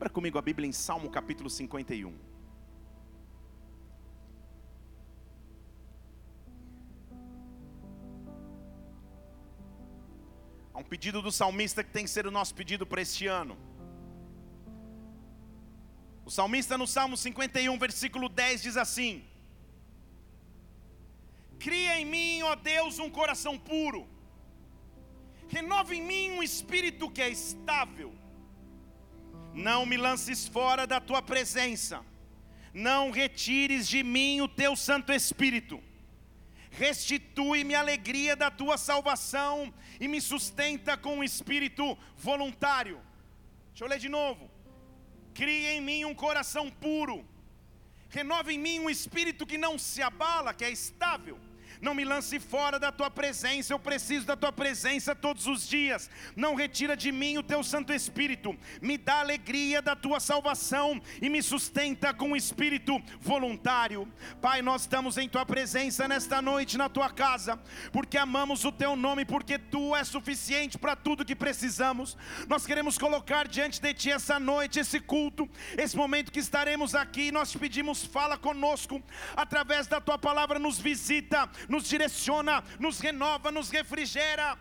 Abra 0.00 0.08
comigo 0.08 0.38
a 0.38 0.40
Bíblia 0.40 0.66
em 0.66 0.72
Salmo 0.72 1.10
capítulo 1.10 1.50
51. 1.50 2.18
Há 10.72 10.78
um 10.78 10.82
pedido 10.82 11.20
do 11.20 11.30
salmista 11.30 11.84
que 11.84 11.90
tem 11.90 12.04
que 12.04 12.10
ser 12.10 12.26
o 12.26 12.30
nosso 12.30 12.54
pedido 12.54 12.86
para 12.86 13.02
este 13.02 13.26
ano. 13.26 13.58
O 16.24 16.30
salmista 16.30 16.78
no 16.78 16.86
Salmo 16.86 17.14
51, 17.14 17.78
versículo 17.78 18.30
10 18.30 18.62
diz 18.62 18.78
assim: 18.78 19.22
Cria 21.58 22.00
em 22.00 22.06
mim, 22.06 22.40
ó 22.40 22.54
Deus, 22.54 22.98
um 22.98 23.10
coração 23.10 23.58
puro, 23.58 24.08
renova 25.46 25.94
em 25.94 26.02
mim 26.02 26.30
um 26.30 26.42
espírito 26.42 27.10
que 27.10 27.20
é 27.20 27.28
estável. 27.28 28.19
Não 29.54 29.84
me 29.84 29.96
lances 29.96 30.46
fora 30.46 30.86
da 30.86 31.00
tua 31.00 31.20
presença, 31.20 32.04
não 32.72 33.10
retires 33.10 33.88
de 33.88 34.02
mim 34.02 34.40
o 34.40 34.48
teu 34.48 34.76
Santo 34.76 35.12
Espírito. 35.12 35.82
Restitui-me 36.70 37.74
a 37.74 37.80
alegria 37.80 38.36
da 38.36 38.50
tua 38.50 38.78
salvação 38.78 39.74
e 39.98 40.06
me 40.06 40.20
sustenta 40.20 40.96
com 40.96 41.16
um 41.16 41.24
espírito 41.24 41.98
voluntário. 42.16 43.00
Deixa 43.70 43.84
eu 43.84 43.88
ler 43.88 43.98
de 43.98 44.08
novo. 44.08 44.48
Cria 45.34 45.72
em 45.72 45.80
mim 45.80 46.04
um 46.04 46.14
coração 46.14 46.70
puro, 46.70 47.26
renova 48.08 48.52
em 48.52 48.58
mim 48.58 48.78
um 48.78 48.90
espírito 48.90 49.46
que 49.46 49.58
não 49.58 49.78
se 49.78 50.00
abala, 50.00 50.54
que 50.54 50.64
é 50.64 50.70
estável 50.70 51.38
não 51.80 51.94
me 51.94 52.04
lance 52.04 52.38
fora 52.38 52.78
da 52.78 52.92
tua 52.92 53.10
presença, 53.10 53.72
eu 53.72 53.78
preciso 53.78 54.26
da 54.26 54.36
tua 54.36 54.52
presença 54.52 55.14
todos 55.14 55.46
os 55.46 55.68
dias. 55.68 56.10
Não 56.36 56.54
retira 56.54 56.96
de 56.96 57.10
mim 57.10 57.38
o 57.38 57.42
teu 57.42 57.62
Santo 57.62 57.92
Espírito, 57.92 58.56
me 58.80 58.98
dá 58.98 59.20
alegria 59.20 59.80
da 59.80 59.96
tua 59.96 60.20
salvação 60.20 61.00
e 61.20 61.28
me 61.28 61.42
sustenta 61.42 62.12
com 62.12 62.32
o 62.32 62.36
espírito 62.36 63.00
voluntário. 63.20 64.06
Pai, 64.40 64.62
nós 64.62 64.82
estamos 64.82 65.16
em 65.16 65.28
tua 65.28 65.46
presença 65.46 66.06
nesta 66.06 66.42
noite 66.42 66.76
na 66.76 66.88
tua 66.88 67.10
casa, 67.10 67.58
porque 67.92 68.18
amamos 68.18 68.64
o 68.64 68.72
teu 68.72 68.96
nome, 68.96 69.24
porque 69.24 69.58
tu 69.58 69.94
és 69.96 70.08
suficiente 70.08 70.78
para 70.78 70.96
tudo 70.96 71.24
que 71.24 71.34
precisamos. 71.34 72.16
Nós 72.48 72.66
queremos 72.66 72.98
colocar 72.98 73.48
diante 73.48 73.80
de 73.80 73.94
ti 73.94 74.10
essa 74.10 74.38
noite, 74.38 74.78
esse 74.78 75.00
culto, 75.00 75.48
esse 75.76 75.96
momento 75.96 76.32
que 76.32 76.40
estaremos 76.40 76.94
aqui. 76.94 77.30
Nós 77.32 77.50
te 77.50 77.58
pedimos, 77.58 78.04
fala 78.04 78.36
conosco 78.36 79.02
através 79.36 79.86
da 79.86 80.00
tua 80.00 80.18
palavra, 80.18 80.58
nos 80.58 80.78
visita, 80.78 81.48
nos 81.70 81.88
direciona, 81.88 82.62
nos 82.78 83.00
renova, 83.00 83.50
nos 83.50 83.70
refrigera. 83.70 84.58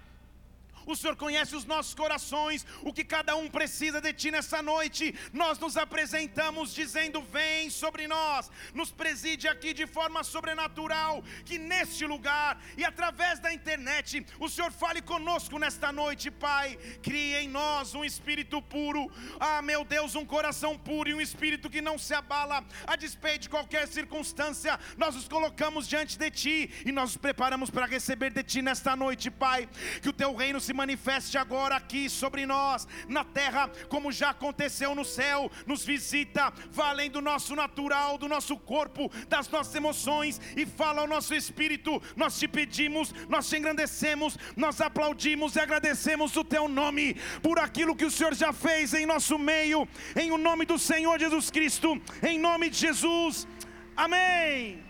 O 0.90 0.96
Senhor 0.96 1.16
conhece 1.16 1.56
os 1.56 1.66
nossos 1.66 1.94
corações, 1.94 2.66
o 2.82 2.92
que 2.92 3.04
cada 3.04 3.36
um 3.36 3.48
precisa 3.48 4.02
de 4.02 4.12
Ti 4.12 4.32
nessa 4.32 4.60
noite. 4.60 5.14
Nós 5.32 5.60
nos 5.60 5.78
apresentamos 5.78 6.74
dizendo: 6.74 7.22
Vem 7.22 7.70
sobre 7.70 8.08
nós, 8.08 8.50
nos 8.74 8.92
preside 8.92 9.48
aqui 9.48 9.72
de 9.72 9.86
forma 9.86 10.24
sobrenatural. 10.24 11.24
Que 11.46 11.60
neste 11.60 12.08
lugar 12.08 12.60
e 12.76 12.84
através 12.84 13.38
da 13.40 13.54
internet, 13.54 14.26
o 14.40 14.50
Senhor 14.50 14.72
fale 14.72 15.00
conosco 15.00 15.60
nesta 15.60 15.92
noite, 15.92 16.32
Pai. 16.32 16.76
Crie 17.04 17.36
em 17.36 17.48
nós 17.48 17.94
um 17.94 18.04
espírito 18.04 18.60
puro, 18.60 19.12
ah, 19.40 19.62
meu 19.62 19.86
Deus, 19.86 20.16
um 20.16 20.26
coração 20.26 20.76
puro 20.76 21.08
e 21.08 21.14
um 21.14 21.22
espírito 21.22 21.70
que 21.70 21.82
não 21.82 22.00
se 22.00 22.16
abala 22.16 22.66
a 22.88 22.96
despeito 22.96 23.44
de 23.44 23.50
qualquer 23.50 23.88
circunstância. 23.88 24.80
Nós 24.98 25.14
nos 25.14 25.28
colocamos 25.28 25.88
diante 25.88 26.18
de 26.18 26.32
Ti 26.32 26.72
e 26.84 26.92
nós 26.92 27.12
nos 27.12 27.18
preparamos 27.18 27.70
para 27.70 27.86
receber 27.86 28.32
de 28.32 28.42
Ti 28.42 28.64
nesta 28.64 28.96
noite, 28.96 29.30
Pai. 29.30 29.70
Que 30.02 30.10
o 30.10 30.14
Teu 30.14 30.34
reino 30.34 30.60
se 30.60 30.79
manifeste 30.80 31.38
agora 31.38 31.76
aqui 31.76 32.10
sobre 32.10 32.46
nós, 32.46 32.88
na 33.08 33.24
terra, 33.24 33.70
como 33.94 34.12
já 34.12 34.30
aconteceu 34.30 34.96
no 34.96 35.06
céu. 35.06 35.52
Nos 35.66 35.84
visita, 35.84 36.54
vá 36.72 36.90
além 36.90 37.10
do 37.16 37.22
nosso 37.22 37.56
natural, 37.56 38.18
do 38.18 38.28
nosso 38.36 38.56
corpo, 38.74 39.12
das 39.28 39.50
nossas 39.50 39.76
emoções 39.76 40.40
e 40.56 40.66
fala 40.66 41.02
ao 41.02 41.08
nosso 41.16 41.34
espírito. 41.42 42.02
Nós 42.16 42.40
te 42.40 42.48
pedimos, 42.48 43.14
nós 43.28 43.50
te 43.50 43.58
engrandecemos, 43.58 44.38
nós 44.56 44.80
aplaudimos 44.80 45.56
e 45.56 45.60
agradecemos 45.60 46.36
o 46.38 46.44
teu 46.44 46.68
nome 46.68 47.16
por 47.42 47.60
aquilo 47.60 47.96
que 47.96 48.06
o 48.06 48.12
Senhor 48.12 48.34
já 48.34 48.52
fez 48.54 48.94
em 48.94 49.06
nosso 49.06 49.38
meio, 49.38 49.88
em 50.16 50.32
o 50.32 50.38
nome 50.38 50.66
do 50.66 50.80
Senhor 50.80 51.20
Jesus 51.20 51.50
Cristo, 51.52 52.02
em 52.24 52.40
nome 52.40 52.70
de 52.70 52.78
Jesus. 52.78 53.48
Amém. 53.96 54.84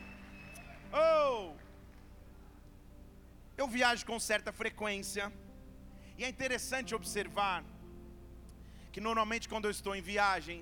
Oh. 0.93 1.53
Eu 3.57 3.67
viajo 3.67 4.05
com 4.05 4.19
certa 4.19 4.51
frequência 4.53 5.31
e 6.19 6.23
é 6.27 6.29
interessante 6.35 6.93
observar 6.99 7.57
que 8.93 9.01
normalmente 9.07 9.45
quando 9.51 9.65
eu 9.67 9.73
estou 9.75 9.93
em 9.95 10.01
viagem, 10.13 10.57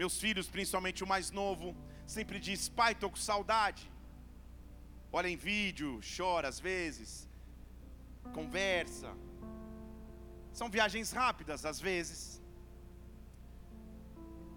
meus 0.00 0.14
filhos, 0.22 0.46
principalmente 0.54 1.04
o 1.04 1.08
mais 1.14 1.26
novo, 1.40 1.66
sempre 2.14 2.38
diz: 2.46 2.62
"Pai, 2.80 2.92
estou 2.92 3.10
com 3.10 3.20
saudade". 3.32 3.84
Olha 5.18 5.28
em 5.32 5.36
vídeo, 5.36 5.90
chora 6.16 6.48
às 6.52 6.60
vezes, 6.68 7.10
conversa. 8.38 9.10
São 10.60 10.70
viagens 10.76 11.10
rápidas 11.20 11.66
às 11.72 11.78
vezes. 11.88 12.22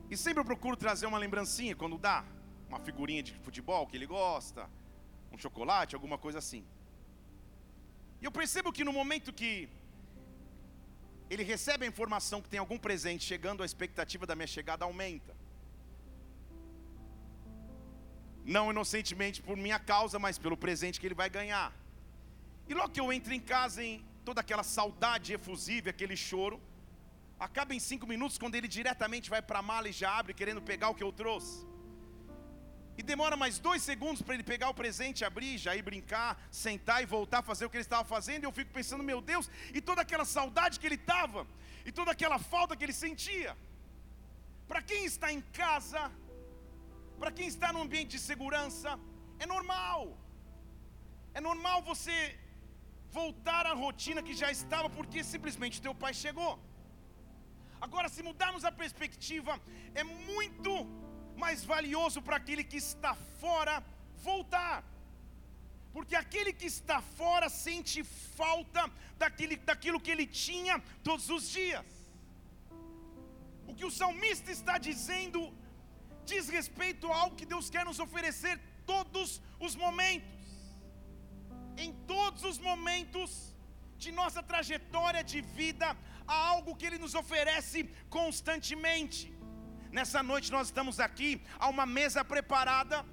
E 0.10 0.16
sempre 0.24 0.40
eu 0.42 0.50
procuro 0.54 0.78
trazer 0.86 1.06
uma 1.12 1.24
lembrancinha 1.26 1.76
quando 1.82 2.04
dá, 2.08 2.20
uma 2.70 2.80
figurinha 2.88 3.24
de 3.28 3.34
futebol 3.46 3.86
que 3.88 3.98
ele 3.98 4.10
gosta, 4.20 4.70
um 5.34 5.38
chocolate, 5.46 5.96
alguma 6.00 6.18
coisa 6.26 6.40
assim. 6.44 6.64
E 8.22 8.26
eu 8.26 8.32
percebo 8.32 8.74
que 8.76 8.84
no 8.84 8.94
momento 8.94 9.32
que 9.40 9.52
ele 11.30 11.44
recebe 11.44 11.86
a 11.86 11.92
informação 11.94 12.42
que 12.42 12.50
tem 12.50 12.60
algum 12.60 12.80
presente 12.88 13.24
chegando, 13.32 13.64
a 13.64 13.66
expectativa 13.66 14.26
da 14.26 14.36
minha 14.36 14.48
chegada 14.48 14.86
aumenta. 14.86 15.36
Não 18.46 18.72
inocentemente 18.72 19.42
por 19.42 19.58
minha 19.58 19.80
causa, 19.94 20.18
mas 20.18 20.38
pelo 20.38 20.58
presente 20.66 21.00
que 21.00 21.08
ele 21.08 21.22
vai 21.24 21.30
ganhar. 21.30 21.70
E 22.70 22.74
logo 22.74 22.94
que 22.94 23.02
eu 23.02 23.12
entro 23.12 23.34
em 23.34 23.40
casa, 23.40 23.84
em 23.84 24.06
toda 24.24 24.42
aquela 24.42 24.64
saudade 24.64 25.34
efusiva, 25.34 25.90
aquele 25.90 26.16
choro, 26.16 26.58
acaba 27.40 27.76
em 27.76 27.80
cinco 27.80 28.08
minutos 28.08 28.38
quando 28.38 28.56
ele 28.56 28.68
diretamente 28.68 29.30
vai 29.30 29.42
para 29.42 29.60
a 29.60 29.68
mala 29.72 29.90
e 29.90 29.92
já 29.92 30.12
abre, 30.20 30.34
querendo 30.34 30.62
pegar 30.62 30.90
o 30.90 30.96
que 30.96 31.04
eu 31.04 31.12
trouxe. 31.12 31.66
E 33.00 33.04
demora 33.04 33.36
mais 33.44 33.60
dois 33.68 33.82
segundos 33.90 34.22
para 34.22 34.34
ele 34.36 34.44
pegar 34.52 34.70
o 34.70 34.74
presente, 34.74 35.24
abrir, 35.24 35.58
já 35.66 35.76
ir 35.76 35.84
brincar, 35.90 36.32
sentar 36.50 37.04
e 37.04 37.06
voltar 37.06 37.40
a 37.40 37.48
fazer 37.50 37.66
o 37.66 37.70
que 37.70 37.78
ele 37.78 37.88
estava 37.90 38.04
fazendo. 38.16 38.44
E 38.44 38.48
eu 38.48 38.52
fico 38.60 38.72
pensando, 38.80 39.04
meu 39.12 39.22
Deus, 39.22 39.50
e 39.78 39.80
toda 39.90 40.02
aquela 40.02 40.26
saudade 40.26 40.80
que 40.80 40.88
ele 40.88 40.96
estava, 40.96 41.46
e 41.86 41.92
toda 41.92 42.12
aquela 42.12 42.40
falta 42.40 42.76
que 42.76 42.84
ele 42.86 42.98
sentia. 43.06 43.56
Para 44.68 44.82
quem 44.82 45.06
está 45.06 45.32
em 45.32 45.42
casa, 45.62 46.02
para 47.20 47.32
quem 47.38 47.48
está 47.48 47.72
num 47.72 47.84
ambiente 47.88 48.12
de 48.18 48.20
segurança, 48.20 49.00
é 49.40 49.46
normal. 49.46 50.18
É 51.38 51.42
normal 51.50 51.80
você 51.92 52.18
voltar 53.20 53.64
à 53.72 53.74
rotina 53.74 54.22
que 54.28 54.34
já 54.42 54.50
estava, 54.52 54.90
porque 54.98 55.24
simplesmente 55.24 55.84
teu 55.88 55.96
pai 56.04 56.14
chegou. 56.26 56.54
Agora, 57.86 58.10
se 58.10 58.24
mudarmos 58.28 58.66
a 58.66 58.72
perspectiva, 58.72 59.54
é 59.94 60.04
muito 60.04 60.72
mais 61.44 61.64
valioso 61.74 62.22
para 62.26 62.38
aquele 62.42 62.64
que 62.72 62.80
está 62.88 63.14
fora 63.42 63.76
voltar. 64.30 64.78
Porque 65.96 66.16
aquele 66.24 66.52
que 66.60 66.68
está 66.76 66.98
fora 67.20 67.48
sente 67.50 68.00
falta 68.40 68.82
daquele, 69.22 69.56
daquilo 69.70 70.02
que 70.06 70.12
ele 70.16 70.28
tinha 70.46 70.76
todos 71.08 71.28
os 71.36 71.46
dias. 71.58 71.86
O 73.70 73.74
que 73.78 73.86
o 73.90 73.96
salmista 74.02 74.52
está 74.58 74.76
dizendo 74.90 75.42
diz 76.32 76.46
respeito 76.58 77.12
a 77.12 77.18
algo 77.22 77.40
que 77.40 77.52
Deus 77.54 77.70
quer 77.74 77.86
nos 77.90 78.00
oferecer 78.06 78.56
todos 78.94 79.42
os 79.66 79.76
momentos. 79.84 80.36
Em 81.86 81.92
todos 82.14 82.44
os 82.50 82.58
momentos 82.70 83.32
de 84.04 84.12
nossa 84.20 84.42
trajetória 84.52 85.24
de 85.32 85.42
vida, 85.60 85.88
há 86.28 86.38
algo 86.54 86.76
que 86.76 86.86
Ele 86.88 87.00
nos 87.06 87.16
oferece 87.24 87.80
constantemente. 88.18 89.20
Nessa 89.98 90.22
noite 90.22 90.52
nós 90.52 90.68
estamos 90.68 91.00
aqui, 91.00 91.42
há 91.58 91.68
uma 91.70 91.84
mesa 91.84 92.24
preparada. 92.24 93.04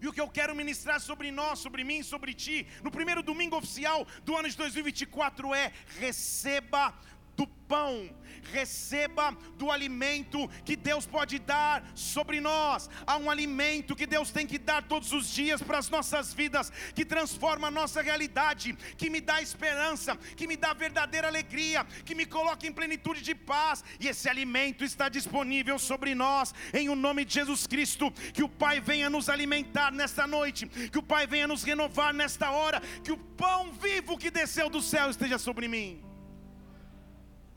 E 0.00 0.06
o 0.06 0.12
que 0.12 0.20
eu 0.20 0.28
quero 0.28 0.54
ministrar 0.54 1.00
sobre 1.00 1.32
nós, 1.32 1.58
sobre 1.58 1.82
mim, 1.82 2.00
sobre 2.04 2.32
ti, 2.32 2.64
no 2.84 2.92
primeiro 2.92 3.24
domingo 3.24 3.56
oficial 3.56 4.06
do 4.22 4.36
ano 4.36 4.48
de 4.48 4.56
2024 4.56 5.52
é: 5.52 5.72
receba 5.98 6.94
do 7.36 7.44
pão, 7.72 8.08
receba 8.52 9.36
do 9.56 9.70
alimento 9.70 10.48
que 10.64 10.76
Deus 10.76 11.06
pode 11.06 11.38
dar 11.38 11.84
sobre 11.94 12.40
nós. 12.40 12.88
Há 13.06 13.16
um 13.16 13.30
alimento 13.30 13.96
que 13.96 14.06
Deus 14.06 14.30
tem 14.30 14.46
que 14.46 14.58
dar 14.58 14.82
todos 14.82 15.12
os 15.12 15.28
dias 15.30 15.62
para 15.62 15.78
as 15.78 15.88
nossas 15.88 16.32
vidas, 16.32 16.70
que 16.94 17.04
transforma 17.04 17.68
a 17.68 17.70
nossa 17.70 18.02
realidade, 18.02 18.76
que 18.96 19.10
me 19.10 19.20
dá 19.20 19.40
esperança, 19.40 20.16
que 20.36 20.46
me 20.46 20.56
dá 20.56 20.72
verdadeira 20.72 21.28
alegria, 21.28 21.84
que 22.04 22.14
me 22.14 22.26
coloca 22.26 22.66
em 22.66 22.72
plenitude 22.72 23.22
de 23.22 23.34
paz. 23.34 23.84
E 23.98 24.08
esse 24.08 24.28
alimento 24.28 24.84
está 24.84 25.08
disponível 25.08 25.78
sobre 25.78 26.14
nós, 26.14 26.54
em 26.72 26.88
o 26.88 26.96
nome 26.96 27.24
de 27.24 27.34
Jesus 27.34 27.66
Cristo. 27.66 28.10
Que 28.32 28.42
o 28.42 28.48
Pai 28.48 28.80
venha 28.80 29.10
nos 29.10 29.28
alimentar 29.28 29.92
nesta 29.92 30.26
noite, 30.26 30.66
que 30.66 30.98
o 30.98 31.02
Pai 31.02 31.26
venha 31.26 31.46
nos 31.46 31.62
renovar 31.62 32.12
nesta 32.12 32.50
hora, 32.50 32.80
que 33.04 33.12
o 33.12 33.16
pão 33.16 33.72
vivo 33.72 34.18
que 34.18 34.30
desceu 34.30 34.68
do 34.68 34.82
céu 34.82 35.10
esteja 35.10 35.38
sobre 35.38 35.68
mim. 35.68 36.09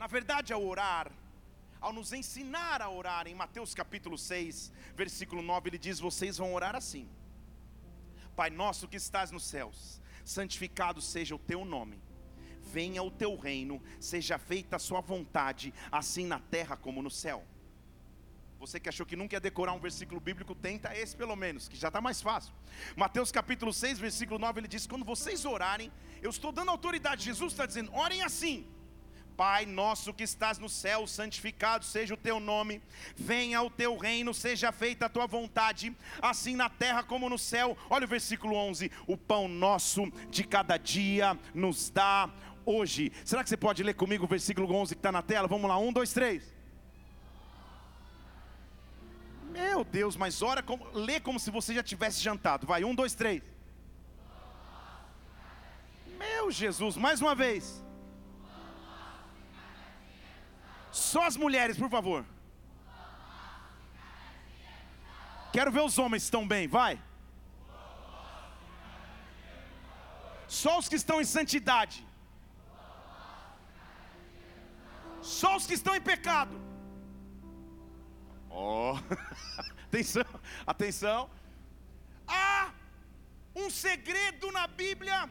Na 0.04 0.08
verdade, 0.08 0.52
ao 0.52 0.62
orar, 0.62 1.10
ao 1.80 1.94
nos 1.94 2.12
ensinar 2.12 2.82
a 2.82 2.90
orar, 2.90 3.26
em 3.26 3.34
Mateus 3.34 3.74
capítulo 3.74 4.18
6, 4.18 4.70
versículo 4.98 5.42
9, 5.42 5.70
ele 5.70 5.78
diz: 5.78 5.98
Vocês 5.98 6.38
vão 6.38 6.54
orar 6.54 6.76
assim: 6.76 7.08
Pai 8.36 8.50
nosso 8.50 8.86
que 8.86 8.98
estás 8.98 9.32
nos 9.32 9.46
céus, 9.46 10.02
santificado 10.26 11.02
seja 11.02 11.34
o 11.34 11.40
teu 11.40 11.64
nome, 11.64 12.02
venha 12.60 13.02
o 13.02 13.10
teu 13.10 13.38
reino, 13.38 13.82
seja 13.98 14.38
feita 14.38 14.76
a 14.76 14.80
sua 14.88 15.00
vontade, 15.00 15.74
assim 15.90 16.26
na 16.26 16.38
terra 16.38 16.76
como 16.76 17.02
no 17.02 17.10
céu. 17.10 17.42
Você 18.60 18.82
que 18.82 18.90
achou 18.90 19.06
que 19.06 19.16
nunca 19.16 19.38
ia 19.38 19.40
decorar 19.40 19.72
um 19.72 19.80
versículo 19.80 20.20
bíblico, 20.20 20.54
tenta 20.54 20.94
esse 20.94 21.16
pelo 21.16 21.38
menos, 21.38 21.70
que 21.70 21.78
já 21.78 21.88
está 21.88 22.02
mais 22.02 22.22
fácil. 22.22 22.54
Mateus 22.98 23.32
capítulo 23.32 23.72
6, 23.72 24.00
versículo 24.00 24.38
9, 24.38 24.60
ele 24.60 24.68
diz: 24.68 24.86
Quando 24.86 25.06
vocês 25.06 25.46
orarem, 25.46 25.90
eu 26.22 26.30
estou 26.30 26.52
dando 26.52 26.72
autoridade. 26.72 27.24
Jesus 27.24 27.54
está 27.54 27.66
dizendo: 27.66 27.94
orem 27.94 28.22
assim. 28.22 28.68
Pai 29.36 29.66
nosso 29.66 30.14
que 30.14 30.24
estás 30.24 30.60
no 30.60 30.70
céu, 30.70 31.08
santificado 31.08 31.84
seja 31.84 32.14
o 32.14 32.18
teu 32.18 32.40
nome, 32.40 32.82
venha 33.16 33.62
o 33.62 33.70
teu 33.70 33.98
reino, 33.98 34.34
seja 34.34 34.72
feita 34.72 35.08
a 35.08 35.10
tua 35.10 35.26
vontade, 35.26 35.96
assim 36.22 36.56
na 36.56 36.70
terra 36.70 37.04
como 37.04 37.30
no 37.30 37.38
céu. 37.38 37.78
Olha 37.90 38.06
o 38.06 38.08
versículo 38.08 38.56
11: 38.56 38.92
O 39.08 39.18
pão 39.18 39.48
nosso 39.48 40.12
de 40.30 40.44
cada 40.44 40.78
dia 40.78 41.38
nos 41.54 41.90
dá 41.90 42.30
hoje. 42.66 43.12
Será 43.26 43.44
que 43.44 43.50
você 43.50 43.58
pode 43.58 43.84
ler 43.84 43.96
comigo 43.96 44.26
o 44.26 44.28
versículo 44.28 44.72
11 44.74 44.96
que 44.96 45.00
está 45.00 45.12
na 45.12 45.22
tela? 45.22 45.48
Vamos 45.48 45.68
lá, 45.68 45.78
um, 45.78 45.92
dois, 45.92 46.14
três. 46.14 46.54
Meu 49.50 49.84
Deus, 49.84 50.16
mas 50.16 50.42
ora 50.42 50.64
como, 50.64 50.86
lê 50.94 51.20
como 51.20 51.40
se 51.40 51.52
você 51.52 51.74
já 51.74 51.84
tivesse 51.84 52.22
jantado. 52.22 52.66
Vai, 52.66 52.84
um, 52.84 52.96
dois, 52.96 53.14
três. 53.14 53.44
Meu 56.18 56.50
Jesus, 56.52 56.98
mais 56.98 57.22
uma 57.22 57.36
vez. 57.36 57.84
Só 60.94 61.26
as 61.26 61.36
mulheres, 61.36 61.76
por 61.76 61.90
favor. 61.90 62.24
Quero 65.52 65.72
ver 65.72 65.82
os 65.82 65.98
homens 65.98 66.24
estão 66.24 66.48
bem, 66.48 66.68
vai. 66.68 67.02
Só 70.48 70.78
os 70.78 70.88
que 70.88 70.96
estão 70.96 71.20
em 71.20 71.26
santidade. 71.26 72.06
Só 75.22 75.56
os 75.56 75.66
que 75.66 75.74
estão 75.74 75.96
em 75.96 76.02
pecado. 76.02 76.56
Oh, 78.50 78.96
atenção, 79.88 80.26
atenção. 80.74 81.30
Há 82.28 82.72
um 83.56 83.70
segredo 83.70 84.52
na 84.52 84.68
Bíblia, 84.68 85.28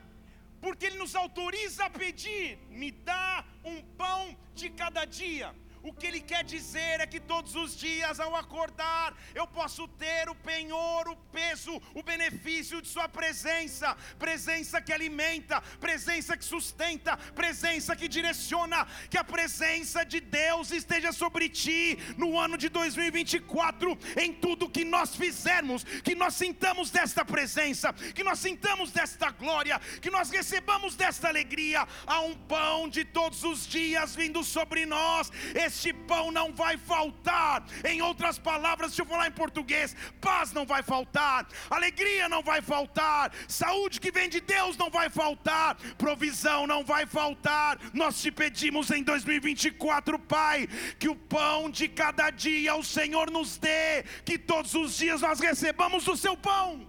porque 0.62 0.86
Ele 0.86 0.96
nos 0.96 1.14
autoriza 1.14 1.84
a 1.84 1.90
pedir: 1.90 2.56
me 2.70 2.90
dá 2.90 3.44
um 3.64 3.82
pão 3.82 4.38
de 4.54 4.70
cada 4.70 5.04
dia. 5.04 5.54
O 5.82 5.92
que 5.92 6.06
ele 6.06 6.20
quer 6.20 6.44
dizer 6.44 7.00
é 7.00 7.06
que 7.06 7.20
todos 7.20 7.54
os 7.56 7.76
dias, 7.76 8.20
ao 8.20 8.36
acordar, 8.36 9.16
eu 9.34 9.46
posso 9.46 9.88
ter 9.88 10.28
o 10.28 10.34
penhor, 10.34 11.08
o 11.08 11.16
peso, 11.32 11.80
o 11.94 12.02
benefício 12.02 12.80
de 12.82 12.88
Sua 12.88 13.08
presença 13.08 13.96
presença 14.18 14.80
que 14.80 14.92
alimenta, 14.92 15.60
presença 15.80 16.36
que 16.36 16.44
sustenta, 16.44 17.16
presença 17.34 17.96
que 17.96 18.08
direciona. 18.08 18.86
Que 19.10 19.18
a 19.18 19.24
presença 19.24 20.04
de 20.04 20.20
Deus 20.20 20.70
esteja 20.70 21.12
sobre 21.12 21.48
ti 21.48 21.98
no 22.16 22.38
ano 22.38 22.56
de 22.56 22.68
2024, 22.68 23.98
em 24.20 24.32
tudo 24.32 24.70
que 24.70 24.84
nós 24.84 25.16
fizermos, 25.16 25.84
que 26.02 26.14
nós 26.14 26.34
sintamos 26.34 26.90
desta 26.90 27.24
presença, 27.24 27.92
que 27.92 28.24
nós 28.24 28.38
sintamos 28.38 28.90
desta 28.90 29.30
glória, 29.30 29.80
que 30.00 30.10
nós 30.10 30.30
recebamos 30.30 30.94
desta 30.94 31.28
alegria. 31.28 31.86
Há 32.06 32.20
um 32.20 32.34
pão 32.34 32.88
de 32.88 33.04
todos 33.04 33.44
os 33.44 33.66
dias 33.66 34.14
vindo 34.14 34.42
sobre 34.44 34.86
nós. 34.86 35.30
Esse 35.54 35.71
este 35.72 35.92
pão 35.92 36.30
não 36.30 36.52
vai 36.52 36.76
faltar. 36.76 37.64
Em 37.84 38.02
outras 38.02 38.38
palavras, 38.38 38.90
deixa 38.90 39.02
eu 39.02 39.06
falar 39.06 39.26
em 39.28 39.32
português: 39.32 39.96
paz 40.20 40.52
não 40.52 40.66
vai 40.66 40.82
faltar, 40.82 41.48
alegria 41.70 42.28
não 42.28 42.42
vai 42.42 42.60
faltar, 42.60 43.32
saúde 43.48 44.00
que 44.00 44.12
vem 44.12 44.28
de 44.28 44.40
Deus 44.40 44.76
não 44.76 44.90
vai 44.90 45.08
faltar, 45.08 45.76
provisão 46.04 46.66
não 46.66 46.84
vai 46.84 47.06
faltar. 47.06 47.78
Nós 47.92 48.20
te 48.20 48.30
pedimos 48.30 48.90
em 48.90 49.02
2024, 49.02 50.18
Pai, 50.18 50.68
que 50.98 51.08
o 51.08 51.16
pão 51.16 51.70
de 51.70 51.88
cada 51.88 52.28
dia 52.30 52.74
o 52.74 52.84
Senhor 52.84 53.30
nos 53.30 53.56
dê, 53.56 54.02
que 54.24 54.38
todos 54.38 54.74
os 54.74 54.96
dias 54.96 55.22
nós 55.22 55.40
recebamos 55.40 56.06
o 56.06 56.16
seu 56.16 56.36
pão. 56.36 56.86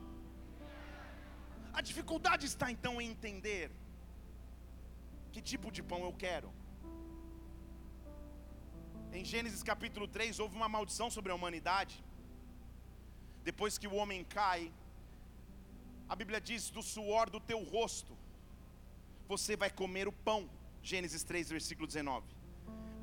A 1.74 1.81
dificuldade 1.81 2.45
está 2.45 2.69
então 2.69 3.01
em 3.01 3.09
entender 3.09 3.71
que 5.31 5.41
tipo 5.41 5.71
de 5.71 5.81
pão 5.81 6.03
eu 6.03 6.13
quero. 6.13 6.53
Em 9.13 9.24
Gênesis 9.24 9.62
capítulo 9.62 10.07
3 10.07 10.39
houve 10.39 10.56
uma 10.56 10.68
maldição 10.68 11.07
sobre 11.15 11.31
a 11.31 11.36
humanidade. 11.36 12.04
Depois 13.44 13.77
que 13.77 13.88
o 13.88 13.94
homem 13.94 14.24
cai, 14.24 14.71
a 16.10 16.15
Bíblia 16.15 16.42
diz: 16.42 16.71
do 16.71 16.81
suor 16.81 17.30
do 17.30 17.39
teu 17.39 17.62
rosto, 17.63 18.18
você 19.27 19.56
vai 19.56 19.69
comer 19.69 20.07
o 20.07 20.12
pão. 20.12 20.50
Gênesis 20.81 21.24
3, 21.24 21.51
versículo 21.51 21.86
19. 21.86 22.25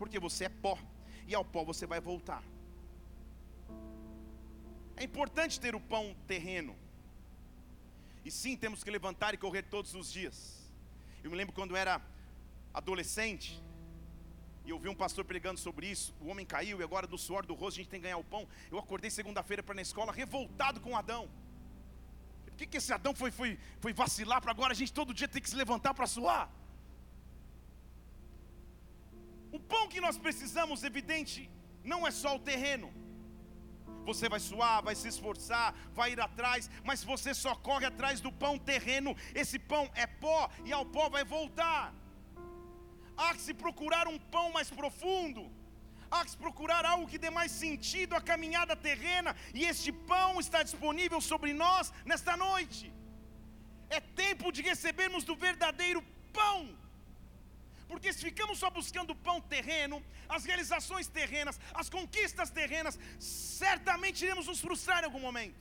Porque 0.00 0.18
você 0.18 0.46
é 0.46 0.48
pó, 0.48 0.76
e 1.28 1.34
ao 1.34 1.44
pó 1.44 1.62
você 1.62 1.86
vai 1.86 2.00
voltar. 2.00 2.42
É 4.96 5.04
importante 5.04 5.60
ter 5.60 5.76
o 5.76 5.80
pão 5.80 6.16
terreno. 6.26 6.74
E 8.24 8.32
sim, 8.32 8.56
temos 8.56 8.82
que 8.82 8.90
levantar 8.90 9.32
e 9.32 9.38
correr 9.38 9.62
todos 9.62 9.94
os 9.94 10.12
dias. 10.12 10.36
Eu 11.22 11.30
me 11.30 11.36
lembro 11.36 11.54
quando 11.54 11.76
era 11.76 12.02
adolescente, 12.74 13.62
e 14.70 14.72
eu 14.72 14.78
vi 14.78 14.88
um 14.88 14.94
pastor 14.94 15.25
pregando 15.25 15.58
sobre 15.58 15.88
isso. 15.88 16.14
O 16.20 16.28
homem 16.28 16.46
caiu 16.46 16.81
e 16.81 16.84
agora 16.84 17.05
do 17.05 17.19
suor 17.19 17.44
do 17.44 17.55
rosto 17.55 17.78
a 17.78 17.82
gente 17.82 17.90
tem 17.90 18.00
que 18.00 18.05
ganhar 18.05 18.19
o 18.19 18.25
pão. 18.32 18.46
Eu 18.70 18.78
acordei 18.78 19.11
segunda-feira 19.11 19.64
para 19.64 19.75
na 19.75 19.82
escola 19.82 20.12
revoltado 20.12 20.81
com 20.81 20.96
Adão. 20.96 21.28
Por 22.44 22.55
que, 22.56 22.67
que 22.67 22.76
esse 22.76 22.93
Adão 22.93 23.12
foi, 23.12 23.32
foi, 23.32 23.58
foi 23.81 23.93
vacilar 23.93 24.40
para 24.40 24.52
agora 24.52 24.72
a 24.72 24.76
gente 24.76 24.93
todo 24.93 25.12
dia 25.12 25.26
tem 25.26 25.43
que 25.43 25.50
se 25.50 25.56
levantar 25.56 25.93
para 25.93 26.06
suar? 26.06 26.49
O 29.50 29.58
pão 29.58 29.88
que 29.88 30.00
nós 30.00 30.17
precisamos, 30.17 30.84
evidente, 30.84 31.50
não 31.82 32.06
é 32.06 32.12
só 32.12 32.37
o 32.37 32.38
terreno. 32.38 32.93
Você 34.05 34.28
vai 34.28 34.38
suar, 34.38 34.84
vai 34.84 34.94
se 34.94 35.08
esforçar, 35.08 35.75
vai 35.93 36.12
ir 36.12 36.20
atrás, 36.20 36.70
mas 36.84 37.02
você 37.02 37.34
só 37.34 37.56
corre 37.56 37.87
atrás 37.87 38.20
do 38.20 38.31
pão 38.31 38.56
terreno. 38.56 39.16
Esse 39.34 39.58
pão 39.58 39.90
é 39.96 40.06
pó 40.06 40.49
e 40.64 40.73
ao 40.73 40.87
pó 40.87 41.08
vai 41.08 41.25
voltar 41.25 41.93
há 43.22 43.31
que 43.37 43.43
se 43.46 43.55
procurar 43.64 44.05
um 44.12 44.19
pão 44.34 44.46
mais 44.56 44.70
profundo, 44.81 45.43
há 46.11 46.20
que 46.25 46.32
se 46.34 46.40
procurar 46.44 46.84
algo 46.93 47.11
que 47.12 47.22
dê 47.25 47.31
mais 47.38 47.52
sentido 47.64 48.14
à 48.18 48.21
caminhada 48.30 48.75
terrena, 48.88 49.33
e 49.59 49.64
este 49.73 49.92
pão 50.12 50.30
está 50.44 50.61
disponível 50.68 51.21
sobre 51.30 51.52
nós 51.64 51.92
nesta 52.12 52.35
noite. 52.47 52.85
É 53.99 54.00
tempo 54.25 54.52
de 54.56 54.62
recebermos 54.71 55.25
do 55.30 55.37
verdadeiro 55.47 56.02
pão. 56.38 56.59
Porque 57.90 58.12
se 58.12 58.23
ficamos 58.28 58.56
só 58.62 58.68
buscando 58.78 59.21
pão 59.28 59.38
terreno, 59.54 59.97
as 60.37 60.44
realizações 60.50 61.06
terrenas, 61.18 61.56
as 61.80 61.88
conquistas 61.97 62.50
terrenas, 62.59 62.99
certamente 63.18 64.25
iremos 64.25 64.47
nos 64.50 64.61
frustrar 64.66 65.00
em 65.02 65.09
algum 65.09 65.25
momento. 65.28 65.59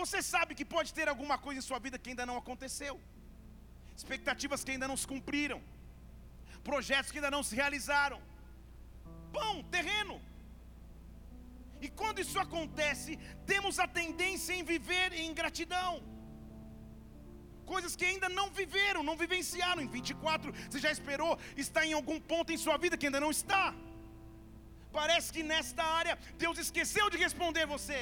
Você 0.00 0.20
sabe 0.34 0.54
que 0.58 0.64
pode 0.76 0.92
ter 0.98 1.06
alguma 1.08 1.36
coisa 1.44 1.58
em 1.60 1.68
sua 1.70 1.78
vida 1.86 1.98
que 1.98 2.10
ainda 2.12 2.26
não 2.30 2.38
aconteceu, 2.42 2.94
expectativas 4.00 4.64
que 4.64 4.72
ainda 4.72 4.88
não 4.88 4.96
se 5.02 5.06
cumpriram, 5.12 5.60
projetos 6.70 7.10
que 7.10 7.18
ainda 7.18 7.34
não 7.36 7.42
se 7.48 7.54
realizaram. 7.62 8.20
Pão, 9.36 9.54
terreno. 9.76 10.16
E 11.84 11.88
quando 12.00 12.22
isso 12.24 12.38
acontece, 12.46 13.12
temos 13.52 13.78
a 13.84 13.86
tendência 14.00 14.52
em 14.58 14.64
viver 14.72 15.08
em 15.12 15.26
ingratidão. 15.30 15.92
Coisas 17.72 17.94
que 17.98 18.06
ainda 18.10 18.28
não 18.38 18.46
viveram, 18.60 19.02
não 19.08 19.16
vivenciaram. 19.24 19.82
Em 19.82 19.90
24, 19.96 20.52
você 20.68 20.78
já 20.86 20.90
esperou 20.96 21.32
estar 21.64 21.84
em 21.86 21.94
algum 21.98 22.18
ponto 22.32 22.52
em 22.54 22.62
sua 22.64 22.76
vida 22.84 22.98
que 22.98 23.06
ainda 23.08 23.24
não 23.26 23.32
está. 23.38 23.64
Parece 24.98 25.28
que 25.34 25.42
nesta 25.52 25.84
área 26.00 26.16
Deus 26.44 26.58
esqueceu 26.64 27.06
de 27.12 27.18
responder 27.26 27.66
você. 27.74 28.00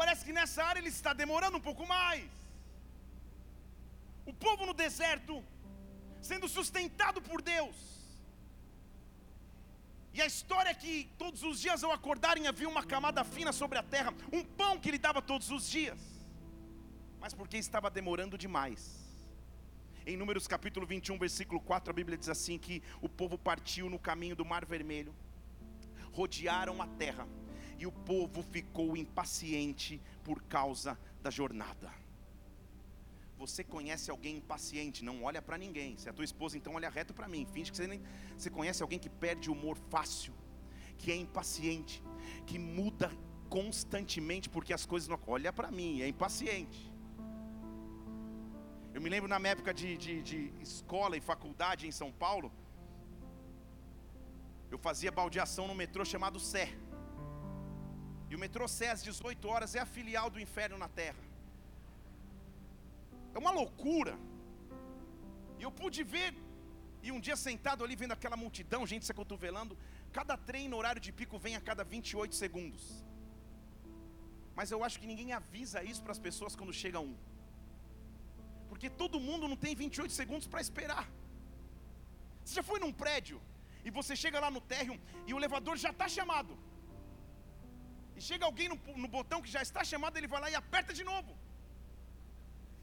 Parece 0.00 0.24
que 0.26 0.36
nessa 0.38 0.62
área 0.68 0.80
Ele 0.80 0.94
está 0.98 1.12
demorando 1.22 1.58
um 1.58 1.66
pouco 1.68 1.84
mais. 1.96 2.24
O 4.30 4.34
povo 4.46 4.66
no 4.70 4.74
deserto 4.84 5.34
sendo 6.20 6.48
sustentado 6.48 7.20
por 7.20 7.42
Deus. 7.42 7.76
E 10.12 10.22
a 10.22 10.26
história 10.26 10.70
é 10.70 10.74
que 10.74 11.10
todos 11.18 11.42
os 11.42 11.60
dias 11.60 11.84
ao 11.84 11.92
acordarem 11.92 12.46
havia 12.46 12.68
uma 12.68 12.82
camada 12.82 13.22
fina 13.22 13.52
sobre 13.52 13.76
a 13.76 13.82
terra, 13.82 14.14
um 14.32 14.42
pão 14.42 14.78
que 14.78 14.88
ele 14.88 14.98
dava 14.98 15.20
todos 15.20 15.50
os 15.50 15.68
dias. 15.68 15.98
Mas 17.20 17.34
porque 17.34 17.58
estava 17.58 17.90
demorando 17.90 18.38
demais. 18.38 19.04
Em 20.06 20.16
Números 20.16 20.46
capítulo 20.46 20.86
21, 20.86 21.18
versículo 21.18 21.60
4, 21.60 21.90
a 21.90 21.92
Bíblia 21.92 22.16
diz 22.16 22.28
assim 22.28 22.56
que 22.58 22.82
o 23.02 23.08
povo 23.08 23.36
partiu 23.36 23.90
no 23.90 23.98
caminho 23.98 24.36
do 24.36 24.44
Mar 24.44 24.64
Vermelho, 24.64 25.14
rodearam 26.12 26.80
a 26.80 26.86
terra, 26.86 27.28
e 27.78 27.86
o 27.86 27.92
povo 27.92 28.42
ficou 28.42 28.96
impaciente 28.96 30.00
por 30.24 30.42
causa 30.44 30.98
da 31.22 31.28
jornada. 31.28 31.92
Você 33.38 33.62
conhece 33.62 34.10
alguém 34.10 34.36
impaciente, 34.36 35.04
não 35.04 35.22
olha 35.22 35.42
para 35.42 35.58
ninguém. 35.58 35.96
Se 35.98 36.08
é 36.08 36.10
a 36.10 36.14
tua 36.14 36.24
esposa, 36.24 36.56
então 36.56 36.74
olha 36.74 36.88
reto 36.88 37.12
para 37.12 37.28
mim. 37.28 37.46
Finge 37.52 37.70
que 37.70 37.76
você 37.76 37.86
nem. 37.86 38.02
Você 38.36 38.50
conhece 38.50 38.82
alguém 38.82 38.98
que 38.98 39.10
perde 39.10 39.50
o 39.50 39.52
humor 39.52 39.76
fácil. 39.90 40.34
que 40.98 41.12
é 41.12 41.16
impaciente, 41.16 42.02
que 42.46 42.58
muda 42.58 43.08
constantemente 43.50 44.48
porque 44.48 44.72
as 44.72 44.84
coisas 44.86 45.08
não. 45.08 45.18
Olha 45.26 45.52
para 45.52 45.70
mim, 45.70 46.00
é 46.00 46.08
impaciente. 46.08 46.80
Eu 48.94 49.00
me 49.04 49.10
lembro 49.10 49.28
na 49.28 49.38
minha 49.38 49.52
época 49.52 49.74
de, 49.74 49.88
de, 50.04 50.22
de 50.22 50.38
escola 50.68 51.18
e 51.18 51.20
faculdade 51.20 51.86
em 51.86 51.94
São 52.00 52.10
Paulo, 52.10 52.50
eu 54.70 54.78
fazia 54.78 55.12
baldeação 55.12 55.64
no 55.68 55.74
metrô 55.74 56.02
chamado 56.12 56.40
Sé. 56.40 56.66
E 58.30 58.34
o 58.34 58.38
metrô 58.38 58.66
Sé 58.66 58.88
às 58.90 59.02
18 59.02 59.46
horas 59.52 59.74
é 59.74 59.80
a 59.80 59.86
filial 59.96 60.28
do 60.30 60.40
inferno 60.40 60.78
na 60.78 60.88
terra. 60.88 61.25
É 63.36 63.38
uma 63.44 63.52
loucura. 63.60 64.14
E 65.58 65.62
eu 65.66 65.72
pude 65.80 66.02
ver, 66.14 66.30
e 67.06 67.10
um 67.14 67.20
dia 67.26 67.36
sentado 67.46 67.84
ali 67.84 67.94
vendo 68.02 68.14
aquela 68.16 68.38
multidão, 68.44 68.90
gente 68.92 69.06
se 69.06 69.12
acotovelando, 69.14 69.74
cada 70.18 70.36
trem 70.48 70.64
no 70.70 70.78
horário 70.80 71.02
de 71.06 71.12
pico 71.18 71.42
vem 71.44 71.54
a 71.58 71.62
cada 71.68 71.84
28 71.84 72.34
segundos. 72.42 72.84
Mas 74.58 74.70
eu 74.74 74.80
acho 74.86 74.98
que 75.00 75.10
ninguém 75.12 75.30
avisa 75.40 75.84
isso 75.90 76.02
para 76.04 76.14
as 76.16 76.22
pessoas 76.26 76.56
quando 76.58 76.80
chega 76.82 76.98
um. 77.08 77.14
Porque 78.70 78.88
todo 79.02 79.24
mundo 79.28 79.46
não 79.52 79.58
tem 79.64 79.74
28 79.84 80.14
segundos 80.20 80.48
para 80.52 80.64
esperar. 80.66 81.06
Você 82.42 82.54
já 82.60 82.64
foi 82.70 82.78
num 82.84 82.94
prédio 83.04 83.38
e 83.86 83.90
você 83.98 84.14
chega 84.22 84.40
lá 84.44 84.50
no 84.56 84.62
térreo 84.72 84.96
e 85.26 85.34
o 85.34 85.38
elevador 85.40 85.76
já 85.84 85.90
está 85.94 86.08
chamado. 86.16 86.54
E 88.16 88.22
chega 88.28 88.46
alguém 88.46 88.68
no, 88.72 88.78
no, 89.02 89.08
botão 89.16 89.42
que 89.44 89.52
já 89.56 89.62
está 89.68 89.84
chamado, 89.92 90.16
ele 90.16 90.32
vai 90.34 90.40
lá 90.44 90.50
e 90.50 90.54
aperta 90.62 90.94
de 91.00 91.04
novo. 91.12 91.32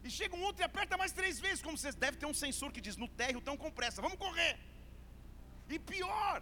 E 0.05 0.10
chega 0.17 0.36
um 0.39 0.43
outro 0.48 0.62
e 0.63 0.65
aperta 0.69 0.98
mais 1.01 1.12
três 1.19 1.36
vezes, 1.45 1.62
como 1.65 1.77
vocês 1.77 1.95
deve 2.05 2.17
ter 2.22 2.27
um 2.31 2.38
sensor 2.43 2.69
que 2.75 2.81
diz 2.88 2.98
no 3.03 3.07
térreo 3.22 3.41
tão 3.48 3.55
com 3.62 3.72
pressa, 3.79 4.01
vamos 4.05 4.17
correr. 4.25 4.53
E 5.74 5.79
pior, 5.91 6.36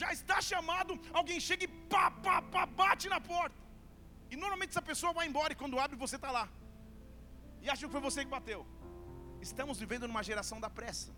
já 0.00 0.12
está 0.12 0.38
chamado, 0.50 0.92
alguém 1.20 1.38
chega 1.48 1.64
e 1.64 1.68
pá, 1.92 2.10
pá, 2.10 2.36
pá, 2.42 2.64
bate 2.66 3.08
na 3.14 3.20
porta. 3.20 3.56
E 4.30 4.36
normalmente 4.36 4.70
essa 4.70 4.82
pessoa 4.82 5.12
vai 5.18 5.26
embora 5.28 5.52
e 5.52 5.56
quando 5.56 5.78
abre 5.84 5.96
você 5.96 6.16
está 6.16 6.30
lá. 6.38 6.46
E 7.62 7.70
acha 7.70 7.86
que 7.86 7.92
foi 7.92 8.00
você 8.08 8.24
que 8.24 8.30
bateu. 8.30 8.66
Estamos 9.40 9.78
vivendo 9.78 10.06
numa 10.08 10.22
geração 10.22 10.60
da 10.64 10.68
pressa. 10.68 11.10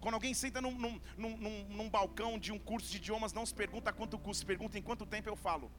Quando 0.00 0.14
alguém 0.14 0.32
senta 0.32 0.60
num, 0.60 0.72
num, 0.72 1.00
num, 1.16 1.64
num, 1.68 1.90
balcão 1.90 2.38
de 2.38 2.52
um 2.52 2.58
curso 2.58 2.88
de 2.90 2.98
idiomas, 2.98 3.32
não 3.32 3.44
se 3.44 3.54
pergunta 3.54 3.92
quanto 3.92 4.18
custa, 4.18 4.40
se 4.42 4.46
pergunta 4.46 4.78
em 4.78 4.82
quanto 4.82 5.04
tempo 5.04 5.28
eu 5.28 5.34
falo. 5.34 5.72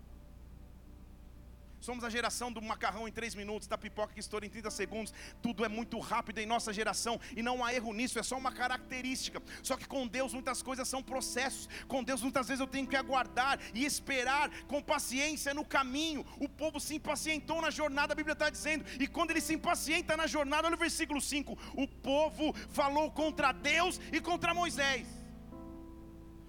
Somos 1.80 2.04
a 2.04 2.10
geração 2.10 2.52
do 2.52 2.62
macarrão 2.62 3.08
em 3.08 3.12
3 3.12 3.36
minutos, 3.36 3.68
da 3.68 3.78
pipoca 3.78 4.14
que 4.14 4.20
estoura 4.20 4.46
em 4.46 4.50
30 4.50 4.70
segundos. 4.70 5.14
Tudo 5.42 5.64
é 5.64 5.70
muito 5.70 5.98
rápido 6.00 6.40
em 6.40 6.46
nossa 6.46 6.74
geração 6.74 7.20
e 7.36 7.42
não 7.42 7.64
há 7.64 7.74
erro 7.74 7.94
nisso, 7.94 8.20
é 8.20 8.24
só 8.24 8.38
uma 8.38 8.52
característica. 8.52 9.42
Só 9.64 9.78
que 9.78 9.88
com 9.88 10.08
Deus 10.08 10.34
muitas 10.34 10.62
coisas 10.62 10.88
são 10.88 11.02
processos. 11.02 11.70
Com 11.88 12.04
Deus 12.04 12.22
muitas 12.22 12.48
vezes 12.48 12.60
eu 12.60 12.68
tenho 12.68 12.88
que 12.88 12.96
aguardar 12.96 13.60
e 13.74 13.86
esperar 13.86 14.50
com 14.66 14.82
paciência 14.82 15.54
no 15.54 15.66
caminho. 15.66 16.26
O 16.40 16.50
povo 16.50 16.80
se 16.80 16.96
impacientou 16.96 17.62
na 17.62 17.70
jornada, 17.70 18.14
a 18.14 18.16
Bíblia 18.16 18.34
está 18.34 18.50
dizendo. 18.50 18.86
E 19.00 19.08
quando 19.08 19.32
ele 19.32 19.42
se 19.42 19.54
impacienta 19.54 20.18
na 20.18 20.28
jornada, 20.28 20.68
olha 20.68 20.76
o 20.76 20.80
versículo 20.80 21.22
5: 21.22 21.58
o 21.76 21.88
povo 21.88 22.54
falou 22.70 23.12
contra 23.12 23.52
Deus 23.52 24.00
e 24.12 24.20
contra 24.20 24.54
Moisés. 24.54 25.08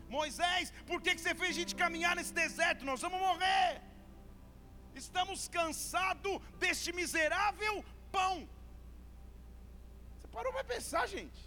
Moisés, 0.09 0.73
por 0.87 1.01
que, 1.01 1.15
que 1.15 1.21
você 1.21 1.35
fez 1.37 1.51
a 1.51 1.59
gente 1.61 1.75
caminhar 1.77 2.17
nesse 2.17 2.35
deserto? 2.35 2.85
Nós 2.85 3.01
vamos 3.01 3.21
morrer. 3.21 3.90
Estamos 5.05 5.49
cansados 5.49 6.41
deste 6.59 6.93
miserável 6.93 7.85
pão. 8.13 8.37
Você 10.21 10.29
parou 10.37 10.53
para 10.53 10.65
pensar, 10.65 11.07
gente? 11.07 11.41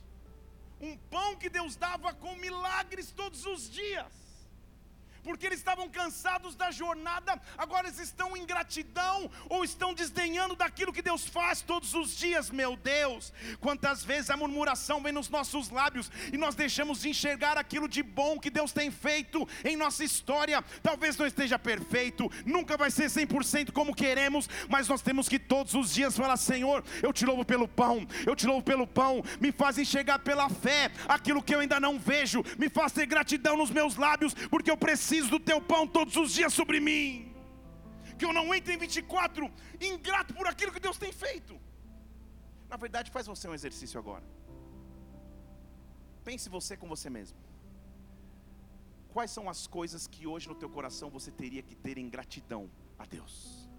Um 0.81 0.98
pão 1.15 1.36
que 1.36 1.50
Deus 1.50 1.75
dava 1.75 2.13
com 2.13 2.36
milagres 2.36 3.12
todos 3.12 3.45
os 3.45 3.69
dias 3.69 4.23
porque 5.24 5.46
eles 5.46 5.60
estavam 5.60 5.89
cansados 5.89 6.56
da 6.56 6.70
jornada, 6.72 7.42
agora 7.58 7.88
eles 7.88 8.00
estão 8.00 8.36
em 8.36 8.46
gratidão 8.46 9.30
ou 9.50 9.63
estão 9.63 9.94
desdenhando 9.94 10.56
daquilo 10.56 10.94
que 10.94 11.01
Deus 11.01 11.25
faz 11.25 11.62
todos 11.62 11.94
os 11.94 12.15
dias, 12.18 12.50
meu 12.50 12.75
Deus. 12.75 13.32
Quantas 13.60 14.03
vezes 14.03 14.30
a 14.30 14.38
murmuração 14.38 15.01
vem 15.01 15.13
nos 15.13 15.30
nossos 15.30 15.70
lábios 15.70 16.12
e 16.32 16.38
nós 16.38 16.56
deixamos 16.56 17.01
de 17.01 17.10
enxergar 17.10 17.58
aquilo 17.58 17.88
de 17.88 18.03
bom 18.03 18.39
que 18.39 18.50
Deus 18.50 18.72
tem 18.74 18.92
feito 18.92 19.48
em 19.63 19.75
nossa 19.75 20.03
história. 20.03 20.63
Talvez 20.82 21.18
não 21.18 21.25
esteja 21.25 21.58
perfeito, 21.58 22.30
nunca 22.46 22.75
vai 22.75 22.92
ser 22.92 23.06
100% 23.06 23.72
como 23.72 23.96
queremos, 23.96 24.50
mas 24.70 24.88
nós 24.88 25.01
temos 25.01 25.30
que 25.30 25.39
todos 25.39 25.74
os 25.74 25.94
dias 25.94 26.18
falar: 26.18 26.38
Senhor, 26.38 26.84
eu 27.01 27.13
te 27.13 27.25
louvo 27.25 27.46
pelo 27.46 27.68
pão, 27.68 28.06
eu 28.25 28.36
te 28.36 28.46
louvo 28.46 28.63
pelo 28.63 28.86
pão, 28.86 29.24
me 29.39 29.51
faz 29.51 29.77
enxergar 29.77 30.20
pela 30.20 30.50
fé 30.50 30.92
aquilo 31.08 31.42
que 31.42 31.56
eu 31.56 31.60
ainda 31.60 31.80
não 31.80 31.98
vejo, 31.98 32.44
me 32.58 32.70
faz 32.70 32.92
ter 32.92 33.06
gratidão 33.06 33.56
nos 33.56 33.70
meus 33.70 33.96
lábios, 33.96 34.34
porque 34.50 34.70
eu 34.70 34.77
preciso 34.77 35.12
preciso 35.13 35.29
do 35.29 35.39
teu 35.39 35.62
pão 35.62 35.88
todos 35.98 36.15
os 36.15 36.34
dias 36.34 36.51
sobre 36.53 36.79
mim. 36.79 37.32
Que 38.17 38.25
eu 38.25 38.34
não 38.34 38.53
entre 38.53 38.74
em 38.74 38.77
24 38.77 39.51
ingrato 39.79 40.34
por 40.34 40.48
aquilo 40.48 40.72
que 40.72 40.79
Deus 40.79 40.98
tem 40.98 41.12
feito. 41.12 41.60
Na 42.67 42.77
verdade, 42.77 43.12
faz 43.12 43.27
você 43.27 43.48
um 43.48 43.53
exercício 43.53 44.00
agora. 44.00 44.25
Pense 46.24 46.50
você 46.50 46.75
com 46.75 46.88
você 46.88 47.10
mesmo. 47.10 47.38
Quais 49.13 49.29
são 49.29 49.48
as 49.48 49.67
coisas 49.67 50.08
que 50.08 50.25
hoje 50.25 50.48
no 50.48 50.55
teu 50.55 50.70
coração 50.77 51.10
você 51.17 51.32
teria 51.32 51.62
que 51.62 51.75
ter 51.75 51.98
em 52.00 52.10
gratidão 52.10 52.67
a 52.98 53.05
Deus? 53.05 53.70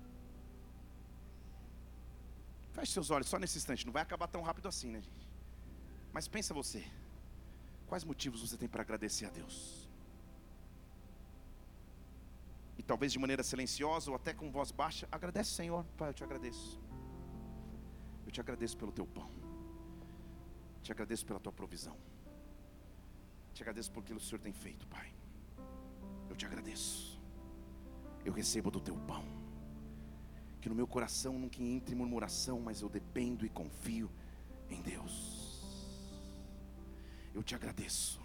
Feche 2.74 2.92
seus 2.92 3.10
olhos 3.10 3.28
só 3.28 3.38
nesse 3.38 3.58
instante, 3.58 3.86
não 3.86 3.92
vai 3.92 4.02
acabar 4.02 4.28
tão 4.28 4.42
rápido 4.42 4.68
assim, 4.68 4.90
né, 4.90 5.00
gente? 5.00 5.28
Mas 6.12 6.28
pensa 6.28 6.54
você. 6.54 6.84
Quais 7.88 8.04
motivos 8.04 8.40
você 8.40 8.56
tem 8.56 8.68
para 8.68 8.82
agradecer 8.82 9.26
a 9.26 9.30
Deus? 9.30 9.83
E 12.78 12.82
talvez 12.82 13.12
de 13.12 13.18
maneira 13.18 13.42
silenciosa 13.42 14.10
ou 14.10 14.16
até 14.16 14.32
com 14.32 14.50
voz 14.50 14.70
baixa, 14.70 15.08
agradece, 15.10 15.50
Senhor, 15.50 15.84
Pai, 15.96 16.10
eu 16.10 16.14
te 16.14 16.24
agradeço. 16.24 16.80
Eu 18.26 18.32
te 18.32 18.40
agradeço 18.40 18.76
pelo 18.76 18.92
teu 18.92 19.06
pão. 19.06 19.30
Te 20.82 20.90
agradeço 20.90 21.24
pela 21.24 21.38
tua 21.38 21.52
provisão. 21.52 21.96
Te 23.52 23.62
agradeço 23.62 23.92
por 23.92 24.00
aquilo 24.02 24.18
que 24.18 24.24
o 24.24 24.28
Senhor 24.28 24.40
tem 24.40 24.52
feito, 24.52 24.86
Pai. 24.88 25.14
Eu 26.28 26.36
te 26.36 26.44
agradeço. 26.44 27.20
Eu 28.24 28.32
recebo 28.32 28.70
do 28.70 28.80
teu 28.80 28.96
pão. 28.96 29.24
Que 30.60 30.68
no 30.68 30.74
meu 30.74 30.86
coração 30.86 31.38
nunca 31.38 31.62
entre 31.62 31.94
murmuração, 31.94 32.58
mas 32.60 32.80
eu 32.80 32.88
dependo 32.88 33.46
e 33.46 33.48
confio 33.48 34.10
em 34.68 34.80
Deus. 34.82 35.62
Eu 37.32 37.42
te 37.42 37.54
agradeço. 37.54 38.20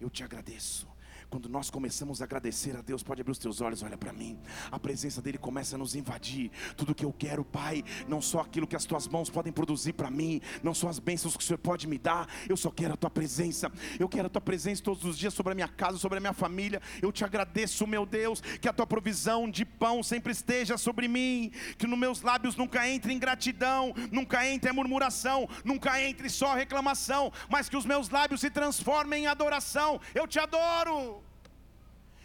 Eu 0.00 0.10
te 0.10 0.22
agradeço 0.22 0.86
quando 1.30 1.48
nós 1.48 1.70
começamos 1.70 2.22
a 2.22 2.24
agradecer 2.24 2.76
a 2.76 2.80
Deus, 2.80 3.02
pode 3.02 3.20
abrir 3.20 3.32
os 3.32 3.38
teus 3.38 3.60
olhos, 3.60 3.82
olha 3.82 3.98
para 3.98 4.12
mim. 4.12 4.38
A 4.70 4.78
presença 4.78 5.20
dele 5.20 5.36
começa 5.36 5.76
a 5.76 5.78
nos 5.78 5.94
invadir. 5.94 6.50
Tudo 6.76 6.94
que 6.94 7.04
eu 7.04 7.12
quero, 7.12 7.44
Pai, 7.44 7.84
não 8.06 8.20
só 8.20 8.40
aquilo 8.40 8.66
que 8.66 8.76
as 8.76 8.84
tuas 8.84 9.06
mãos 9.06 9.28
podem 9.28 9.52
produzir 9.52 9.92
para 9.92 10.10
mim, 10.10 10.40
não 10.62 10.72
só 10.72 10.88
as 10.88 10.98
bênçãos 10.98 11.36
que 11.36 11.42
o 11.42 11.46
Senhor 11.46 11.58
pode 11.58 11.86
me 11.86 11.98
dar, 11.98 12.28
eu 12.48 12.56
só 12.56 12.70
quero 12.70 12.94
a 12.94 12.96
tua 12.96 13.10
presença. 13.10 13.70
Eu 13.98 14.08
quero 14.08 14.26
a 14.26 14.30
tua 14.30 14.40
presença 14.40 14.82
todos 14.82 15.04
os 15.04 15.18
dias 15.18 15.34
sobre 15.34 15.52
a 15.52 15.54
minha 15.54 15.68
casa, 15.68 15.98
sobre 15.98 16.18
a 16.18 16.20
minha 16.20 16.32
família. 16.32 16.80
Eu 17.02 17.12
te 17.12 17.24
agradeço, 17.24 17.86
meu 17.86 18.06
Deus, 18.06 18.40
que 18.40 18.68
a 18.68 18.72
tua 18.72 18.86
provisão 18.86 19.50
de 19.50 19.64
pão 19.64 20.02
sempre 20.02 20.32
esteja 20.32 20.78
sobre 20.78 21.08
mim, 21.08 21.52
que 21.76 21.86
nos 21.86 21.98
meus 21.98 22.22
lábios 22.22 22.56
nunca 22.56 22.88
entre 22.88 23.12
ingratidão, 23.12 23.94
nunca 24.10 24.46
entre 24.46 24.72
murmuração, 24.72 25.48
nunca 25.64 26.02
entre 26.02 26.30
só 26.30 26.54
reclamação, 26.54 27.30
mas 27.50 27.68
que 27.68 27.76
os 27.76 27.84
meus 27.84 28.08
lábios 28.08 28.40
se 28.40 28.50
transformem 28.50 29.24
em 29.24 29.26
adoração. 29.26 30.00
Eu 30.14 30.26
te 30.26 30.38
adoro 30.38 31.17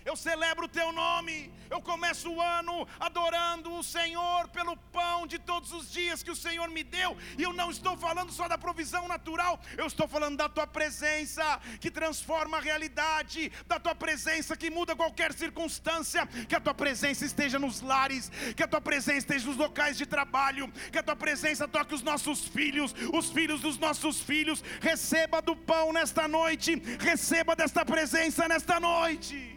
eu 0.05 0.15
celebro 0.15 0.65
o 0.65 0.69
teu 0.69 0.91
nome, 0.91 1.51
eu 1.69 1.81
começo 1.81 2.29
o 2.29 2.41
ano 2.41 2.87
adorando 2.99 3.73
o 3.73 3.83
Senhor 3.83 4.47
pelo 4.49 4.75
pão 4.77 5.25
de 5.25 5.39
todos 5.39 5.71
os 5.71 5.91
dias 5.91 6.21
que 6.21 6.31
o 6.31 6.35
Senhor 6.35 6.69
me 6.69 6.83
deu, 6.83 7.17
e 7.37 7.43
eu 7.43 7.53
não 7.53 7.71
estou 7.71 7.97
falando 7.97 8.31
só 8.31 8.47
da 8.47 8.57
provisão 8.57 9.07
natural, 9.07 9.59
eu 9.77 9.87
estou 9.87 10.07
falando 10.07 10.37
da 10.37 10.49
tua 10.49 10.67
presença 10.67 11.59
que 11.79 11.89
transforma 11.89 12.57
a 12.57 12.61
realidade, 12.61 13.51
da 13.65 13.79
tua 13.79 13.95
presença 13.95 14.57
que 14.57 14.69
muda 14.69 14.95
qualquer 14.95 15.33
circunstância, 15.33 16.25
que 16.47 16.55
a 16.55 16.59
tua 16.59 16.73
presença 16.73 17.25
esteja 17.25 17.57
nos 17.57 17.81
lares, 17.81 18.29
que 18.55 18.63
a 18.63 18.67
tua 18.67 18.81
presença 18.81 19.19
esteja 19.19 19.47
nos 19.47 19.57
locais 19.57 19.97
de 19.97 20.05
trabalho, 20.05 20.71
que 20.91 20.97
a 20.97 21.03
tua 21.03 21.15
presença 21.15 21.67
toque 21.67 21.95
os 21.95 22.01
nossos 22.01 22.45
filhos, 22.45 22.93
os 23.13 23.29
filhos 23.31 23.61
dos 23.61 23.77
nossos 23.77 24.21
filhos, 24.21 24.63
receba 24.81 25.41
do 25.41 25.55
pão 25.55 25.93
nesta 25.93 26.27
noite, 26.27 26.75
receba 26.99 27.55
desta 27.55 27.85
presença 27.85 28.47
nesta 28.47 28.79
noite. 28.79 29.52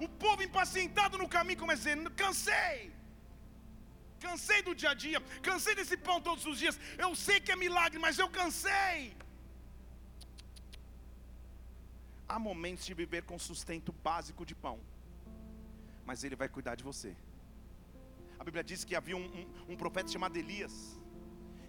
O 0.00 0.08
povo 0.08 0.42
impacientado 0.42 1.18
no 1.18 1.28
caminho 1.28 1.58
começa 1.58 1.82
dizendo: 1.82 2.10
cansei. 2.10 2.92
Cansei 4.20 4.62
do 4.62 4.74
dia 4.74 4.90
a 4.90 4.94
dia, 4.94 5.20
cansei 5.48 5.74
desse 5.74 5.96
pão 5.96 6.20
todos 6.20 6.44
os 6.44 6.58
dias. 6.58 6.78
Eu 6.96 7.14
sei 7.14 7.38
que 7.40 7.52
é 7.52 7.56
milagre, 7.56 7.98
mas 7.98 8.18
eu 8.18 8.28
cansei. 8.28 9.16
Há 12.28 12.38
momentos 12.38 12.84
de 12.84 12.94
viver 12.94 13.22
com 13.22 13.38
sustento 13.38 13.92
básico 13.92 14.44
de 14.44 14.54
pão, 14.54 14.78
mas 16.04 16.24
Ele 16.24 16.36
vai 16.36 16.48
cuidar 16.48 16.74
de 16.74 16.84
você. 16.84 17.16
A 18.38 18.44
Bíblia 18.44 18.62
diz 18.62 18.84
que 18.84 18.94
havia 18.94 19.16
um, 19.16 19.24
um, 19.24 19.72
um 19.72 19.76
profeta 19.76 20.10
chamado 20.10 20.36
Elias, 20.36 21.00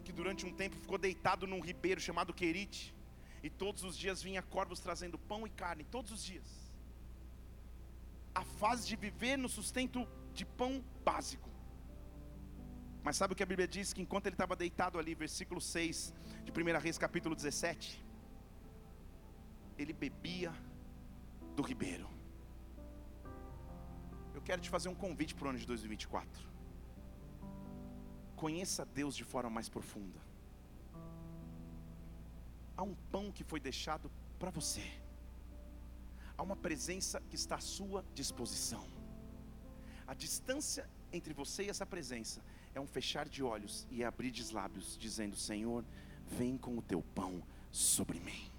que 0.04 0.12
durante 0.12 0.46
um 0.46 0.54
tempo 0.54 0.76
ficou 0.76 0.98
deitado 0.98 1.48
num 1.48 1.62
ribeiro 1.62 2.02
chamado 2.02 2.34
Querite, 2.34 2.94
e 3.42 3.50
todos 3.50 3.84
os 3.84 3.98
dias 3.98 4.22
vinha 4.22 4.42
corvos 4.42 4.80
trazendo 4.80 5.18
pão 5.18 5.48
e 5.48 5.50
carne, 5.50 5.84
todos 5.86 6.12
os 6.12 6.24
dias. 6.24 6.69
A 8.40 8.44
fase 8.62 8.88
de 8.88 8.96
viver 8.96 9.38
no 9.38 9.50
sustento 9.50 10.08
de 10.34 10.46
pão 10.46 10.84
básico. 11.04 11.50
Mas 13.04 13.16
sabe 13.18 13.34
o 13.34 13.36
que 13.36 13.44
a 13.44 13.52
Bíblia 13.52 13.68
diz? 13.68 13.92
Que 13.94 14.02
enquanto 14.02 14.28
ele 14.28 14.36
estava 14.36 14.56
deitado 14.56 14.98
ali, 15.00 15.14
versículo 15.14 15.60
6 15.60 16.14
de 16.44 16.52
1 16.52 16.80
Reis, 16.80 16.98
capítulo 16.98 17.36
17, 17.36 18.06
ele 19.78 19.94
bebia 19.94 20.54
do 21.56 21.64
ribeiro. 21.64 22.10
Eu 24.34 24.42
quero 24.42 24.62
te 24.62 24.70
fazer 24.70 24.90
um 24.90 24.96
convite 24.96 25.36
para 25.36 25.48
o 25.48 25.50
ano 25.50 25.60
de 25.60 25.68
2024. 25.68 26.48
Conheça 28.36 28.86
Deus 28.86 29.16
de 29.16 29.26
forma 29.26 29.50
mais 29.50 29.68
profunda. 29.68 30.20
Há 32.78 32.84
um 32.84 32.96
pão 33.12 33.32
que 33.32 33.44
foi 33.44 33.60
deixado 33.60 34.10
para 34.38 34.50
você. 34.50 34.86
Há 36.40 36.42
uma 36.42 36.56
presença 36.56 37.20
que 37.30 37.36
está 37.36 37.56
à 37.56 37.60
sua 37.60 38.02
disposição. 38.16 38.88
A 40.08 40.14
distância 40.14 40.90
entre 41.12 41.34
você 41.34 41.64
e 41.64 41.70
essa 41.70 41.86
presença 41.86 42.42
é 42.74 42.80
um 42.80 42.88
fechar 42.88 43.28
de 43.28 43.44
olhos 43.44 43.86
e 43.92 44.06
abrir 44.06 44.32
de 44.32 44.54
lábios, 44.54 44.98
dizendo: 44.98 45.36
Senhor, 45.36 45.84
vem 46.26 46.58
com 46.58 46.78
o 46.78 46.82
teu 46.82 47.02
pão 47.14 47.44
sobre 47.70 48.22
mim. 48.22 48.50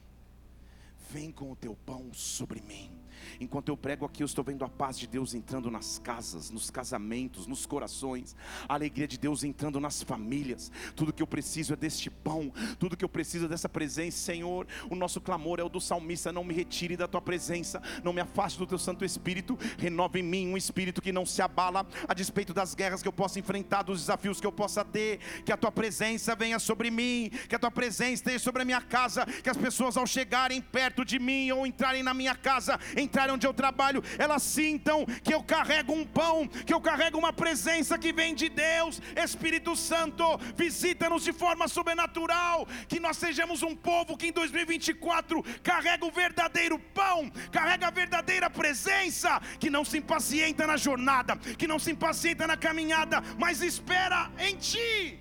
Vem 1.09 1.33
com 1.33 1.51
o 1.51 1.57
teu 1.57 1.75
pão 1.75 2.13
sobre 2.13 2.61
mim. 2.61 3.00
Enquanto 3.41 3.69
eu 3.69 3.77
prego 3.77 4.05
aqui, 4.05 4.23
eu 4.23 4.27
estou 4.27 4.45
vendo 4.45 4.65
a 4.65 4.69
paz 4.69 4.99
de 4.99 5.07
Deus 5.07 5.35
entrando 5.35 5.71
nas 5.71 5.99
casas, 5.99 6.51
nos 6.51 6.71
casamentos, 6.71 7.47
nos 7.47 7.67
corações, 7.67 8.37
a 8.69 8.75
alegria 8.75 9.07
de 9.07 9.19
Deus 9.19 9.45
entrando 9.45 9.81
nas 9.81 10.03
famílias. 10.03 10.71
Tudo 10.95 11.13
que 11.13 11.23
eu 11.23 11.27
preciso 11.27 11.73
é 11.73 11.77
deste 11.77 12.11
pão, 12.11 12.53
tudo 12.79 12.97
que 12.97 13.05
eu 13.05 13.09
preciso 13.09 13.47
é 13.47 13.49
dessa 13.49 13.69
presença, 13.69 14.19
Senhor. 14.19 14.67
O 14.89 14.95
nosso 14.95 15.21
clamor 15.21 15.61
é 15.61 15.63
o 15.63 15.69
do 15.69 15.81
salmista: 15.81 16.33
não 16.33 16.45
me 16.45 16.55
retire 16.55 16.97
da 16.97 17.09
tua 17.09 17.21
presença, 17.21 17.83
não 18.03 18.13
me 18.13 18.21
afaste 18.21 18.59
do 18.59 18.67
teu 18.67 18.79
Santo 18.79 19.05
Espírito, 19.05 19.59
renova 19.79 20.19
em 20.19 20.23
mim 20.23 20.49
um 20.49 20.57
espírito 20.57 21.03
que 21.03 21.13
não 21.13 21.27
se 21.27 21.43
abala 21.43 21.87
a 22.09 22.15
despeito 22.15 22.53
das 22.53 22.75
guerras 22.75 23.03
que 23.03 23.09
eu 23.09 23.13
possa 23.13 23.39
enfrentar, 23.39 23.83
dos 23.83 24.01
desafios 24.01 24.41
que 24.41 24.47
eu 24.47 24.53
possa 24.53 24.85
ter. 24.85 25.19
Que 25.45 25.53
a 25.53 25.57
tua 25.57 25.73
presença 25.73 26.35
venha 26.35 26.59
sobre 26.59 26.91
mim, 26.91 27.31
que 27.49 27.55
a 27.55 27.59
tua 27.59 27.71
presença 27.71 28.13
esteja 28.13 28.39
sobre 28.39 28.63
a 28.63 28.65
minha 28.65 28.81
casa, 28.81 29.27
que 29.27 29.51
as 29.51 29.57
pessoas 29.57 29.97
ao 29.97 30.07
chegarem 30.07 30.61
perto 30.61 31.05
de 31.05 31.19
mim 31.19 31.51
ou 31.51 31.67
entrarem 31.67 32.03
na 32.03 32.15
minha 32.15 32.35
casa, 32.35 32.79
entrarem 33.11 33.35
onde 33.35 33.47
eu 33.47 33.53
trabalho, 33.53 34.03
elas 34.17 34.43
sintam 34.43 35.05
que 35.25 35.35
eu 35.35 35.43
carrego 35.43 35.93
um 35.93 36.07
pão, 36.07 36.47
que 36.47 36.73
eu 36.73 36.81
carrego 36.81 37.19
uma 37.19 37.33
presença 37.33 37.99
que 37.99 38.13
vem 38.13 38.35
de 38.35 38.49
Deus. 38.49 39.03
Espírito 39.17 39.75
Santo, 39.75 40.25
visita-nos 40.57 41.25
de 41.25 41.33
forma 41.33 41.67
sobrenatural, 41.67 42.67
que 42.89 43.01
nós 43.01 43.17
sejamos 43.17 43.63
um 43.63 43.75
povo 43.75 44.17
que 44.17 44.29
em 44.29 44.33
2024 44.33 45.43
carrega 45.63 46.07
o 46.07 46.13
verdadeiro 46.13 46.79
pão, 46.79 47.29
carrega 47.51 47.89
a 47.89 47.91
verdadeira 47.91 48.49
presença, 48.49 49.41
que 49.59 49.69
não 49.69 49.85
se 49.85 49.99
impacienta 49.99 50.67
na 50.67 50.77
jornada, 50.77 51.37
que 51.37 51.67
não 51.67 51.79
se 51.79 51.91
impacienta 51.91 52.47
na 52.47 52.57
caminhada, 52.57 53.21
mas 53.37 53.61
espera 53.61 54.31
em 54.39 54.57
Ti. 54.57 55.19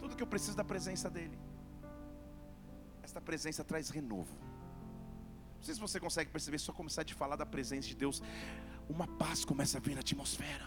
Tudo 0.00 0.14
que 0.14 0.22
eu 0.22 0.26
preciso 0.26 0.56
da 0.56 0.64
presença 0.64 1.10
dEle. 1.10 1.38
Esta 3.02 3.20
presença 3.20 3.64
traz 3.64 3.90
renovo. 3.90 4.43
Não 5.64 5.66
sei 5.66 5.74
se 5.76 5.80
você 5.80 5.98
consegue 5.98 6.30
perceber, 6.30 6.58
só 6.58 6.74
começar 6.74 7.06
a 7.10 7.14
falar 7.14 7.36
da 7.36 7.46
presença 7.46 7.88
de 7.88 7.94
Deus, 7.94 8.22
uma 8.86 9.06
paz 9.06 9.46
começa 9.46 9.78
a 9.78 9.80
vir 9.80 9.94
na 9.94 10.00
atmosfera. 10.00 10.66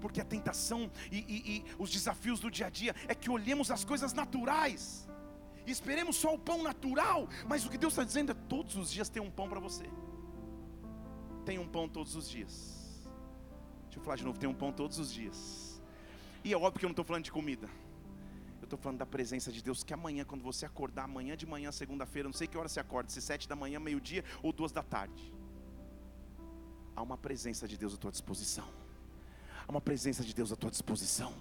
Porque 0.00 0.20
a 0.20 0.24
tentação 0.24 0.90
e, 1.12 1.18
e, 1.18 1.36
e 1.52 1.64
os 1.78 1.88
desafios 1.88 2.40
do 2.40 2.50
dia 2.50 2.66
a 2.66 2.70
dia 2.70 2.92
é 3.06 3.14
que 3.14 3.30
olhemos 3.30 3.70
as 3.70 3.84
coisas 3.84 4.12
naturais 4.12 5.08
e 5.64 5.70
esperemos 5.70 6.16
só 6.16 6.34
o 6.34 6.38
pão 6.38 6.60
natural, 6.60 7.28
mas 7.46 7.64
o 7.66 7.70
que 7.70 7.78
Deus 7.78 7.92
está 7.92 8.02
dizendo 8.02 8.32
é 8.32 8.34
todos 8.34 8.74
os 8.74 8.90
dias 8.90 9.08
tem 9.08 9.22
um 9.22 9.30
pão 9.30 9.48
para 9.48 9.60
você. 9.60 9.84
Tem 11.44 11.56
um 11.60 11.68
pão 11.68 11.88
todos 11.88 12.16
os 12.16 12.28
dias. 12.28 13.06
Deixa 13.84 14.00
eu 14.00 14.02
falar 14.02 14.16
de 14.16 14.24
novo, 14.24 14.40
tem 14.40 14.48
um 14.48 14.54
pão 14.54 14.72
todos 14.72 14.98
os 14.98 15.12
dias. 15.12 15.80
E 16.42 16.52
é 16.52 16.56
óbvio 16.56 16.80
que 16.80 16.84
eu 16.84 16.88
não 16.88 16.94
estou 16.94 17.04
falando 17.04 17.22
de 17.22 17.30
comida 17.30 17.70
estou 18.68 18.78
falando 18.78 18.98
da 18.98 19.06
presença 19.06 19.50
de 19.50 19.62
Deus, 19.62 19.82
que 19.82 19.92
amanhã, 19.92 20.24
quando 20.24 20.42
você 20.42 20.66
acordar, 20.66 21.04
amanhã 21.04 21.36
de 21.36 21.46
manhã, 21.46 21.72
segunda-feira, 21.72 22.28
não 22.28 22.34
sei 22.34 22.46
que 22.46 22.56
hora 22.56 22.68
você 22.68 22.78
acorda, 22.78 23.10
se 23.10 23.20
sete 23.20 23.48
da 23.48 23.56
manhã, 23.56 23.80
meio-dia 23.80 24.24
ou 24.42 24.52
duas 24.52 24.70
da 24.70 24.82
tarde. 24.82 25.34
Há 26.94 27.02
uma 27.02 27.16
presença 27.16 27.66
de 27.66 27.76
Deus 27.76 27.94
à 27.94 27.96
tua 27.96 28.10
disposição. 28.10 28.68
Há 29.66 29.70
uma 29.70 29.80
presença 29.80 30.22
de 30.22 30.34
Deus 30.34 30.52
à 30.52 30.56
tua 30.56 30.70
disposição. 30.70 31.32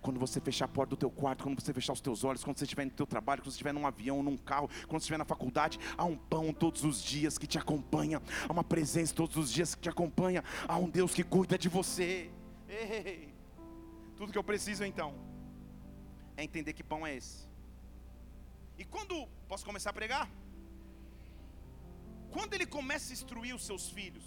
Quando 0.00 0.18
você 0.18 0.40
fechar 0.40 0.64
a 0.64 0.68
porta 0.68 0.90
do 0.90 0.96
teu 0.96 1.10
quarto, 1.10 1.42
quando 1.42 1.60
você 1.60 1.72
fechar 1.72 1.92
os 1.92 2.00
teus 2.00 2.24
olhos, 2.24 2.42
quando 2.42 2.58
você 2.58 2.64
estiver 2.64 2.84
no 2.84 2.90
teu 2.90 3.06
trabalho, 3.06 3.42
quando 3.42 3.50
você 3.50 3.56
estiver 3.56 3.72
num 3.72 3.86
avião, 3.86 4.22
num 4.22 4.36
carro, 4.36 4.68
quando 4.86 5.00
você 5.00 5.04
estiver 5.04 5.18
na 5.18 5.24
faculdade, 5.24 5.78
há 5.96 6.04
um 6.04 6.16
pão 6.16 6.52
todos 6.52 6.84
os 6.84 7.02
dias 7.02 7.36
que 7.36 7.46
te 7.46 7.58
acompanha, 7.58 8.22
há 8.48 8.52
uma 8.52 8.64
presença 8.64 9.14
todos 9.14 9.36
os 9.36 9.52
dias 9.52 9.74
que 9.74 9.82
te 9.82 9.88
acompanha, 9.88 10.42
há 10.66 10.78
um 10.78 10.88
Deus 10.88 11.12
que 11.12 11.24
cuida 11.24 11.58
de 11.58 11.68
você. 11.68 12.30
Ei, 12.68 13.34
tudo 14.16 14.32
que 14.32 14.38
eu 14.38 14.44
preciso 14.44 14.84
então 14.84 15.31
é 16.36 16.42
entender 16.42 16.72
que 16.72 16.82
pão 16.82 17.06
é 17.06 17.14
esse. 17.16 17.48
E 18.78 18.84
quando, 18.84 19.26
posso 19.48 19.64
começar 19.64 19.90
a 19.90 19.92
pregar? 20.00 20.28
Quando 22.30 22.54
ele 22.54 22.66
começa 22.66 23.12
a 23.12 23.16
instruir 23.18 23.54
os 23.54 23.64
seus 23.66 23.90
filhos, 23.90 24.24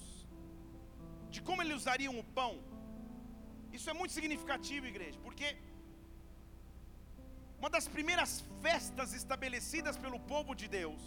de 1.30 1.42
como 1.42 1.62
eles 1.62 1.76
usariam 1.76 2.18
o 2.20 2.24
pão, 2.24 2.54
isso 3.74 3.90
é 3.90 3.94
muito 3.94 4.14
significativo, 4.14 4.86
igreja, 4.86 5.20
porque 5.24 5.58
uma 7.60 7.70
das 7.70 7.88
primeiras 7.88 8.44
festas 8.62 9.14
estabelecidas 9.14 9.98
pelo 9.98 10.20
povo 10.20 10.54
de 10.54 10.68
Deus 10.68 11.04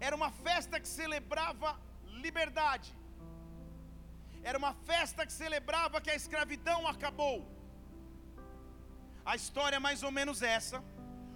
era 0.00 0.16
uma 0.16 0.30
festa 0.30 0.80
que 0.80 0.88
celebrava 0.88 1.78
liberdade, 2.24 2.90
era 4.42 4.58
uma 4.58 4.74
festa 4.90 5.26
que 5.26 5.32
celebrava 5.32 6.00
que 6.00 6.10
a 6.10 6.14
escravidão 6.14 6.86
acabou. 6.86 7.53
A 9.24 9.34
história 9.40 9.76
é 9.76 9.86
mais 9.88 10.02
ou 10.02 10.10
menos 10.18 10.42
essa. 10.42 10.82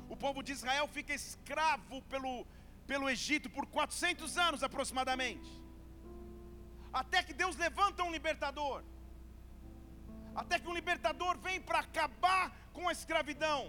O 0.09 0.17
povo 0.17 0.43
de 0.43 0.53
Israel 0.53 0.87
fica 0.97 1.15
escravo 1.15 1.97
pelo, 2.03 2.47
pelo 2.87 3.09
Egito 3.09 3.49
por 3.57 3.65
400 3.67 4.37
anos 4.47 4.63
aproximadamente. 4.63 5.51
Até 6.93 7.23
que 7.23 7.35
Deus 7.43 7.57
levanta 7.57 8.05
um 8.05 8.13
libertador. 8.13 8.83
Até 10.35 10.59
que 10.59 10.69
um 10.69 10.75
libertador 10.81 11.37
vem 11.39 11.61
para 11.61 11.81
acabar 11.81 12.45
com 12.73 12.89
a 12.89 12.93
escravidão. 12.93 13.61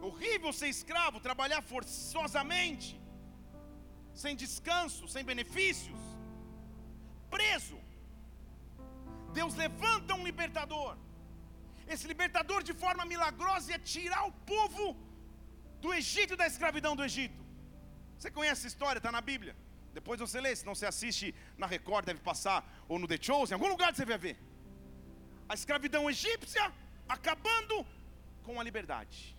Horrível 0.00 0.52
ser 0.52 0.68
escravo, 0.68 1.20
trabalhar 1.20 1.62
forçosamente, 1.62 3.00
sem 4.22 4.34
descanso, 4.34 5.06
sem 5.06 5.24
benefícios, 5.24 6.00
preso. 7.30 7.78
Deus 9.32 9.54
levanta 9.54 10.14
um 10.14 10.24
libertador 10.24 10.96
esse 11.86 12.06
libertador 12.06 12.62
de 12.62 12.72
forma 12.72 13.04
milagrosa 13.04 13.72
ia 13.72 13.78
tirar 13.78 14.24
o 14.26 14.32
povo 14.54 14.96
do 15.80 15.92
Egito 15.92 16.36
da 16.36 16.46
escravidão 16.46 16.94
do 16.96 17.04
Egito. 17.04 17.40
Você 18.18 18.30
conhece 18.30 18.60
essa 18.60 18.68
história, 18.68 18.98
está 18.98 19.12
na 19.12 19.20
Bíblia. 19.20 19.56
Depois 19.92 20.18
você 20.20 20.40
lê, 20.40 20.54
se 20.54 20.64
não 20.64 20.74
você 20.74 20.86
assiste 20.86 21.34
na 21.58 21.66
Record, 21.66 22.04
deve 22.06 22.20
passar, 22.20 22.60
ou 22.88 22.98
no 22.98 23.06
The 23.06 23.18
Chosen, 23.20 23.52
em 23.52 23.58
algum 23.58 23.68
lugar 23.68 23.94
você 23.94 24.04
vai 24.04 24.18
ver. 24.18 24.38
A 25.48 25.54
escravidão 25.54 26.08
egípcia 26.08 26.72
acabando 27.08 27.86
com 28.42 28.58
a 28.60 28.64
liberdade. 28.64 29.36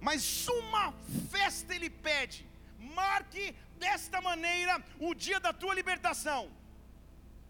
Mas 0.00 0.48
uma 0.48 0.94
festa 1.30 1.74
ele 1.74 1.90
pede, 1.90 2.48
marque 2.78 3.54
desta 3.78 4.20
maneira 4.20 4.82
o 4.98 5.14
dia 5.14 5.38
da 5.38 5.52
tua 5.52 5.74
libertação 5.74 6.59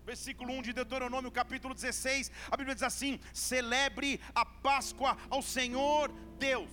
versículo 0.05 0.53
1 0.55 0.63
de 0.63 0.73
Deuteronômio, 0.73 1.31
capítulo 1.31 1.75
16, 1.75 2.31
a 2.51 2.57
Bíblia 2.57 2.75
diz 2.75 2.83
assim: 2.83 3.21
celebre 3.33 4.21
a 4.35 4.45
Páscoa 4.45 5.17
ao 5.29 5.43
Senhor 5.43 6.13
Deus. 6.39 6.71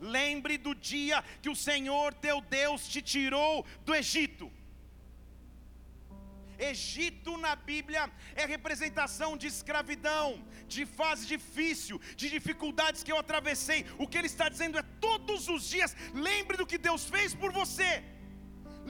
Lembre 0.00 0.56
do 0.56 0.74
dia 0.74 1.22
que 1.42 1.50
o 1.50 1.56
Senhor 1.56 2.14
teu 2.14 2.40
Deus 2.40 2.88
te 2.88 3.02
tirou 3.02 3.66
do 3.84 3.94
Egito. 3.94 4.50
Egito 6.58 7.36
na 7.38 7.56
Bíblia 7.56 8.10
é 8.34 8.44
representação 8.44 9.36
de 9.36 9.46
escravidão, 9.46 10.44
de 10.68 10.84
fase 10.84 11.26
difícil, 11.26 11.98
de 12.14 12.28
dificuldades 12.28 13.02
que 13.02 13.12
eu 13.12 13.18
atravessei. 13.18 13.86
O 13.98 14.06
que 14.06 14.18
ele 14.18 14.26
está 14.26 14.48
dizendo 14.48 14.78
é: 14.78 14.82
todos 15.08 15.48
os 15.48 15.68
dias, 15.68 15.96
lembre 16.12 16.56
do 16.56 16.66
que 16.66 16.78
Deus 16.78 17.04
fez 17.04 17.34
por 17.34 17.52
você. 17.52 17.92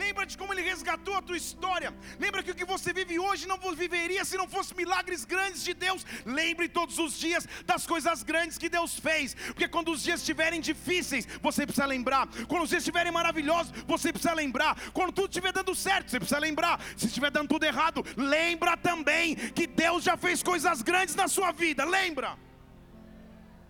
Lembra 0.02 0.24
de 0.30 0.36
como 0.40 0.52
Ele 0.52 0.62
resgatou 0.62 1.14
a 1.16 1.22
tua 1.28 1.36
história. 1.36 1.90
Lembra 2.18 2.42
que 2.42 2.52
o 2.52 2.54
que 2.54 2.64
você 2.64 2.90
vive 2.98 3.18
hoje 3.18 3.46
não 3.50 3.58
viveria 3.74 4.24
se 4.24 4.36
não 4.40 4.48
fosse 4.54 4.74
milagres 4.74 5.24
grandes 5.24 5.62
de 5.68 5.74
Deus. 5.74 6.06
Lembre 6.24 6.68
todos 6.68 6.98
os 7.04 7.12
dias 7.24 7.46
das 7.66 7.86
coisas 7.86 8.22
grandes 8.22 8.56
que 8.56 8.68
Deus 8.68 8.98
fez. 8.98 9.34
Porque 9.34 9.68
quando 9.68 9.90
os 9.92 10.02
dias 10.02 10.20
estiverem 10.20 10.60
difíceis, 10.60 11.26
você 11.42 11.66
precisa 11.66 11.86
lembrar. 11.86 12.26
Quando 12.48 12.62
os 12.62 12.70
dias 12.70 12.82
estiverem 12.82 13.12
maravilhosos, 13.12 13.72
você 13.86 14.10
precisa 14.10 14.32
lembrar. 14.32 14.74
Quando 14.92 15.12
tudo 15.12 15.30
estiver 15.30 15.52
dando 15.52 15.74
certo, 15.74 16.10
você 16.10 16.18
precisa 16.18 16.40
lembrar. 16.40 16.80
Se 16.96 17.06
estiver 17.06 17.30
dando 17.30 17.48
tudo 17.48 17.64
errado, 17.64 18.02
lembra 18.16 18.76
também 18.78 19.36
que 19.36 19.66
Deus 19.66 20.02
já 20.02 20.16
fez 20.16 20.42
coisas 20.42 20.80
grandes 20.80 21.14
na 21.14 21.28
sua 21.28 21.52
vida. 21.52 21.84
Lembra? 21.84 22.38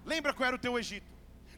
Lembra 0.07 0.33
qual 0.33 0.47
era 0.47 0.57
o 0.57 0.61
teu 0.61 0.79
Egito? 0.79 1.10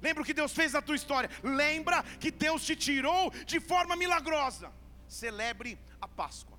Lembra 0.03 0.23
o 0.23 0.27
que 0.27 0.35
Deus 0.35 0.53
fez 0.53 0.73
na 0.73 0.83
tua 0.83 0.97
história. 0.97 1.31
Lembra 1.43 2.03
que 2.19 2.31
Deus 2.31 2.65
te 2.65 2.75
tirou 2.75 3.31
de 3.47 3.61
forma 3.61 3.95
milagrosa. 3.97 4.73
Celebre 5.07 5.79
a 6.01 6.09
Páscoa. 6.09 6.59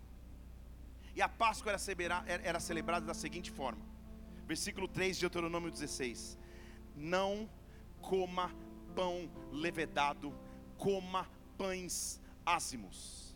E 1.15 1.21
a 1.21 1.29
Páscoa 1.29 1.73
era, 1.73 2.23
era 2.27 2.59
celebrada 2.59 3.05
da 3.05 3.13
seguinte 3.13 3.51
forma: 3.51 3.83
versículo 4.47 4.87
3 4.87 5.17
de 5.17 5.21
Deuteronômio 5.21 5.69
16: 5.69 6.37
Não 6.95 7.49
coma 8.01 8.53
pão 8.95 9.29
levedado, 9.51 10.33
coma 10.77 11.29
pães 11.57 12.21
ázimos. 12.45 13.35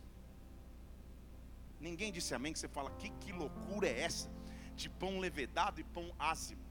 Ninguém 1.79 2.11
disse 2.11 2.33
amém, 2.33 2.53
que 2.53 2.59
você 2.59 2.67
fala, 2.67 2.89
que, 2.91 3.09
que 3.21 3.31
loucura 3.31 3.87
é 3.87 4.01
essa? 4.01 4.29
De 4.75 4.89
pão 4.89 5.19
levedado 5.19 5.79
e 5.79 5.83
pão 5.83 6.11
ázimo. 6.17 6.66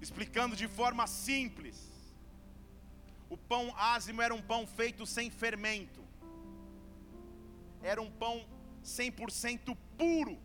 Explicando 0.00 0.56
de 0.56 0.66
forma 0.66 1.06
simples. 1.06 1.76
O 3.28 3.36
pão 3.36 3.64
ázimo 3.76 4.22
era 4.22 4.34
um 4.34 4.42
pão 4.42 4.66
feito 4.66 5.06
sem 5.06 5.30
fermento. 5.30 6.02
Era 7.82 8.00
um 8.02 8.10
pão 8.10 8.46
100% 8.84 9.76
puro. 9.98 10.36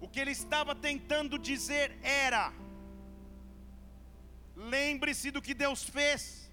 O 0.00 0.08
que 0.08 0.20
ele 0.22 0.30
estava 0.30 0.74
tentando 0.74 1.38
dizer 1.38 1.98
era: 2.02 2.52
lembre-se 4.56 5.30
do 5.30 5.42
que 5.42 5.54
Deus 5.54 5.82
fez. 5.84 6.50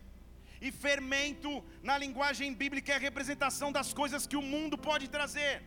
E 0.59 0.71
fermento, 0.71 1.49
na 1.83 1.95
linguagem 2.03 2.53
bíblica, 2.61 2.91
é 2.91 2.95
a 2.95 2.99
representação 2.99 3.71
das 3.71 3.93
coisas 3.93 4.25
que 4.25 4.35
o 4.35 4.41
mundo 4.41 4.75
pode 4.77 5.07
trazer 5.07 5.63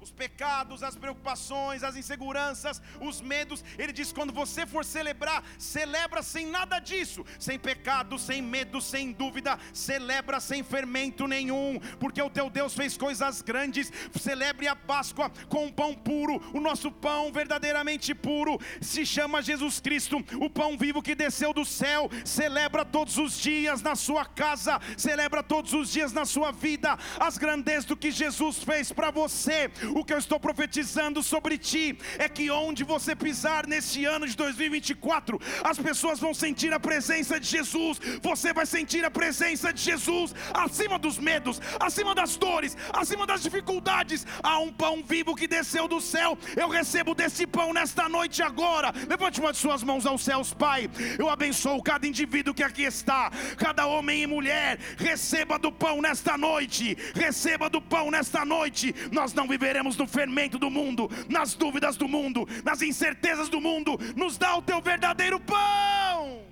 os 0.00 0.10
pecados, 0.10 0.82
as 0.82 0.96
preocupações, 0.96 1.82
as 1.82 1.96
inseguranças, 1.96 2.80
os 3.00 3.20
medos. 3.20 3.64
Ele 3.78 3.92
diz: 3.92 4.12
quando 4.12 4.32
você 4.32 4.66
for 4.66 4.84
celebrar, 4.84 5.44
celebra 5.58 6.22
sem 6.22 6.46
nada 6.46 6.78
disso, 6.78 7.24
sem 7.38 7.58
pecado, 7.58 8.18
sem 8.18 8.40
medo, 8.40 8.80
sem 8.80 9.12
dúvida, 9.12 9.58
celebra 9.72 10.40
sem 10.40 10.62
fermento 10.62 11.26
nenhum, 11.26 11.78
porque 11.98 12.20
o 12.22 12.30
teu 12.30 12.48
Deus 12.48 12.74
fez 12.74 12.96
coisas 12.96 13.42
grandes. 13.42 13.92
Celebre 14.18 14.68
a 14.68 14.76
Páscoa 14.76 15.30
com 15.48 15.66
um 15.66 15.72
pão 15.72 15.94
puro, 15.94 16.40
o 16.54 16.60
nosso 16.60 16.90
pão 16.90 17.32
verdadeiramente 17.32 18.14
puro 18.14 18.58
se 18.80 19.04
chama 19.04 19.42
Jesus 19.42 19.80
Cristo, 19.80 20.24
o 20.40 20.48
pão 20.48 20.76
vivo 20.76 21.02
que 21.02 21.14
desceu 21.14 21.52
do 21.52 21.64
céu. 21.64 22.10
Celebra 22.24 22.84
todos 22.84 23.18
os 23.18 23.38
dias 23.38 23.82
na 23.82 23.94
sua 23.94 24.24
casa, 24.24 24.80
celebra 24.96 25.42
todos 25.42 25.72
os 25.72 25.90
dias 25.92 26.12
na 26.12 26.24
sua 26.24 26.50
vida 26.50 26.98
as 27.18 27.36
grandezas 27.36 27.84
do 27.84 27.96
que 27.96 28.10
Jesus 28.10 28.62
fez 28.62 28.92
para 28.92 29.10
você 29.10 29.70
o 29.94 30.04
que 30.04 30.12
eu 30.12 30.18
estou 30.18 30.38
profetizando 30.38 31.22
sobre 31.22 31.58
ti 31.58 31.98
é 32.18 32.28
que 32.28 32.50
onde 32.50 32.84
você 32.84 33.14
pisar 33.14 33.66
neste 33.66 34.04
ano 34.04 34.26
de 34.26 34.36
2024, 34.36 35.40
as 35.64 35.78
pessoas 35.78 36.18
vão 36.18 36.32
sentir 36.32 36.72
a 36.72 36.80
presença 36.80 37.38
de 37.38 37.46
Jesus, 37.46 38.00
você 38.22 38.52
vai 38.52 38.66
sentir 38.66 39.04
a 39.04 39.10
presença 39.10 39.72
de 39.72 39.82
Jesus 39.82 40.34
acima 40.52 40.98
dos 40.98 41.18
medos, 41.18 41.60
acima 41.78 42.14
das 42.14 42.36
dores, 42.36 42.76
acima 42.92 43.26
das 43.26 43.42
dificuldades. 43.42 44.26
Há 44.42 44.58
um 44.58 44.72
pão 44.72 45.02
vivo 45.02 45.34
que 45.34 45.48
desceu 45.48 45.88
do 45.88 46.00
céu. 46.00 46.38
Eu 46.56 46.68
recebo 46.68 47.14
desse 47.14 47.46
pão 47.46 47.72
nesta 47.72 48.08
noite 48.08 48.42
agora. 48.42 48.92
Levante 49.08 49.40
uma 49.40 49.52
de 49.52 49.58
suas 49.58 49.82
mãos 49.82 50.06
aos 50.06 50.22
céus, 50.22 50.52
Pai. 50.52 50.88
Eu 51.18 51.28
abençoo 51.28 51.82
cada 51.82 52.06
indivíduo 52.06 52.54
que 52.54 52.62
aqui 52.62 52.82
está, 52.82 53.30
cada 53.56 53.86
homem 53.86 54.22
e 54.22 54.26
mulher. 54.26 54.78
Receba 54.96 55.58
do 55.58 55.72
pão 55.72 56.00
nesta 56.00 56.36
noite. 56.36 56.96
Receba 57.14 57.68
do 57.68 57.80
pão 57.80 58.10
nesta 58.10 58.44
noite. 58.44 58.94
Nós 59.10 59.32
não 59.32 59.48
viveremos 59.48 59.79
viveremos 59.80 59.96
no 59.96 60.06
fermento 60.06 60.58
do 60.58 60.70
mundo, 60.70 61.08
nas 61.28 61.54
dúvidas 61.54 61.96
do 61.96 62.06
mundo, 62.06 62.46
nas 62.62 62.82
incertezas 62.82 63.48
do 63.48 63.60
mundo. 63.60 63.98
Nos 64.14 64.36
dá 64.36 64.56
o 64.56 64.62
teu 64.62 64.80
verdadeiro 64.80 65.40
pão. 65.40 66.44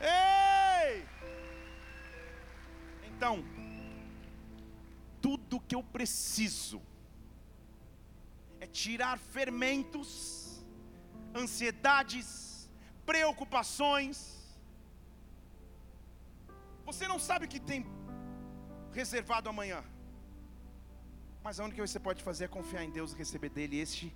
Ei! 0.00 1.04
Então, 3.08 3.44
tudo 5.20 5.60
que 5.60 5.74
eu 5.74 5.82
preciso 5.82 6.80
é 8.60 8.66
tirar 8.66 9.18
fermentos, 9.18 10.64
ansiedades, 11.34 12.70
preocupações, 13.04 14.37
você 16.90 17.06
não 17.12 17.18
sabe 17.28 17.44
o 17.44 17.48
que 17.52 17.60
tem 17.70 17.80
reservado 19.00 19.48
amanhã. 19.48 19.80
Mas 21.44 21.60
a 21.60 21.64
única 21.64 21.78
coisa 21.80 21.90
que 21.90 21.98
você 21.98 22.06
pode 22.08 22.22
fazer 22.28 22.44
é 22.44 22.48
confiar 22.48 22.82
em 22.84 22.90
Deus 22.98 23.12
e 23.12 23.16
receber 23.16 23.50
dele 23.50 23.76
este 23.78 24.06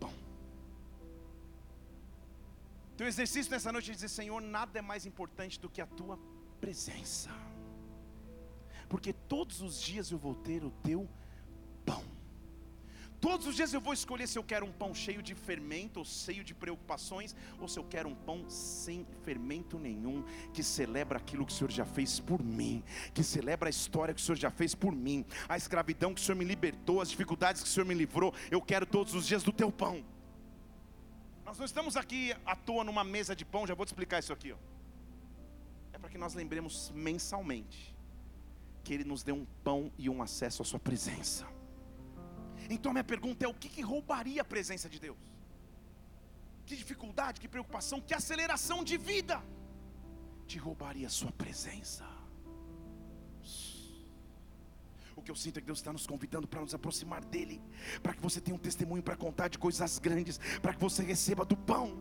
pão. 0.00 0.14
Teu 2.96 3.06
exercício 3.12 3.50
nessa 3.50 3.72
noite 3.72 3.90
é 3.90 3.94
dizer: 3.94 4.08
Senhor, 4.08 4.40
nada 4.40 4.78
é 4.78 4.82
mais 4.82 5.04
importante 5.10 5.60
do 5.60 5.68
que 5.68 5.80
a 5.80 5.86
tua 5.86 6.18
presença. 6.60 7.30
Porque 8.88 9.12
todos 9.12 9.60
os 9.60 9.80
dias 9.80 10.10
eu 10.10 10.18
vou 10.26 10.34
ter 10.34 10.62
o 10.64 10.70
teu. 10.88 11.08
Todos 13.20 13.46
os 13.46 13.56
dias 13.56 13.72
eu 13.72 13.80
vou 13.80 13.94
escolher 13.94 14.26
se 14.26 14.38
eu 14.38 14.44
quero 14.44 14.66
um 14.66 14.72
pão 14.72 14.94
cheio 14.94 15.22
de 15.22 15.34
fermento 15.34 15.98
ou 15.98 16.04
cheio 16.04 16.44
de 16.44 16.54
preocupações, 16.54 17.34
ou 17.58 17.66
se 17.66 17.78
eu 17.78 17.84
quero 17.84 18.08
um 18.08 18.14
pão 18.14 18.48
sem 18.48 19.06
fermento 19.22 19.78
nenhum, 19.78 20.22
que 20.52 20.62
celebra 20.62 21.18
aquilo 21.18 21.46
que 21.46 21.52
o 21.52 21.54
Senhor 21.54 21.70
já 21.70 21.84
fez 21.84 22.20
por 22.20 22.42
mim, 22.42 22.84
que 23.14 23.22
celebra 23.22 23.68
a 23.68 23.70
história 23.70 24.12
que 24.12 24.20
o 24.20 24.24
Senhor 24.24 24.36
já 24.36 24.50
fez 24.50 24.74
por 24.74 24.94
mim, 24.94 25.24
a 25.48 25.56
escravidão 25.56 26.12
que 26.12 26.20
o 26.20 26.24
Senhor 26.24 26.36
me 26.36 26.44
libertou, 26.44 27.00
as 27.00 27.08
dificuldades 27.08 27.62
que 27.62 27.68
o 27.68 27.72
Senhor 27.72 27.86
me 27.86 27.94
livrou. 27.94 28.34
Eu 28.50 28.60
quero 28.60 28.84
todos 28.84 29.14
os 29.14 29.26
dias 29.26 29.42
do 29.42 29.52
teu 29.52 29.72
pão. 29.72 30.04
Nós 31.44 31.58
não 31.58 31.64
estamos 31.64 31.96
aqui 31.96 32.34
à 32.44 32.54
toa 32.54 32.84
numa 32.84 33.04
mesa 33.04 33.34
de 33.34 33.44
pão, 33.44 33.66
já 33.66 33.74
vou 33.74 33.86
te 33.86 33.90
explicar 33.90 34.18
isso 34.18 34.32
aqui. 34.32 34.52
Ó. 34.52 34.56
É 35.92 35.98
para 35.98 36.10
que 36.10 36.18
nós 36.18 36.34
lembremos 36.34 36.92
mensalmente 36.94 37.94
que 38.84 38.92
Ele 38.92 39.04
nos 39.04 39.22
deu 39.22 39.34
um 39.34 39.46
pão 39.64 39.90
e 39.96 40.10
um 40.10 40.22
acesso 40.22 40.60
à 40.60 40.64
Sua 40.64 40.78
presença. 40.78 41.55
Então 42.70 42.90
a 42.90 42.94
minha 42.94 43.04
pergunta 43.04 43.44
é: 43.44 43.48
o 43.48 43.54
que, 43.54 43.68
que 43.68 43.82
roubaria 43.82 44.42
a 44.42 44.44
presença 44.44 44.88
de 44.88 44.98
Deus? 44.98 45.18
Que 46.64 46.76
dificuldade, 46.76 47.40
que 47.40 47.48
preocupação, 47.48 48.00
que 48.00 48.14
aceleração 48.14 48.82
de 48.82 48.96
vida 48.96 49.42
te 50.46 50.58
roubaria 50.58 51.06
a 51.06 51.10
sua 51.10 51.32
presença? 51.32 52.04
O 55.14 55.22
que 55.22 55.30
eu 55.30 55.34
sinto 55.34 55.58
é 55.58 55.60
que 55.60 55.66
Deus 55.66 55.78
está 55.78 55.92
nos 55.92 56.06
convidando 56.06 56.46
para 56.46 56.60
nos 56.60 56.74
aproximar 56.74 57.24
dEle, 57.24 57.62
para 58.02 58.12
que 58.12 58.20
você 58.20 58.40
tenha 58.40 58.54
um 58.54 58.58
testemunho 58.58 59.02
para 59.02 59.16
contar 59.16 59.48
de 59.48 59.58
coisas 59.58 59.98
grandes, 59.98 60.38
para 60.60 60.74
que 60.74 60.80
você 60.80 61.02
receba 61.02 61.44
do 61.44 61.56
pão. 61.56 61.96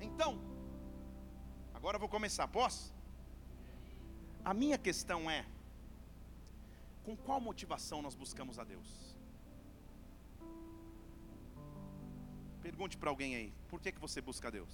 Então, 0.00 0.40
agora 1.72 1.96
eu 1.96 2.00
vou 2.00 2.08
começar, 2.08 2.48
posso? 2.48 2.92
A 4.44 4.52
minha 4.52 4.76
questão 4.76 5.30
é: 5.30 5.46
com 7.04 7.16
qual 7.16 7.40
motivação 7.40 8.02
nós 8.02 8.14
buscamos 8.14 8.58
a 8.58 8.64
Deus? 8.64 9.01
Pergunte 12.62 12.96
para 12.96 13.10
alguém 13.10 13.34
aí, 13.38 13.52
por 13.70 13.80
que, 13.80 13.92
que 13.92 14.00
você 14.00 14.20
busca 14.20 14.50
Deus? 14.50 14.72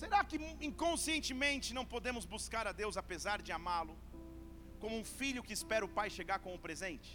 Será 0.00 0.22
que 0.22 0.36
inconscientemente 0.68 1.74
não 1.78 1.84
podemos 1.84 2.24
buscar 2.24 2.66
a 2.68 2.72
Deus 2.72 2.96
apesar 2.96 3.42
de 3.42 3.50
amá-lo? 3.50 3.96
Como 4.78 4.96
um 4.96 5.04
filho 5.04 5.42
que 5.42 5.52
espera 5.52 5.84
o 5.84 5.94
pai 5.98 6.08
chegar 6.08 6.38
com 6.38 6.54
um 6.54 6.62
presente? 6.66 7.10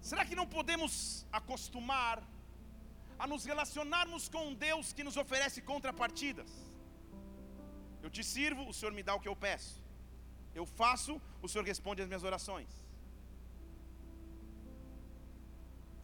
Será 0.00 0.24
que 0.24 0.34
não 0.40 0.46
podemos 0.56 1.24
acostumar 1.40 2.16
a 3.18 3.26
nos 3.26 3.44
relacionarmos 3.44 4.28
com 4.28 4.48
um 4.48 4.54
Deus 4.54 4.92
que 4.92 5.04
nos 5.04 5.16
oferece 5.16 5.60
contrapartidas. 5.62 6.50
Eu 8.04 8.10
te 8.16 8.22
sirvo, 8.32 8.62
o 8.70 8.74
Senhor 8.78 8.92
me 8.98 9.04
dá 9.08 9.12
o 9.14 9.22
que 9.24 9.30
eu 9.32 9.36
peço. 9.46 9.74
Eu 10.60 10.64
faço, 10.80 11.12
o 11.44 11.48
Senhor 11.50 11.64
responde 11.72 12.02
às 12.02 12.08
minhas 12.10 12.26
orações. 12.30 12.70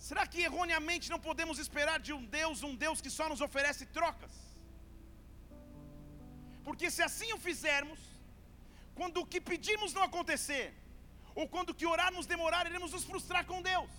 Será 0.08 0.22
que 0.32 0.40
erroneamente 0.48 1.10
não 1.14 1.20
podemos 1.28 1.56
esperar 1.64 1.98
de 2.06 2.12
um 2.18 2.22
Deus, 2.38 2.62
um 2.68 2.74
Deus 2.84 3.00
que 3.04 3.12
só 3.18 3.26
nos 3.32 3.42
oferece 3.48 3.84
trocas? 3.98 4.34
Porque 6.66 6.86
se 6.94 7.02
assim 7.08 7.30
o 7.36 7.42
fizermos, 7.48 8.00
quando 8.98 9.18
o 9.20 9.28
que 9.32 9.40
pedimos 9.52 9.92
não 9.96 10.04
acontecer, 10.10 10.66
ou 11.40 11.46
quando 11.54 11.70
o 11.70 11.78
que 11.80 11.90
orarmos 11.94 12.30
demorar, 12.34 12.64
iremos 12.70 12.92
nos 12.96 13.04
frustrar 13.10 13.44
com 13.50 13.60
Deus 13.72 13.92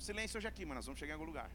um 0.00 0.04
silêncio 0.08 0.38
hoje 0.38 0.48
aqui, 0.50 0.64
mas 0.64 0.76
nós 0.76 0.86
vamos 0.86 0.98
chegar 0.98 1.12
em 1.12 1.18
algum 1.18 1.30
lugar. 1.30 1.50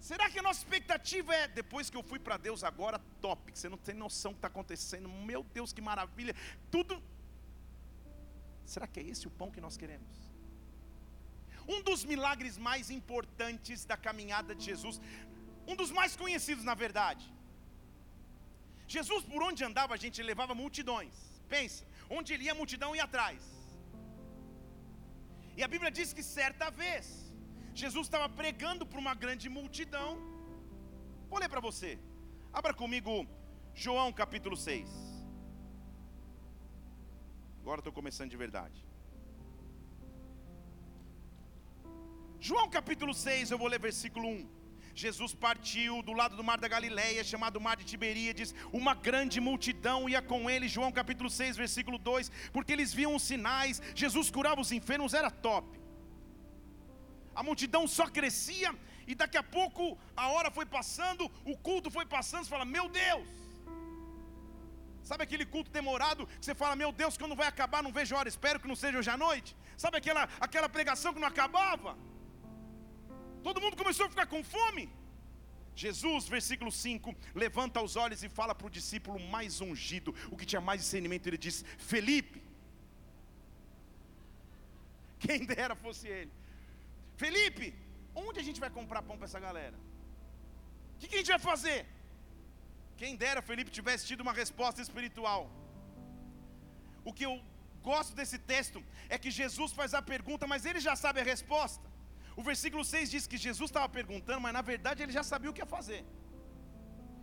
Será 0.00 0.30
que 0.30 0.38
a 0.38 0.42
nossa 0.42 0.60
expectativa 0.60 1.34
é, 1.34 1.48
depois 1.48 1.90
que 1.90 1.96
eu 1.96 2.02
fui 2.02 2.18
para 2.18 2.36
Deus 2.36 2.62
agora, 2.62 2.98
top, 3.20 3.52
você 3.52 3.68
não 3.68 3.78
tem 3.78 3.94
noção 3.94 4.32
do 4.32 4.34
que 4.34 4.38
está 4.38 4.48
acontecendo, 4.48 5.08
meu 5.08 5.42
Deus, 5.42 5.72
que 5.72 5.80
maravilha, 5.80 6.34
tudo. 6.70 7.02
Será 8.64 8.86
que 8.86 9.00
é 9.00 9.02
esse 9.02 9.26
o 9.26 9.30
pão 9.30 9.50
que 9.50 9.60
nós 9.60 9.76
queremos? 9.76 10.16
Um 11.68 11.82
dos 11.82 12.04
milagres 12.04 12.56
mais 12.56 12.90
importantes 12.90 13.84
da 13.84 13.96
caminhada 13.96 14.54
de 14.54 14.64
Jesus, 14.64 15.00
um 15.66 15.74
dos 15.74 15.90
mais 15.90 16.14
conhecidos 16.14 16.64
na 16.64 16.74
verdade. 16.74 17.32
Jesus, 18.86 19.24
por 19.24 19.42
onde 19.42 19.64
andava, 19.64 19.94
a 19.94 19.96
gente 19.96 20.22
levava 20.22 20.54
multidões. 20.54 21.14
Pensa, 21.48 21.84
onde 22.08 22.32
ele 22.32 22.44
ia, 22.44 22.52
a 22.52 22.54
multidão 22.54 22.94
ia 22.94 23.04
atrás. 23.04 23.42
E 25.56 25.62
a 25.64 25.68
Bíblia 25.68 25.90
diz 25.90 26.12
que 26.12 26.22
certa 26.22 26.70
vez, 26.70 27.25
Jesus 27.82 28.06
estava 28.06 28.28
pregando 28.40 28.84
para 28.90 29.02
uma 29.04 29.14
grande 29.22 29.48
multidão. 29.56 30.10
Vou 31.30 31.38
ler 31.42 31.50
para 31.54 31.60
você. 31.68 31.90
Abra 32.58 32.72
comigo 32.82 33.14
João 33.84 34.10
capítulo 34.20 34.56
6. 34.56 34.88
Agora 37.60 37.80
estou 37.80 37.92
começando 37.92 38.30
de 38.30 38.38
verdade. 38.44 38.78
João 42.48 42.68
capítulo 42.78 43.12
6, 43.12 43.50
eu 43.50 43.58
vou 43.58 43.68
ler 43.68 43.80
versículo 43.80 44.26
1. 44.26 44.48
Jesus 44.94 45.34
partiu 45.34 46.02
do 46.02 46.14
lado 46.20 46.34
do 46.36 46.44
mar 46.48 46.58
da 46.58 46.68
Galileia, 46.68 47.22
chamado 47.22 47.60
mar 47.60 47.76
de 47.76 47.84
Tiberíades, 47.84 48.54
uma 48.72 48.94
grande 48.94 49.38
multidão 49.48 50.08
ia 50.08 50.22
com 50.22 50.48
ele, 50.48 50.74
João 50.76 50.90
capítulo 50.90 51.28
6, 51.28 51.58
versículo 51.64 51.98
2, 51.98 52.30
porque 52.54 52.72
eles 52.72 52.94
viam 52.94 53.14
os 53.14 53.22
sinais, 53.22 53.82
Jesus 53.94 54.30
curava 54.30 54.62
os 54.62 54.72
enfermos, 54.72 55.12
era 55.12 55.30
top. 55.30 55.85
A 57.40 57.42
multidão 57.48 57.82
só 57.96 58.06
crescia, 58.18 58.70
e 59.10 59.14
daqui 59.22 59.38
a 59.42 59.46
pouco 59.58 59.82
a 60.22 60.28
hora 60.32 60.50
foi 60.58 60.66
passando, 60.76 61.24
o 61.52 61.56
culto 61.68 61.90
foi 61.96 62.06
passando, 62.16 62.44
você 62.44 62.54
fala, 62.56 62.64
meu 62.76 62.86
Deus! 62.88 63.28
Sabe 65.08 65.22
aquele 65.22 65.46
culto 65.54 65.70
demorado 65.70 66.26
que 66.26 66.44
você 66.44 66.54
fala, 66.62 66.74
meu 66.82 66.90
Deus, 67.00 67.16
quando 67.20 67.36
vai 67.40 67.46
acabar, 67.46 67.80
não 67.86 67.92
vejo 67.98 68.16
hora, 68.16 68.28
espero 68.28 68.58
que 68.60 68.70
não 68.72 68.78
seja 68.82 68.98
hoje 68.98 69.10
à 69.16 69.18
noite? 69.26 69.50
Sabe 69.84 69.96
aquela, 69.98 70.22
aquela 70.46 70.68
pregação 70.76 71.12
que 71.14 71.20
não 71.24 71.28
acabava? 71.28 71.92
Todo 73.46 73.60
mundo 73.64 73.76
começou 73.82 74.06
a 74.06 74.12
ficar 74.14 74.26
com 74.26 74.42
fome. 74.42 74.84
Jesus, 75.84 76.26
versículo 76.26 76.72
5, 76.72 77.14
levanta 77.34 77.82
os 77.86 77.94
olhos 78.04 78.22
e 78.24 78.28
fala 78.28 78.54
para 78.54 78.66
o 78.66 78.74
discípulo 78.78 79.20
mais 79.34 79.60
ungido, 79.60 80.12
o 80.32 80.36
que 80.36 80.46
tinha 80.50 80.60
mais 80.68 80.80
discernimento, 80.80 81.26
ele 81.26 81.38
diz: 81.46 81.64
Felipe, 81.92 82.42
quem 85.20 85.44
dera 85.44 85.76
fosse 85.76 86.08
ele, 86.08 86.32
Felipe, 87.22 87.66
onde 88.24 88.38
a 88.42 88.46
gente 88.46 88.60
vai 88.64 88.70
comprar 88.78 89.02
pão 89.08 89.16
para 89.18 89.28
essa 89.30 89.40
galera? 89.48 89.76
O 90.94 90.98
que, 90.98 91.08
que 91.08 91.16
a 91.16 91.20
gente 91.20 91.34
vai 91.34 91.42
fazer? 91.50 91.78
Quem 93.00 93.14
dera 93.22 93.46
Felipe 93.48 93.76
tivesse 93.78 94.06
tido 94.10 94.22
uma 94.26 94.34
resposta 94.42 94.80
espiritual. 94.86 95.42
O 97.08 97.12
que 97.16 97.26
eu 97.28 97.34
gosto 97.90 98.12
desse 98.20 98.38
texto 98.52 98.78
é 99.14 99.16
que 99.22 99.30
Jesus 99.40 99.72
faz 99.78 99.92
a 99.98 100.02
pergunta, 100.12 100.46
mas 100.52 100.64
ele 100.68 100.80
já 100.88 100.94
sabe 101.04 101.20
a 101.20 101.26
resposta. 101.34 101.86
O 102.40 102.42
versículo 102.50 102.84
6 102.92 103.10
diz 103.14 103.26
que 103.32 103.38
Jesus 103.46 103.68
estava 103.70 103.88
perguntando, 103.98 104.40
mas 104.44 104.56
na 104.58 104.64
verdade 104.72 105.02
ele 105.02 105.12
já 105.18 105.24
sabia 105.32 105.50
o 105.50 105.54
que 105.56 105.62
ia 105.64 105.74
fazer. 105.78 106.02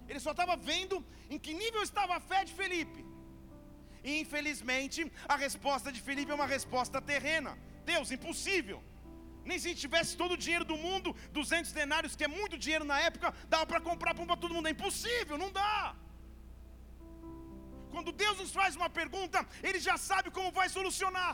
Ele 0.10 0.22
só 0.26 0.32
estava 0.32 0.56
vendo 0.72 0.96
em 1.34 1.40
que 1.44 1.54
nível 1.64 1.84
estava 1.90 2.16
a 2.16 2.24
fé 2.32 2.40
de 2.50 2.54
Felipe. 2.62 3.02
E 4.04 4.20
infelizmente, 4.24 5.00
a 5.34 5.36
resposta 5.46 5.92
de 5.96 6.02
Felipe 6.08 6.32
é 6.32 6.40
uma 6.40 6.50
resposta 6.58 7.02
terrena. 7.12 7.52
Deus, 7.92 8.12
impossível. 8.18 8.80
Nem 9.46 9.60
se 9.60 9.76
tivesse 9.84 10.16
todo 10.22 10.34
o 10.34 10.38
dinheiro 10.38 10.66
do 10.66 10.78
mundo, 10.78 11.16
200 11.32 11.72
denários, 11.72 12.16
que 12.16 12.24
é 12.24 12.28
muito 12.28 12.58
dinheiro 12.58 12.86
na 12.86 13.00
época, 13.00 13.34
dava 13.50 13.66
para 13.66 13.82
comprar 13.82 14.14
pão 14.16 14.26
para 14.26 14.38
todo 14.44 14.54
mundo. 14.54 14.68
É 14.68 14.72
impossível, 14.72 15.38
não 15.38 15.52
dá. 15.52 15.96
Quando 17.94 18.12
Deus 18.12 18.38
nos 18.40 18.52
faz 18.52 18.76
uma 18.76 18.90
pergunta, 18.90 19.46
Ele 19.62 19.80
já 19.80 19.98
sabe 19.98 20.32
como 20.32 20.52
vai 20.52 20.68
solucionar. 20.70 21.34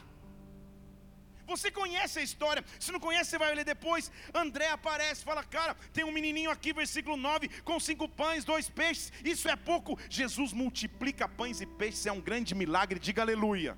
Você 1.52 1.72
conhece 1.72 2.20
a 2.20 2.22
história, 2.22 2.64
se 2.80 2.92
não 2.92 3.00
conhece, 3.00 3.32
você 3.32 3.38
vai 3.44 3.54
ler 3.56 3.66
depois. 3.66 4.12
André 4.34 4.68
aparece, 4.70 5.24
fala: 5.24 5.44
Cara, 5.44 5.74
tem 5.92 6.04
um 6.04 6.12
menininho 6.12 6.52
aqui, 6.52 6.72
versículo 6.72 7.18
9, 7.18 7.50
com 7.70 7.80
cinco 7.80 8.08
pães, 8.08 8.46
dois 8.46 8.70
peixes. 8.70 9.12
Isso 9.24 9.50
é 9.50 9.56
pouco. 9.56 9.98
Jesus 10.10 10.54
multiplica 10.54 11.28
pães 11.28 11.60
e 11.60 11.66
peixes, 11.66 12.06
é 12.06 12.12
um 12.12 12.22
grande 12.22 12.54
milagre. 12.54 13.00
Diga 13.00 13.24
aleluia. 13.24 13.76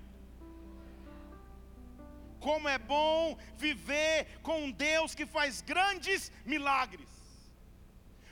Como 2.47 2.67
é 2.67 2.77
bom 2.77 3.37
viver 3.65 4.39
com 4.47 4.57
um 4.65 4.71
Deus 4.71 5.15
que 5.15 5.25
faz 5.25 5.61
grandes 5.61 6.31
milagres. 6.53 7.09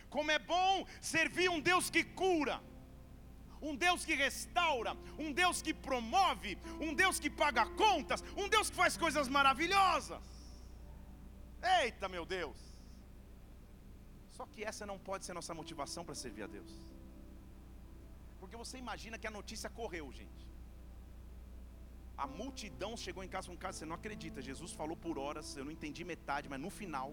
Como 0.10 0.32
é 0.32 0.40
bom 0.40 0.86
servir 1.00 1.50
um 1.50 1.62
Deus 1.72 1.90
que 1.90 2.04
cura 2.04 2.58
um 3.62 3.76
Deus 3.76 4.06
que 4.06 4.16
restaura, 4.16 4.96
um 5.18 5.32
Deus 5.32 5.62
que 5.62 5.74
promove, 5.74 6.58
um 6.80 6.94
Deus 6.94 7.20
que 7.20 7.30
paga 7.30 7.66
contas, 7.84 8.24
um 8.38 8.48
Deus 8.48 8.70
que 8.70 8.76
faz 8.76 8.98
coisas 8.98 9.28
maravilhosas. 9.28 10.22
Eita, 11.82 12.08
meu 12.08 12.26
Deus! 12.26 12.58
Só 14.32 14.46
que 14.46 14.64
essa 14.64 14.86
não 14.86 14.98
pode 14.98 15.26
ser 15.26 15.34
nossa 15.34 15.54
motivação 15.54 16.06
para 16.06 16.16
servir 16.16 16.44
a 16.44 16.48
Deus. 16.48 16.72
Porque 18.40 18.56
você 18.56 18.78
imagina 18.78 19.20
que 19.20 19.28
a 19.28 19.32
notícia 19.32 19.70
correu, 19.70 20.12
gente. 20.14 20.49
A 22.24 22.28
multidão 22.40 22.92
chegou 23.06 23.24
em 23.24 23.32
casa 23.34 23.48
com 23.48 23.56
um 23.56 23.72
você 23.72 23.86
não 23.92 23.98
acredita. 24.00 24.48
Jesus 24.50 24.72
falou 24.80 24.98
por 25.06 25.16
horas, 25.24 25.56
eu 25.60 25.66
não 25.66 25.74
entendi 25.78 26.04
metade, 26.14 26.50
mas 26.54 26.62
no 26.66 26.72
final 26.80 27.10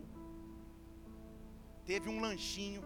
teve 1.90 2.08
um 2.14 2.18
lanchinho, 2.26 2.82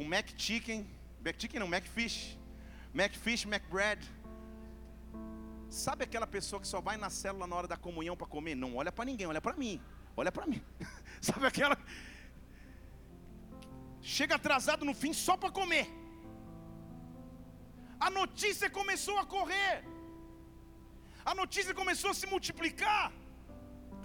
o 0.00 0.02
Mac 0.12 0.28
Chicken 0.44 0.80
McChicken 1.24 1.60
não, 1.60 1.66
McFish. 1.66 2.38
McFish, 2.94 3.44
McBread. 3.44 4.00
Sabe 5.68 6.04
aquela 6.04 6.26
pessoa 6.26 6.60
que 6.60 6.66
só 6.66 6.80
vai 6.80 6.96
na 6.96 7.10
célula 7.10 7.46
na 7.46 7.54
hora 7.54 7.68
da 7.68 7.76
comunhão 7.76 8.16
para 8.16 8.26
comer? 8.26 8.54
Não 8.54 8.76
olha 8.76 8.90
para 8.90 9.04
ninguém, 9.04 9.26
olha 9.26 9.40
para 9.40 9.54
mim. 9.54 9.80
Olha 10.16 10.32
para 10.32 10.46
mim. 10.46 10.62
Sabe 11.20 11.46
aquela 11.46 11.76
chega 14.00 14.34
atrasado 14.34 14.84
no 14.84 14.94
fim 14.94 15.12
só 15.12 15.36
para 15.36 15.50
comer. 15.50 15.86
A 18.06 18.08
notícia 18.20 18.68
começou 18.78 19.16
a 19.22 19.26
correr. 19.34 19.74
A 21.30 21.34
notícia 21.40 21.74
começou 21.80 22.10
a 22.12 22.18
se 22.20 22.26
multiplicar. 22.34 23.04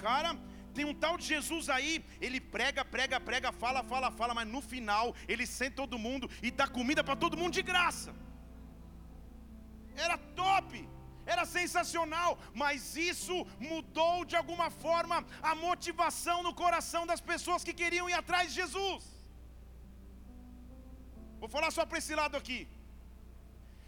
Cara, 0.06 0.32
tem 0.76 0.86
um 0.90 0.98
tal 1.04 1.16
de 1.20 1.26
Jesus 1.34 1.66
aí, 1.76 1.94
ele 2.26 2.40
prega, 2.56 2.84
prega, 2.96 3.18
prega, 3.30 3.50
fala, 3.64 3.82
fala, 3.92 4.10
fala, 4.20 4.34
mas 4.40 4.48
no 4.56 4.62
final 4.74 5.06
ele 5.34 5.46
sente 5.58 5.78
todo 5.82 6.04
mundo 6.08 6.30
e 6.48 6.52
dá 6.60 6.68
comida 6.78 7.04
para 7.08 7.22
todo 7.24 7.40
mundo 7.42 7.54
de 7.60 7.64
graça. 7.72 8.12
Era 10.06 10.18
top, 10.42 10.72
era 11.34 11.46
sensacional, 11.58 12.32
mas 12.62 12.96
isso 13.12 13.36
mudou 13.72 14.16
de 14.32 14.36
alguma 14.42 14.70
forma 14.86 15.18
a 15.52 15.56
motivação 15.68 16.38
no 16.48 16.54
coração 16.64 17.04
das 17.12 17.22
pessoas 17.32 17.64
que 17.68 17.80
queriam 17.82 18.10
ir 18.12 18.18
atrás 18.22 18.46
de 18.50 18.56
Jesus. 18.62 19.04
Vou 21.40 21.50
falar 21.56 21.72
só 21.78 21.86
para 21.86 22.02
esse 22.02 22.14
lado 22.22 22.36
aqui. 22.42 22.60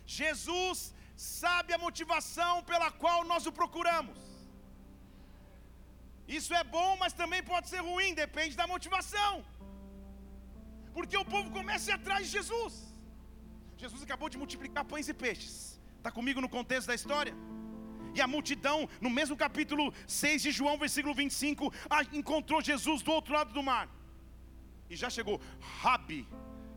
Jesus 0.08 0.94
sabe 1.16 1.74
a 1.74 1.84
motivação 1.86 2.54
pela 2.64 2.90
qual 3.04 3.20
nós 3.32 3.46
o 3.46 3.52
procuramos. 3.60 4.20
Isso 6.28 6.54
é 6.54 6.64
bom, 6.64 6.98
mas 7.02 7.14
também 7.22 7.42
pode 7.52 7.68
ser 7.70 7.82
ruim, 7.90 8.14
depende 8.14 8.56
da 8.62 8.68
motivação. 8.68 9.34
Porque 10.96 11.18
o 11.18 11.26
povo 11.34 11.50
começa 11.52 11.86
a 11.90 11.94
ir 11.94 11.96
atrás 11.96 12.22
de 12.26 12.32
Jesus. 12.38 12.74
Jesus 13.78 14.02
acabou 14.04 14.30
de 14.30 14.38
multiplicar 14.38 14.84
pães 14.86 15.08
e 15.08 15.14
peixes. 15.14 15.80
Está 15.98 16.12
comigo 16.12 16.42
no 16.42 16.50
contexto 16.50 16.88
da 16.88 16.96
história? 16.96 17.34
E 18.16 18.22
a 18.22 18.28
multidão, 18.28 18.90
no 19.00 19.10
mesmo 19.10 19.36
capítulo 19.38 19.94
6 20.08 20.42
de 20.42 20.52
João, 20.52 20.78
versículo 20.78 21.14
25, 21.14 21.72
encontrou 22.14 22.62
Jesus 22.62 23.02
do 23.02 23.12
outro 23.12 23.34
lado 23.34 23.54
do 23.54 23.62
mar. 23.62 23.88
E 24.90 24.96
já 24.96 25.10
chegou, 25.10 25.40
Rabi, 25.82 26.28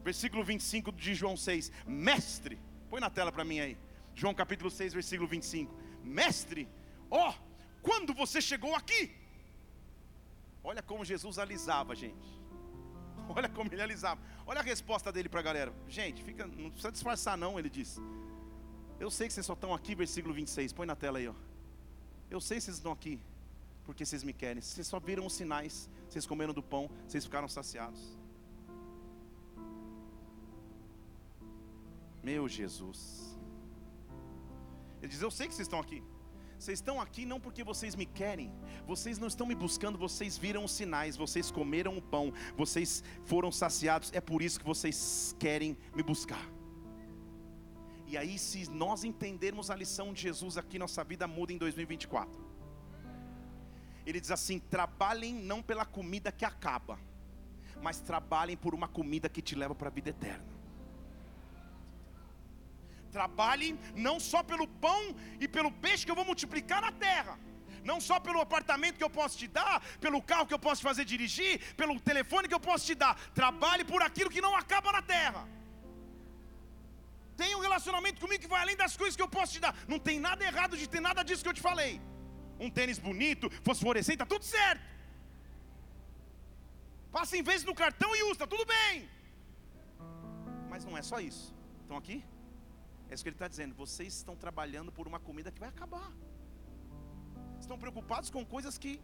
versículo 0.05 0.45
25 0.45 0.93
de 0.93 1.15
João 1.15 1.37
6, 1.37 1.73
mestre, 1.87 2.59
põe 2.91 3.01
na 3.01 3.09
tela 3.09 3.31
para 3.31 3.45
mim 3.45 3.61
aí. 3.61 3.79
João 4.15 4.35
capítulo 4.35 4.71
6, 4.71 4.93
versículo 4.93 5.29
25. 5.29 5.75
Mestre, 6.03 6.69
ó, 7.11 7.31
oh, 7.31 7.35
quando 7.81 8.13
você 8.13 8.41
chegou 8.41 8.75
aqui? 8.75 9.03
Olha 10.63 10.83
como 10.83 11.05
Jesus 11.05 11.39
alisava, 11.39 11.95
gente. 11.95 12.29
Olha 13.35 13.49
como 13.49 13.73
ele 13.73 13.81
alisava. 13.81 14.21
Olha 14.47 14.61
a 14.61 14.63
resposta 14.63 15.11
dele 15.13 15.29
para 15.29 15.41
a 15.41 15.43
galera. 15.43 15.73
Gente, 15.89 16.23
fica, 16.23 16.47
não 16.47 16.71
precisa 16.71 16.93
disfarçar, 16.93 17.39
não, 17.39 17.59
ele 17.59 17.71
disse. 17.71 18.01
Eu 18.99 19.11
sei 19.11 19.29
que 19.29 19.33
vocês 19.33 19.47
só 19.47 19.55
estão 19.55 19.73
aqui, 19.73 19.95
versículo 19.95 20.35
26. 20.35 20.73
Põe 20.73 20.87
na 20.87 20.97
tela 20.97 21.19
aí, 21.19 21.29
ó. 21.29 21.35
Eu 22.31 22.41
sei 22.41 22.59
que 22.59 22.65
vocês 22.65 22.77
estão 22.77 22.93
aqui 22.93 23.21
porque 23.87 24.05
vocês 24.05 24.23
me 24.23 24.33
querem. 24.33 24.61
Vocês 24.61 24.87
só 24.87 25.01
viram 25.01 25.25
os 25.25 25.33
sinais. 25.33 25.89
Vocês 26.09 26.27
comeram 26.27 26.53
do 26.53 26.63
pão, 26.63 26.91
vocês 27.07 27.25
ficaram 27.25 27.49
saciados. 27.49 28.19
Meu 32.23 32.49
Jesus. 32.49 33.39
Ele 35.01 35.09
diz: 35.09 35.23
Eu 35.23 35.31
sei 35.31 35.49
que 35.49 35.55
vocês 35.55 35.67
estão 35.67 35.81
aqui. 35.81 36.03
Vocês 36.59 36.79
estão 36.79 37.01
aqui 37.01 37.25
não 37.25 37.41
porque 37.41 37.65
vocês 37.65 37.95
me 37.95 38.05
querem, 38.05 38.53
vocês 38.87 39.19
não 39.19 39.29
estão 39.29 39.47
me 39.47 39.55
buscando, 39.55 39.97
vocês 39.97 40.37
viram 40.37 40.63
os 40.63 40.73
sinais, 40.73 41.17
vocês 41.17 41.51
comeram 41.51 41.97
o 41.97 42.03
pão, 42.03 42.35
vocês 42.55 43.03
foram 43.25 43.51
saciados, 43.51 44.11
é 44.13 44.21
por 44.21 44.43
isso 44.43 44.61
que 44.61 44.67
vocês 44.67 45.35
querem 45.39 45.75
me 45.95 46.03
buscar. 46.03 46.47
E 48.07 48.15
aí, 48.15 48.39
se 48.39 48.69
nós 48.69 49.05
entendermos 49.05 49.71
a 49.71 49.75
lição 49.75 50.13
de 50.13 50.21
Jesus 50.21 50.59
aqui, 50.59 50.79
nossa 50.79 51.03
vida 51.03 51.27
muda 51.27 51.55
em 51.55 51.57
2024. 51.57 52.39
Ele 54.05 54.21
diz 54.21 54.31
assim: 54.31 54.59
trabalhem 54.59 55.35
não 55.35 55.63
pela 55.63 55.87
comida 55.87 56.31
que 56.31 56.45
acaba, 56.45 56.99
mas 57.81 58.01
trabalhem 58.01 58.57
por 58.57 58.75
uma 58.75 58.89
comida 58.89 59.31
que 59.31 59.41
te 59.41 59.55
leva 59.55 59.75
para 59.75 59.89
a 59.89 59.93
vida 59.93 60.11
eterna. 60.11 60.60
Trabalhe 63.17 63.79
não 63.95 64.17
só 64.31 64.41
pelo 64.51 64.67
pão 64.87 65.01
e 65.39 65.47
pelo 65.57 65.71
peixe 65.85 66.05
que 66.05 66.13
eu 66.13 66.19
vou 66.21 66.25
multiplicar 66.25 66.81
na 66.87 66.93
terra, 66.93 67.39
não 67.91 67.99
só 68.09 68.17
pelo 68.27 68.41
apartamento 68.41 68.99
que 68.99 69.07
eu 69.09 69.15
posso 69.19 69.37
te 69.41 69.49
dar, 69.59 69.75
pelo 70.05 70.21
carro 70.23 70.47
que 70.47 70.55
eu 70.55 70.59
posso 70.59 70.83
fazer 70.89 71.05
dirigir, 71.05 71.75
pelo 71.81 71.99
telefone 72.11 72.49
que 72.49 72.55
eu 72.59 72.67
posso 72.71 72.87
te 72.87 72.95
dar. 72.95 73.15
Trabalhe 73.41 73.85
por 73.85 74.03
aquilo 74.03 74.31
que 74.35 74.41
não 74.47 74.55
acaba 74.63 74.93
na 74.93 75.03
terra. 75.03 75.43
Tenha 77.37 77.57
um 77.59 77.65
relacionamento 77.69 78.21
comigo 78.21 78.43
que 78.45 78.53
vai 78.55 78.61
além 78.63 78.77
das 78.77 78.97
coisas 79.01 79.17
que 79.17 79.23
eu 79.27 79.33
posso 79.37 79.53
te 79.55 79.61
dar. 79.61 79.75
Não 79.89 79.99
tem 79.99 80.19
nada 80.29 80.45
errado 80.45 80.77
de 80.77 80.87
ter 80.95 81.01
nada 81.01 81.23
disso 81.23 81.43
que 81.43 81.49
eu 81.49 81.59
te 81.59 81.67
falei. 81.69 82.01
Um 82.65 82.71
tênis 82.79 82.99
bonito, 82.99 83.49
fosforescente, 83.69 84.17
está 84.17 84.27
tudo 84.27 84.45
certo. 84.45 84.83
Passa 87.11 87.37
em 87.39 87.43
vez 87.43 87.65
no 87.65 87.75
cartão 87.75 88.15
e 88.15 88.23
usa, 88.25 88.41
tá 88.41 88.47
tudo 88.47 88.67
bem. 88.67 89.09
Mas 90.69 90.85
não 90.85 90.97
é 90.99 91.03
só 91.11 91.19
isso. 91.19 91.55
Estão 91.83 91.97
aqui? 91.97 92.23
É 93.11 93.15
isso 93.15 93.25
que 93.25 93.29
ele 93.29 93.35
está 93.35 93.49
dizendo. 93.49 93.75
Vocês 93.75 94.15
estão 94.15 94.37
trabalhando 94.37 94.93
por 94.93 95.09
uma 95.09 95.19
comida 95.19 95.51
que 95.51 95.59
vai 95.59 95.69
acabar. 95.69 96.13
Estão 97.59 97.77
preocupados 97.77 98.31
com 98.31 98.47
coisas 98.47 98.79
que. 98.79 99.03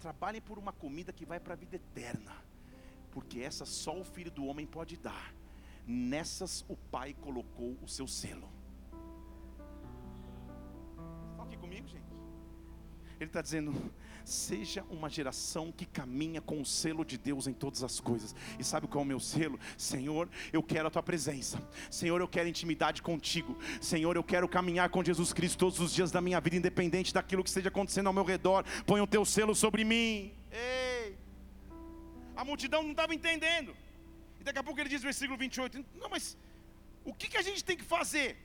Trabalhem 0.00 0.42
por 0.42 0.58
uma 0.58 0.72
comida 0.72 1.12
que 1.12 1.24
vai 1.24 1.38
para 1.38 1.54
a 1.54 1.56
vida 1.56 1.76
eterna. 1.76 2.34
Porque 3.12 3.38
essa 3.40 3.64
só 3.64 3.96
o 3.96 4.04
filho 4.04 4.30
do 4.30 4.44
homem 4.44 4.66
pode 4.66 4.96
dar. 4.96 5.32
Nessas 5.86 6.64
o 6.68 6.76
Pai 6.76 7.14
colocou 7.14 7.76
o 7.80 7.86
seu 7.86 8.08
selo. 8.08 8.48
Estão 11.30 11.44
aqui 11.44 11.56
comigo, 11.56 11.86
gente? 11.86 12.10
Ele 13.20 13.30
está 13.30 13.40
dizendo: 13.40 13.72
seja 14.24 14.84
uma 14.90 15.08
geração 15.08 15.72
que 15.72 15.86
caminha 15.86 16.40
com 16.40 16.60
o 16.60 16.64
selo 16.66 17.04
de 17.04 17.16
Deus 17.18 17.46
em 17.46 17.52
todas 17.52 17.82
as 17.82 18.00
coisas. 18.00 18.34
E 18.58 18.64
sabe 18.64 18.86
qual 18.86 19.02
é 19.02 19.04
o 19.04 19.08
meu 19.08 19.20
selo? 19.20 19.58
Senhor, 19.76 20.28
eu 20.52 20.62
quero 20.62 20.88
a 20.88 20.90
tua 20.90 21.02
presença. 21.02 21.60
Senhor, 21.90 22.20
eu 22.20 22.28
quero 22.28 22.48
intimidade 22.48 23.02
contigo. 23.02 23.58
Senhor, 23.80 24.16
eu 24.16 24.24
quero 24.24 24.48
caminhar 24.48 24.88
com 24.90 25.02
Jesus 25.04 25.32
Cristo 25.32 25.58
todos 25.58 25.80
os 25.80 25.92
dias 25.92 26.10
da 26.10 26.20
minha 26.20 26.40
vida, 26.40 26.56
independente 26.56 27.12
daquilo 27.12 27.42
que 27.42 27.48
esteja 27.48 27.68
acontecendo 27.68 28.06
ao 28.06 28.12
meu 28.12 28.24
redor. 28.24 28.64
Põe 28.86 29.00
o 29.00 29.06
teu 29.06 29.24
selo 29.24 29.54
sobre 29.54 29.84
mim. 29.84 30.32
Ei! 30.50 31.16
A 32.36 32.44
multidão 32.44 32.82
não 32.82 32.92
estava 32.92 33.14
entendendo. 33.14 33.74
E 34.40 34.44
daqui 34.44 34.58
a 34.58 34.62
pouco 34.62 34.80
ele 34.80 34.88
diz 34.88 35.02
versículo 35.02 35.38
28: 35.38 35.84
Não, 35.94 36.08
mas 36.08 36.36
o 37.04 37.14
que, 37.14 37.28
que 37.28 37.36
a 37.36 37.42
gente 37.42 37.64
tem 37.64 37.76
que 37.76 37.84
fazer? 37.84 38.36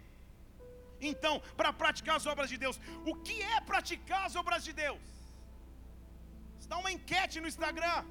Então, 0.99 1.41
para 1.55 1.71
praticar 1.71 2.15
as 2.17 2.25
obras 2.25 2.49
de 2.49 2.57
Deus, 2.57 2.79
o 3.05 3.15
que 3.15 3.41
é 3.41 3.61
praticar 3.61 4.25
as 4.25 4.35
obras 4.35 4.63
de 4.63 4.73
Deus? 4.73 5.16
Dá 6.67 6.77
uma 6.77 6.91
enquete 6.91 7.39
no 7.39 7.47
Instagram, 7.47 8.03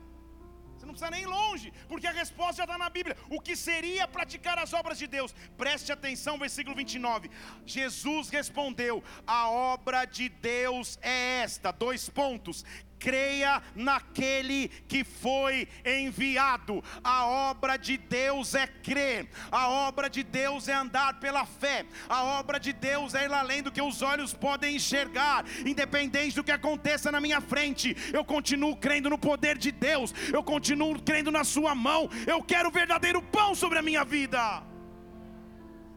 você 0.77 0.85
não 0.85 0.93
precisa 0.93 1.11
nem 1.11 1.23
ir 1.23 1.27
longe, 1.27 1.73
porque 1.89 2.07
a 2.07 2.13
resposta 2.13 2.57
já 2.59 2.65
está 2.65 2.77
na 2.77 2.91
Bíblia. 2.91 3.17
O 3.31 3.41
que 3.41 3.57
seria 3.57 4.07
praticar 4.07 4.59
as 4.59 4.73
obras 4.73 4.99
de 4.99 5.07
Deus? 5.07 5.35
Preste 5.57 5.91
atenção, 5.91 6.39
versículo 6.39 6.77
29. 6.77 7.31
Jesus 7.65 8.29
respondeu: 8.29 9.03
A 9.27 9.49
obra 9.49 10.05
de 10.05 10.29
Deus 10.29 10.99
é 11.01 11.41
esta, 11.43 11.71
dois 11.73 12.09
pontos: 12.09 12.65
creia 12.99 13.63
naquele 13.75 14.69
que 14.89 15.05
foi 15.05 15.69
enviado. 15.85 16.83
A 17.03 17.27
obra 17.27 17.77
de 17.77 17.97
Deus 17.97 18.55
é 18.55 18.67
crer, 18.67 19.29
a 19.51 19.69
obra 19.69 20.09
de 20.09 20.23
Deus 20.23 20.69
é 20.69 20.75
andar 20.75 21.21
pela 21.21 21.45
fé, 21.45 21.87
a 22.09 22.25
obra 22.25 22.59
de 22.59 22.73
Deus 22.73 23.15
é 23.15 23.25
ir 23.25 23.33
além 23.33 23.63
do 23.63 23.73
que 23.73 23.83
os 23.83 24.03
olhos 24.03 24.33
podem 24.35 24.77
enxergar, 24.77 25.45
independente 25.65 26.37
do 26.37 26.45
que 26.45 26.53
aconteça 26.53 27.13
na 27.13 27.21
minha 27.21 27.41
frente, 27.41 27.97
eu 28.13 28.25
continuo 28.25 28.77
crendo 28.77 29.11
no 29.11 29.19
poder 29.19 29.59
de 29.59 29.71
Deus, 29.71 30.15
eu 30.33 30.43
continuo 30.43 31.01
crendo 31.03 31.31
na 31.31 31.45
Sua 31.45 31.75
mão, 31.75 32.09
eu 32.27 32.43
quero 32.43 32.71
verdadeiro 32.71 33.23
pão 33.23 33.55
sobre 33.55 33.79
a 33.79 33.83
minha 33.83 34.05
vida. 34.05 34.63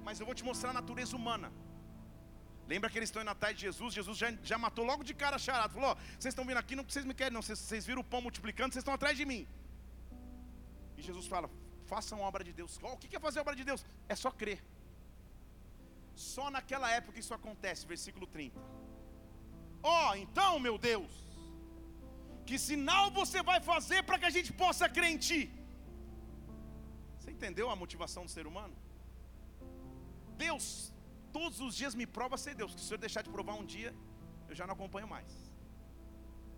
Mas 0.03 0.19
eu 0.19 0.25
vou 0.25 0.35
te 0.35 0.43
mostrar 0.43 0.71
a 0.71 0.73
natureza 0.73 1.15
humana. 1.15 1.51
Lembra 2.71 2.87
que 2.89 2.97
eles 2.99 3.09
estão 3.09 3.21
indo 3.23 3.31
atrás 3.35 3.53
de 3.57 3.61
Jesus? 3.67 3.95
Jesus 3.99 4.15
já, 4.23 4.27
já 4.49 4.57
matou 4.65 4.83
logo 4.89 5.03
de 5.09 5.13
cara 5.21 5.35
a 5.37 5.43
charada. 5.45 5.73
Falou: 5.77 5.93
vocês 6.19 6.31
estão 6.33 6.45
vindo 6.49 6.61
aqui, 6.63 6.75
não 6.79 6.83
vocês 6.83 7.05
me 7.11 7.15
querem, 7.19 7.33
não. 7.37 7.41
Vocês, 7.41 7.85
viram 7.89 8.01
o 8.01 8.09
pão 8.11 8.21
multiplicando, 8.27 8.71
vocês 8.71 8.83
estão 8.83 8.97
atrás 8.99 9.17
de 9.19 9.25
mim. 9.31 9.41
E 10.97 11.01
Jesus 11.07 11.25
fala: 11.33 11.49
façam 11.93 12.19
obra 12.29 12.43
de 12.49 12.53
Deus. 12.59 12.73
O 12.83 12.97
que 12.97 13.15
é 13.15 13.19
fazer 13.27 13.39
obra 13.45 13.55
de 13.61 13.63
Deus? 13.69 13.83
É 14.07 14.15
só 14.23 14.29
crer. 14.41 14.59
Só 16.33 16.45
naquela 16.55 16.91
época 16.99 17.17
isso 17.23 17.33
acontece, 17.39 17.87
versículo 17.93 18.27
30. 18.27 18.59
Ó, 19.81 20.11
oh, 20.11 20.15
então, 20.23 20.51
meu 20.59 20.77
Deus, 20.77 21.11
que 22.45 22.59
sinal 22.67 23.05
você 23.19 23.41
vai 23.41 23.59
fazer 23.71 24.03
para 24.03 24.19
que 24.19 24.25
a 24.25 24.35
gente 24.37 24.51
possa 24.53 24.87
crer 24.87 25.09
em 25.15 25.17
Ti? 25.17 25.41
Você 27.17 27.31
entendeu 27.31 27.67
a 27.69 27.75
motivação 27.83 28.25
do 28.25 28.31
ser 28.37 28.45
humano? 28.45 28.75
Deus 30.37 30.93
todos 31.37 31.59
os 31.65 31.73
dias 31.79 31.93
me 32.01 32.05
prova 32.17 32.37
ser 32.43 32.53
Deus. 32.61 32.73
Que 32.75 32.83
se 32.85 32.93
eu 32.93 32.99
deixar 33.05 33.21
de 33.27 33.31
provar 33.35 33.55
um 33.61 33.65
dia, 33.75 33.91
eu 34.49 34.55
já 34.59 34.65
não 34.67 34.75
acompanho 34.77 35.07
mais. 35.15 35.29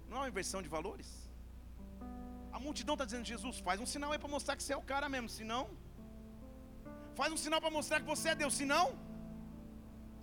Não 0.10 0.18
é 0.18 0.22
uma 0.22 0.32
inversão 0.34 0.62
de 0.66 0.72
valores? 0.78 1.10
A 2.58 2.60
multidão 2.66 2.96
está 2.96 3.06
dizendo, 3.10 3.32
Jesus, 3.34 3.60
faz 3.68 3.80
um 3.84 3.90
sinal 3.94 4.12
aí 4.12 4.20
para 4.24 4.36
mostrar 4.36 4.56
que 4.58 4.64
você 4.64 4.74
é 4.74 4.80
o 4.82 4.88
cara 4.94 5.08
mesmo. 5.14 5.30
Se 5.36 5.44
não, 5.54 5.64
faz 7.20 7.32
um 7.36 7.40
sinal 7.44 7.62
para 7.64 7.78
mostrar 7.80 8.00
que 8.02 8.12
você 8.14 8.28
é 8.30 8.36
Deus. 8.42 8.56
Se 8.60 8.66
não, 8.74 8.88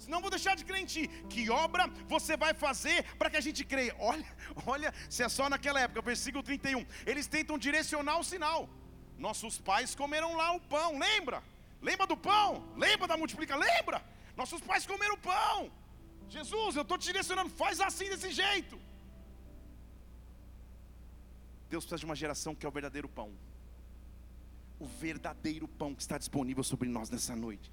senão 0.05 0.21
vou 0.25 0.33
deixar 0.37 0.55
de 0.61 0.65
crer 0.69 0.83
em 0.83 0.91
ti. 0.95 1.05
Que 1.33 1.45
obra 1.65 1.87
você 2.15 2.37
vai 2.45 2.53
fazer 2.65 2.99
para 3.21 3.31
que 3.31 3.39
a 3.41 3.45
gente 3.47 3.65
creia? 3.73 3.95
Olha, 4.11 4.29
olha, 4.75 4.91
se 5.15 5.23
é 5.23 5.29
só 5.39 5.49
naquela 5.55 5.81
época, 5.87 6.03
versículo 6.13 6.43
31. 6.43 6.85
Eles 7.11 7.27
tentam 7.27 7.59
direcionar 7.67 8.19
o 8.19 8.29
sinal. 8.33 8.69
Nossos 9.27 9.55
pais 9.71 9.95
comeram 10.03 10.31
lá 10.41 10.53
o 10.53 10.61
pão, 10.61 10.91
lembra? 11.07 11.43
Lembra 11.89 12.07
do 12.07 12.17
pão? 12.17 12.49
Lembra 12.77 13.07
da 13.09 13.17
multiplicação? 13.17 13.65
Lembra? 13.71 13.99
Nossos 14.41 14.61
pais 14.61 14.87
comeram 14.87 15.19
pão. 15.19 15.59
Jesus, 16.37 16.77
eu 16.77 16.83
estou 16.83 16.99
te 16.99 17.07
direcionando, 17.11 17.51
faz 17.63 17.81
assim 17.81 18.09
desse 18.13 18.31
jeito. 18.31 18.77
Deus 21.69 21.85
precisa 21.85 21.99
de 21.99 22.05
uma 22.11 22.17
geração 22.23 22.55
que 22.55 22.65
é 22.65 22.69
o 22.69 22.73
verdadeiro 22.73 23.09
pão. 23.09 23.31
O 24.79 24.87
verdadeiro 24.87 25.67
pão 25.67 25.95
que 25.95 26.03
está 26.03 26.17
disponível 26.17 26.63
sobre 26.63 26.89
nós 26.89 27.11
nessa 27.11 27.35
noite 27.35 27.71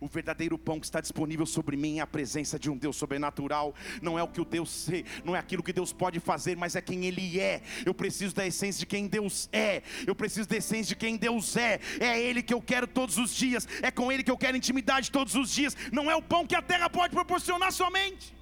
o 0.00 0.06
verdadeiro 0.06 0.58
pão 0.58 0.80
que 0.80 0.86
está 0.86 1.00
disponível 1.00 1.46
sobre 1.46 1.76
mim 1.76 1.98
é 1.98 2.02
a 2.02 2.06
presença 2.06 2.58
de 2.58 2.70
um 2.70 2.76
Deus 2.76 2.96
sobrenatural. 2.96 3.74
Não 4.02 4.18
é 4.18 4.22
o 4.22 4.28
que 4.28 4.40
o 4.40 4.44
Deus 4.44 4.70
sei, 4.70 5.04
não 5.24 5.36
é 5.36 5.38
aquilo 5.38 5.62
que 5.62 5.72
Deus 5.72 5.92
pode 5.92 6.20
fazer, 6.20 6.56
mas 6.56 6.76
é 6.76 6.80
quem 6.80 7.04
Ele 7.04 7.40
é. 7.40 7.62
Eu 7.84 7.94
preciso 7.94 8.34
da 8.34 8.46
essência 8.46 8.80
de 8.80 8.86
quem 8.86 9.06
Deus 9.06 9.48
é. 9.52 9.82
Eu 10.06 10.14
preciso 10.14 10.48
da 10.48 10.56
essência 10.56 10.88
de 10.88 10.96
quem 10.96 11.16
Deus 11.16 11.56
é. 11.56 11.80
É 12.00 12.20
Ele 12.20 12.42
que 12.42 12.54
eu 12.54 12.60
quero 12.60 12.86
todos 12.86 13.18
os 13.18 13.34
dias. 13.34 13.66
É 13.82 13.90
com 13.90 14.10
Ele 14.10 14.22
que 14.22 14.30
eu 14.30 14.38
quero 14.38 14.56
intimidade 14.56 15.10
todos 15.10 15.34
os 15.34 15.50
dias. 15.50 15.76
Não 15.92 16.10
é 16.10 16.16
o 16.16 16.22
pão 16.22 16.46
que 16.46 16.54
a 16.54 16.62
terra 16.62 16.88
pode 16.90 17.14
proporcionar 17.14 17.72
somente. 17.72 18.34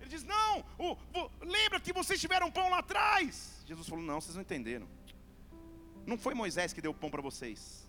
Ele 0.00 0.10
diz: 0.10 0.24
Não, 0.24 0.64
o, 0.78 0.92
o, 0.92 1.30
lembra 1.40 1.80
que 1.80 1.92
vocês 1.92 2.20
tiveram 2.20 2.50
pão 2.50 2.70
lá 2.70 2.78
atrás. 2.78 3.64
Jesus 3.66 3.88
falou: 3.88 4.04
Não, 4.04 4.20
vocês 4.20 4.34
não 4.34 4.42
entenderam. 4.42 4.88
Não 6.06 6.16
foi 6.16 6.34
Moisés 6.34 6.72
que 6.72 6.80
deu 6.80 6.92
o 6.92 6.94
pão 6.94 7.10
para 7.10 7.20
vocês. 7.20 7.85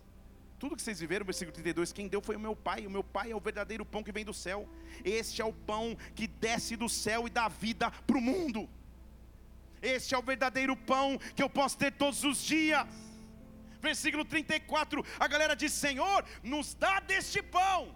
Tudo 0.58 0.74
que 0.76 0.82
vocês 0.82 0.98
viveram, 0.98 1.24
versículo 1.24 1.54
32, 1.54 1.92
quem 1.92 2.08
deu 2.08 2.20
foi 2.20 2.34
o 2.34 2.40
meu 2.40 2.54
pai. 2.56 2.84
O 2.86 2.90
meu 2.90 3.04
pai 3.04 3.30
é 3.30 3.36
o 3.36 3.40
verdadeiro 3.40 3.84
pão 3.84 4.02
que 4.02 4.10
vem 4.10 4.24
do 4.24 4.34
céu. 4.34 4.68
Este 5.04 5.40
é 5.40 5.44
o 5.44 5.52
pão 5.52 5.96
que 6.16 6.26
desce 6.26 6.74
do 6.76 6.88
céu 6.88 7.26
e 7.28 7.30
dá 7.30 7.46
vida 7.48 7.90
para 7.90 8.18
o 8.18 8.20
mundo. 8.20 8.68
Este 9.80 10.14
é 10.14 10.18
o 10.18 10.22
verdadeiro 10.22 10.76
pão 10.76 11.16
que 11.36 11.42
eu 11.42 11.48
posso 11.48 11.78
ter 11.78 11.92
todos 11.92 12.24
os 12.24 12.38
dias. 12.38 12.84
Versículo 13.80 14.24
34, 14.24 15.04
a 15.20 15.28
galera 15.28 15.54
diz: 15.54 15.72
Senhor, 15.72 16.24
nos 16.42 16.74
dá 16.74 16.98
deste 16.98 17.40
pão. 17.40 17.94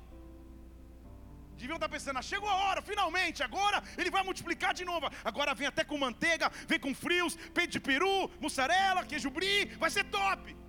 Deviam 1.56 1.76
estar 1.76 1.88
pensando, 1.88 2.18
ah, 2.18 2.22
chegou 2.22 2.48
a 2.48 2.56
hora, 2.64 2.80
finalmente, 2.82 3.42
agora 3.42 3.82
ele 3.96 4.10
vai 4.10 4.22
multiplicar 4.22 4.72
de 4.74 4.84
novo. 4.84 5.08
Agora 5.24 5.54
vem 5.54 5.66
até 5.66 5.84
com 5.84 5.98
manteiga, 5.98 6.50
vem 6.66 6.78
com 6.78 6.94
frios, 6.94 7.36
peito 7.54 7.72
de 7.72 7.80
peru, 7.80 8.30
mussarela, 8.40 9.04
queijo 9.04 9.30
brie, 9.30 9.66
vai 9.76 9.90
ser 9.90 10.04
top. 10.04 10.61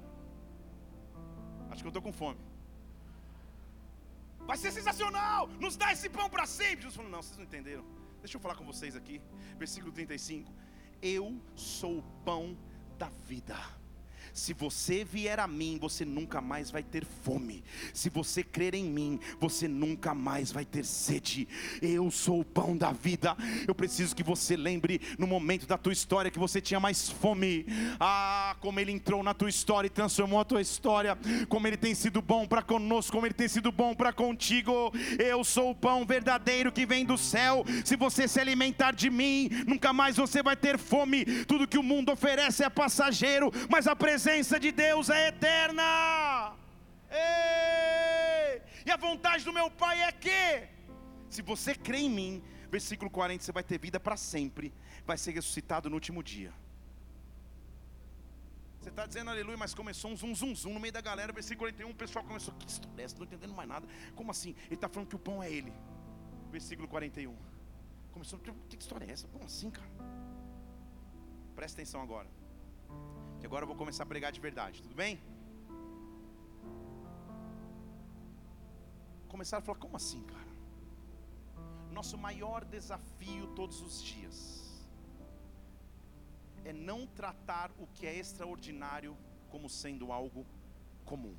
Acho 1.74 1.82
que 1.82 1.88
eu 1.88 1.96
estou 1.96 2.04
com 2.08 2.14
fome. 2.14 2.40
Vai 4.50 4.58
ser 4.58 4.72
sensacional. 4.72 5.48
Nos 5.60 5.76
dá 5.76 5.92
esse 5.92 6.08
pão 6.08 6.30
para 6.30 6.46
sempre. 6.46 6.82
Jesus 6.84 6.96
falou: 6.96 7.10
Não, 7.10 7.22
vocês 7.24 7.38
não 7.38 7.46
entenderam. 7.46 7.84
Deixa 8.22 8.38
eu 8.38 8.42
falar 8.42 8.56
com 8.56 8.66
vocês 8.72 8.96
aqui. 8.96 9.20
Versículo 9.58 9.92
35. 9.92 10.54
Eu 11.02 11.42
sou 11.56 11.98
o 11.98 12.04
pão 12.24 12.56
da 13.00 13.10
vida. 13.32 13.58
Se 14.34 14.52
você 14.52 15.06
vier 15.06 15.40
a 15.40 15.48
mim, 15.48 15.78
você 15.80 16.04
nunca 16.04 16.42
mais 16.42 16.72
vai 16.72 16.82
ter 16.82 17.06
fome. 17.06 17.64
Se 17.94 18.10
você 18.10 18.44
crer 18.44 18.74
em 18.74 18.84
mim, 18.84 19.20
você 19.40 19.68
nunca 19.68 20.16
mais 20.16 20.52
vai 20.52 20.66
ter 20.66 20.84
sede. 20.84 21.48
Eu 21.80 22.10
sou 22.10 22.40
o 22.40 22.46
pão 22.46 22.76
da 22.76 22.92
vida. 22.92 23.38
Eu 23.68 23.76
preciso 23.76 24.16
que 24.16 24.24
você 24.24 24.58
lembre 24.58 25.00
no 25.20 25.28
momento 25.28 25.68
da 25.68 25.78
tua 25.78 25.94
história 25.94 26.32
que 26.32 26.40
você 26.40 26.60
tinha 26.60 26.80
mais 26.80 27.10
fome. 27.10 27.68
Ah, 28.00 28.56
como 28.60 28.80
ele 28.80 28.92
entrou 28.92 29.22
na 29.22 29.36
tua 29.36 29.50
história 29.50 29.86
e 29.86 29.92
transformou 29.92 30.40
a 30.40 30.46
tua 30.46 30.62
história. 30.62 31.16
Como 31.48 31.68
ele 31.68 31.78
tem 31.78 31.94
sido 31.94 32.20
bom 32.20 32.48
para 32.48 32.64
conosco, 32.64 33.12
como 33.12 33.28
ele 33.28 33.36
tem 33.36 33.48
sido 33.48 33.72
bom 33.72 33.94
para 33.94 34.12
contigo. 34.12 34.92
Eu 35.20 35.44
sou 35.44 35.70
o 35.70 35.76
pão 35.76 36.08
verdadeiro 36.08 36.72
que 36.72 36.88
vem 36.88 37.06
do 37.06 37.20
céu. 37.20 37.64
Se 37.86 37.96
você 37.96 38.28
se 38.28 38.40
alimentar 38.40 38.94
de 38.94 39.12
mim, 39.12 39.48
nunca 39.68 39.94
mais 39.94 40.18
você 40.18 40.42
vai 40.42 40.56
ter 40.56 40.80
fome. 40.80 41.24
Tudo 41.46 41.68
que 41.68 41.78
o 41.78 41.84
mundo 41.84 42.12
oferece 42.12 42.64
é 42.64 42.70
passageiro, 42.70 43.52
mas 43.70 43.86
a 43.86 43.96
presença 43.96 44.23
de 44.60 44.72
Deus 44.72 45.10
é 45.10 45.28
eterna. 45.28 46.56
Ei! 47.10 48.62
E 48.86 48.92
a 48.92 48.96
vontade 48.96 49.44
do 49.44 49.52
meu 49.52 49.70
Pai 49.70 50.02
é 50.02 50.12
que, 50.12 50.68
se 51.30 51.42
você 51.42 51.76
crê 51.76 52.00
em 52.00 52.10
mim, 52.10 52.44
versículo 52.72 53.10
40, 53.12 53.44
você 53.44 53.52
vai 53.52 53.64
ter 53.64 53.78
vida 53.78 54.00
para 54.00 54.16
sempre, 54.16 54.74
vai 55.06 55.18
ser 55.18 55.32
ressuscitado 55.32 55.90
no 55.90 55.96
último 55.96 56.24
dia. 56.24 56.54
Você 58.80 58.90
está 58.90 59.06
dizendo 59.06 59.30
aleluia, 59.30 59.58
mas 59.58 59.74
começou 59.74 60.12
um 60.12 60.16
zum 60.16 60.34
zum 60.36 60.56
zum 60.56 60.74
no 60.74 60.80
meio 60.80 60.94
da 60.94 61.02
galera, 61.02 61.32
versículo 61.32 61.70
41, 61.72 61.90
o 61.90 61.96
pessoal 61.96 62.24
começou, 62.26 62.54
que 62.56 62.68
história 62.68 63.02
é 63.02 63.06
essa? 63.06 63.18
Não 63.18 63.26
entendendo 63.26 63.54
mais 63.54 63.68
nada. 63.68 63.88
Como 64.16 64.32
assim? 64.32 64.56
Ele 64.66 64.76
está 64.76 64.90
falando 64.90 65.08
que 65.08 65.16
o 65.16 65.20
pão 65.20 65.42
é 65.42 65.52
ele. 65.52 65.74
Versículo 66.52 66.88
41. 66.88 67.36
Começou, 68.12 68.40
que 68.40 68.78
história 68.78 69.06
é 69.06 69.12
essa? 69.12 69.28
Como 69.28 69.44
assim, 69.44 69.70
cara? 69.70 69.90
Presta 71.56 71.82
atenção 71.82 72.02
agora. 72.02 72.28
Que 73.44 73.48
agora 73.48 73.64
eu 73.64 73.68
vou 73.68 73.76
começar 73.76 74.04
a 74.04 74.06
pregar 74.06 74.32
de 74.32 74.40
verdade, 74.40 74.82
tudo 74.82 74.96
bem? 74.96 75.22
Começaram 79.28 79.62
a 79.62 79.66
falar, 79.66 79.80
como 79.80 79.98
assim, 79.98 80.22
cara? 80.24 80.54
Nosso 81.92 82.18
maior 82.18 82.64
desafio 82.64 83.48
todos 83.48 83.82
os 83.82 84.02
dias 84.02 84.38
é 86.64 86.72
não 86.72 87.06
tratar 87.06 87.70
o 87.78 87.86
que 87.88 88.06
é 88.06 88.16
extraordinário 88.18 89.18
como 89.50 89.68
sendo 89.70 90.14
algo 90.14 90.46
comum. 91.04 91.36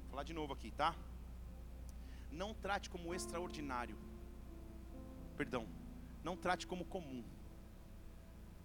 Vou 0.00 0.10
falar 0.10 0.24
de 0.24 0.34
novo 0.34 0.52
aqui, 0.52 0.72
tá? 0.72 0.96
Não 2.28 2.52
trate 2.52 2.90
como 2.90 3.14
extraordinário. 3.14 3.96
Perdão, 5.36 5.64
não 6.24 6.36
trate 6.36 6.66
como 6.66 6.84
comum 6.84 7.22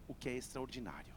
o 0.09 0.13
que 0.13 0.27
é 0.27 0.35
extraordinário. 0.41 1.15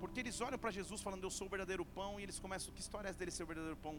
Porque 0.00 0.20
eles 0.20 0.38
olham 0.46 0.58
para 0.58 0.70
Jesus 0.78 1.00
falando, 1.06 1.24
Eu 1.24 1.30
sou 1.30 1.46
o 1.46 1.50
verdadeiro 1.54 1.84
pão, 1.98 2.10
e 2.18 2.22
eles 2.24 2.38
começam, 2.44 2.74
que 2.74 2.82
história 2.86 3.08
é 3.08 3.10
essa 3.10 3.18
dele 3.18 3.30
ser 3.30 3.44
o 3.44 3.46
verdadeiro 3.46 3.78
pão? 3.86 3.96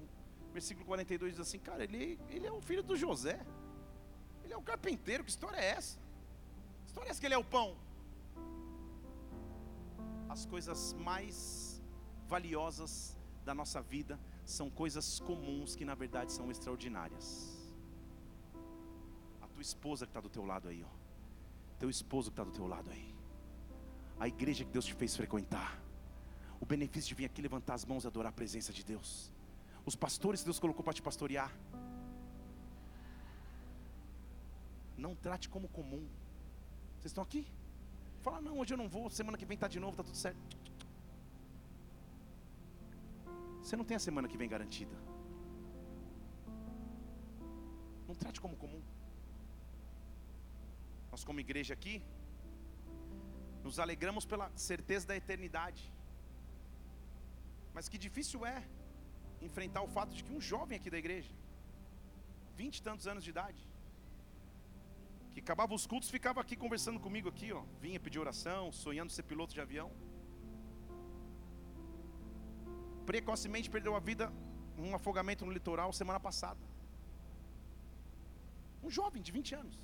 Versículo 0.53 0.85
42 0.85 1.31
diz 1.33 1.39
assim: 1.39 1.59
Cara, 1.69 1.83
ele, 1.83 2.19
ele 2.29 2.45
é 2.45 2.51
o 2.51 2.61
filho 2.61 2.83
do 2.83 2.95
José, 2.95 3.37
ele 4.43 4.53
é 4.53 4.57
o 4.57 4.61
carpinteiro, 4.61 5.23
que 5.23 5.31
história 5.31 5.57
é 5.57 5.69
essa? 5.79 5.97
Que 6.83 6.89
história 6.91 7.09
é 7.09 7.11
essa 7.11 7.19
que 7.19 7.27
ele 7.27 7.39
é 7.39 7.43
o 7.45 7.49
pão? 7.57 7.75
As 10.29 10.45
coisas 10.45 10.93
mais 10.93 11.81
valiosas 12.27 13.17
da 13.43 13.53
nossa 13.53 13.81
vida 13.81 14.19
são 14.45 14.69
coisas 14.69 15.19
comuns 15.19 15.75
que 15.75 15.85
na 15.85 15.95
verdade 15.95 16.31
são 16.31 16.51
extraordinárias 16.51 17.55
tua 19.55 19.61
esposa 19.61 20.05
que 20.05 20.09
está 20.09 20.19
do 20.19 20.29
teu 20.29 20.45
lado 20.45 20.67
aí, 20.67 20.83
ó. 20.83 21.04
Teu 21.79 21.89
esposo 21.89 22.31
que 22.31 22.33
está 22.33 22.43
do 22.43 22.51
teu 22.51 22.67
lado 22.67 22.89
aí. 22.89 23.13
A 24.19 24.27
igreja 24.27 24.63
que 24.63 24.71
Deus 24.71 24.85
te 24.85 24.93
fez 24.93 25.15
frequentar. 25.15 25.79
O 26.59 26.65
benefício 26.65 27.09
de 27.09 27.15
vir 27.15 27.25
aqui 27.25 27.41
levantar 27.41 27.73
as 27.73 27.85
mãos 27.85 28.03
e 28.03 28.07
adorar 28.07 28.29
a 28.29 28.35
presença 28.35 28.71
de 28.71 28.83
Deus. 28.83 29.31
Os 29.85 29.95
pastores 29.95 30.41
que 30.41 30.45
Deus 30.45 30.59
colocou 30.59 30.83
para 30.83 30.93
te 30.93 31.01
pastorear. 31.01 31.51
Não 34.97 35.13
trate 35.15 35.49
como 35.49 35.67
comum. 35.67 36.07
Vocês 36.99 37.11
estão 37.11 37.23
aqui? 37.23 37.45
Fala, 38.21 38.41
não, 38.41 38.57
hoje 38.59 38.73
eu 38.73 38.77
não 38.77 38.89
vou, 38.89 39.09
semana 39.09 39.37
que 39.37 39.45
vem 39.45 39.55
está 39.55 39.67
de 39.67 39.79
novo, 39.79 39.91
está 39.91 40.03
tudo 40.03 40.17
certo. 40.17 40.39
Você 43.61 43.75
não 43.75 43.83
tem 43.83 43.97
a 43.97 43.99
semana 43.99 44.27
que 44.27 44.37
vem 44.37 44.49
garantida. 44.49 44.95
Não 48.07 48.15
trate 48.15 48.39
como 48.39 48.55
comum. 48.55 48.81
Nós, 51.15 51.23
como 51.27 51.39
igreja 51.39 51.73
aqui, 51.73 51.93
nos 53.65 53.77
alegramos 53.83 54.23
pela 54.31 54.47
certeza 54.69 55.07
da 55.09 55.15
eternidade. 55.15 55.83
Mas 57.75 57.87
que 57.91 57.97
difícil 58.05 58.39
é 58.45 58.57
enfrentar 59.47 59.81
o 59.81 59.87
fato 59.87 60.13
de 60.17 60.21
que 60.25 60.33
um 60.37 60.41
jovem 60.41 60.77
aqui 60.77 60.89
da 60.95 60.99
igreja, 61.03 61.33
vinte 62.61 62.79
e 62.79 62.83
tantos 62.87 63.07
anos 63.11 63.23
de 63.23 63.29
idade, 63.35 63.61
que 65.33 65.39
acabava 65.39 65.73
os 65.79 65.87
cultos, 65.91 66.09
ficava 66.17 66.41
aqui 66.41 66.57
conversando 66.65 66.99
comigo 67.05 67.29
aqui, 67.29 67.49
ó, 67.59 67.63
vinha 67.85 68.05
pedir 68.07 68.19
oração, 68.19 68.63
sonhando 68.73 69.15
ser 69.17 69.23
piloto 69.23 69.53
de 69.53 69.61
avião. 69.61 69.89
Precocemente 73.05 73.69
perdeu 73.69 73.95
a 73.95 74.01
vida 74.11 74.33
num 74.75 74.93
afogamento 74.99 75.45
no 75.45 75.53
litoral 75.59 75.93
semana 75.93 76.19
passada. 76.19 76.59
Um 78.83 78.91
jovem 78.99 79.21
de 79.21 79.31
20 79.31 79.55
anos 79.63 79.79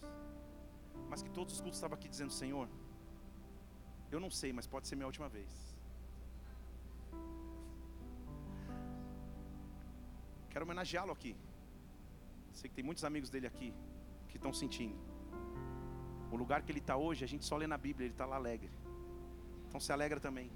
mas 1.10 1.22
que 1.22 1.30
todos 1.30 1.54
os 1.56 1.62
cultos 1.62 1.78
estavam 1.78 1.98
aqui 1.98 2.08
dizendo: 2.08 2.32
Senhor, 2.32 2.68
eu 4.12 4.20
não 4.20 4.30
sei, 4.30 4.52
mas 4.54 4.68
pode 4.68 4.88
ser 4.88 4.96
minha 4.96 5.08
última 5.08 5.30
vez. 5.30 5.50
Quero 10.50 10.66
homenageá-lo 10.66 11.12
aqui. 11.12 11.36
Sei 12.54 12.70
que 12.70 12.76
tem 12.76 12.84
muitos 12.84 13.06
amigos 13.06 13.30
dele 13.30 13.48
aqui 13.48 13.74
que 14.30 14.38
estão 14.38 14.54
sentindo. 14.54 14.98
O 16.32 16.36
lugar 16.36 16.62
que 16.64 16.72
ele 16.72 16.80
está 16.80 16.96
hoje, 16.96 17.24
a 17.24 17.28
gente 17.28 17.46
só 17.46 17.56
lê 17.58 17.68
na 17.68 17.78
Bíblia, 17.78 18.06
ele 18.06 18.14
está 18.14 18.26
lá 18.26 18.36
alegre. 18.36 18.72
Então 19.68 19.80
se 19.80 19.92
alegra 19.92 20.20
também. 20.20 20.52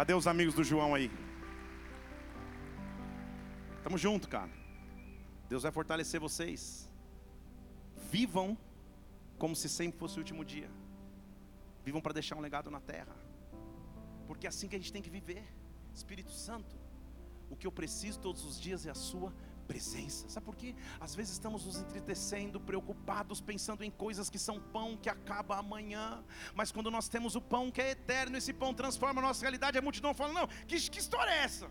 Cadê 0.00 0.14
os 0.14 0.26
amigos 0.26 0.54
do 0.54 0.64
João 0.64 0.94
aí? 0.94 1.10
Tamo 3.82 3.98
junto, 3.98 4.30
cara. 4.30 4.50
Deus 5.46 5.62
vai 5.62 5.70
fortalecer 5.70 6.18
vocês. 6.18 6.88
Vivam 8.10 8.56
como 9.36 9.54
se 9.54 9.68
sempre 9.68 9.98
fosse 9.98 10.16
o 10.16 10.20
último 10.20 10.42
dia. 10.42 10.70
Vivam 11.84 12.00
para 12.00 12.14
deixar 12.14 12.34
um 12.36 12.40
legado 12.40 12.70
na 12.70 12.80
terra. 12.80 13.14
Porque 14.26 14.46
é 14.46 14.48
assim 14.48 14.68
que 14.68 14.76
a 14.76 14.78
gente 14.78 14.90
tem 14.90 15.02
que 15.02 15.10
viver. 15.10 15.44
Espírito 15.94 16.32
Santo, 16.32 16.74
o 17.50 17.54
que 17.54 17.66
eu 17.66 17.72
preciso 17.80 18.20
todos 18.20 18.42
os 18.46 18.58
dias 18.58 18.86
é 18.86 18.90
a 18.90 18.94
sua 18.94 19.34
presença. 19.70 20.28
Sabe 20.28 20.44
por 20.44 20.56
quê? 20.56 20.74
Às 20.98 21.14
vezes 21.14 21.34
estamos 21.34 21.64
nos 21.64 21.78
entristecendo, 21.78 22.58
preocupados, 22.58 23.40
pensando 23.40 23.84
em 23.84 23.90
coisas 23.90 24.28
que 24.28 24.38
são 24.38 24.58
pão 24.58 24.96
que 24.96 25.08
acaba 25.08 25.58
amanhã. 25.58 26.24
Mas 26.56 26.72
quando 26.72 26.90
nós 26.90 27.08
temos 27.08 27.36
o 27.36 27.40
pão 27.40 27.70
que 27.70 27.80
é 27.80 27.90
eterno, 27.92 28.36
esse 28.36 28.52
pão 28.52 28.74
transforma 28.74 29.20
a 29.20 29.26
nossa 29.28 29.42
realidade. 29.42 29.78
A 29.78 29.82
multidão 29.82 30.12
fala: 30.12 30.32
Não, 30.32 30.48
que, 30.66 30.76
que 30.90 30.98
história 30.98 31.30
é 31.30 31.44
essa? 31.44 31.70